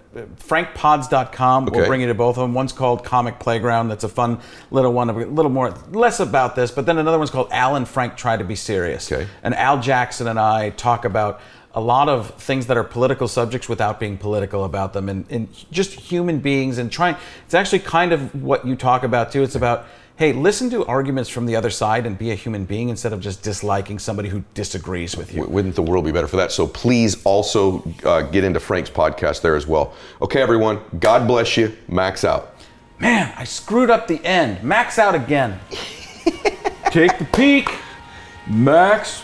FrankPods.com. 0.48 1.66
We'll 1.66 1.88
bring 1.88 2.02
you 2.02 2.08
to 2.08 2.14
both 2.14 2.38
of 2.38 2.44
them. 2.44 2.54
One's 2.54 2.74
called 2.74 3.04
Comic 3.04 3.40
Playground. 3.40 3.90
That's 3.90 4.04
a 4.04 4.10
fun 4.10 4.40
little 4.72 4.94
one, 4.94 5.10
a 5.10 5.14
little 5.14 5.52
more, 5.52 5.72
less 5.92 6.20
about 6.20 6.56
this. 6.56 6.72
But 6.72 6.86
then 6.86 6.98
another 6.98 7.18
one's 7.18 7.32
called 7.32 7.48
Al 7.52 7.76
and 7.76 7.88
Frank 7.88 8.16
Try 8.18 8.38
to 8.38 8.44
Be 8.44 8.56
Serious. 8.56 9.12
Okay. 9.12 9.28
And 9.42 9.56
Al 9.56 9.82
Jackson 9.82 10.28
and 10.28 10.40
I 10.40 10.70
talk 10.70 11.06
about 11.06 11.42
a 11.76 11.82
lot 11.82 12.08
of 12.08 12.30
things 12.36 12.68
that 12.68 12.78
are 12.78 12.84
political 12.84 13.28
subjects 13.28 13.68
without 13.68 14.00
being 14.00 14.18
political 14.18 14.64
about 14.64 14.94
them 14.94 15.10
and, 15.10 15.26
and 15.30 15.48
just 15.72 15.94
human 15.94 16.40
beings 16.40 16.78
and 16.78 16.92
trying 16.92 17.16
it's 17.46 17.54
actually 17.54 17.80
kind 17.80 18.12
of 18.12 18.44
what 18.44 18.66
you 18.66 18.76
talk 18.76 19.04
about 19.04 19.32
too 19.32 19.42
it's 19.42 19.56
about 19.56 19.86
hey 20.16 20.32
listen 20.34 20.70
to 20.70 20.86
arguments 20.86 21.30
from 21.30 21.48
the 21.48 21.56
other 21.56 21.72
side 21.72 22.06
and 22.06 22.18
be 22.20 22.30
a 22.30 22.36
human 22.36 22.64
being 22.66 22.90
instead 22.90 23.12
of 23.12 23.20
just 23.20 23.42
disliking 23.42 23.98
somebody 23.98 24.30
who 24.30 24.44
disagrees 24.54 25.18
with 25.18 25.34
you 25.34 25.44
Wouldn't 25.46 25.76
the 25.76 25.82
world 25.82 26.06
be 26.06 26.12
better 26.12 26.28
for 26.28 26.38
that? 26.38 26.52
So 26.52 26.68
please 26.68 27.24
also 27.24 27.84
uh, 28.04 28.22
get 28.22 28.44
into 28.44 28.60
Frank's 28.60 28.90
podcast 28.92 29.42
there 29.42 29.56
as 29.56 29.66
well. 29.66 29.94
Okay, 30.22 30.42
everyone. 30.42 30.80
God 31.00 31.28
bless 31.28 31.58
you. 31.58 31.76
Max 31.88 32.24
out. 32.24 32.56
man 33.00 33.34
i 33.36 33.44
screwed 33.44 33.90
up 33.90 34.08
the 34.08 34.24
end 34.24 34.64
max 34.64 35.00
out 35.00 35.16
again 35.16 35.60
take 36.92 37.18
the 37.18 37.28
peak 37.34 37.68
max 38.48 39.24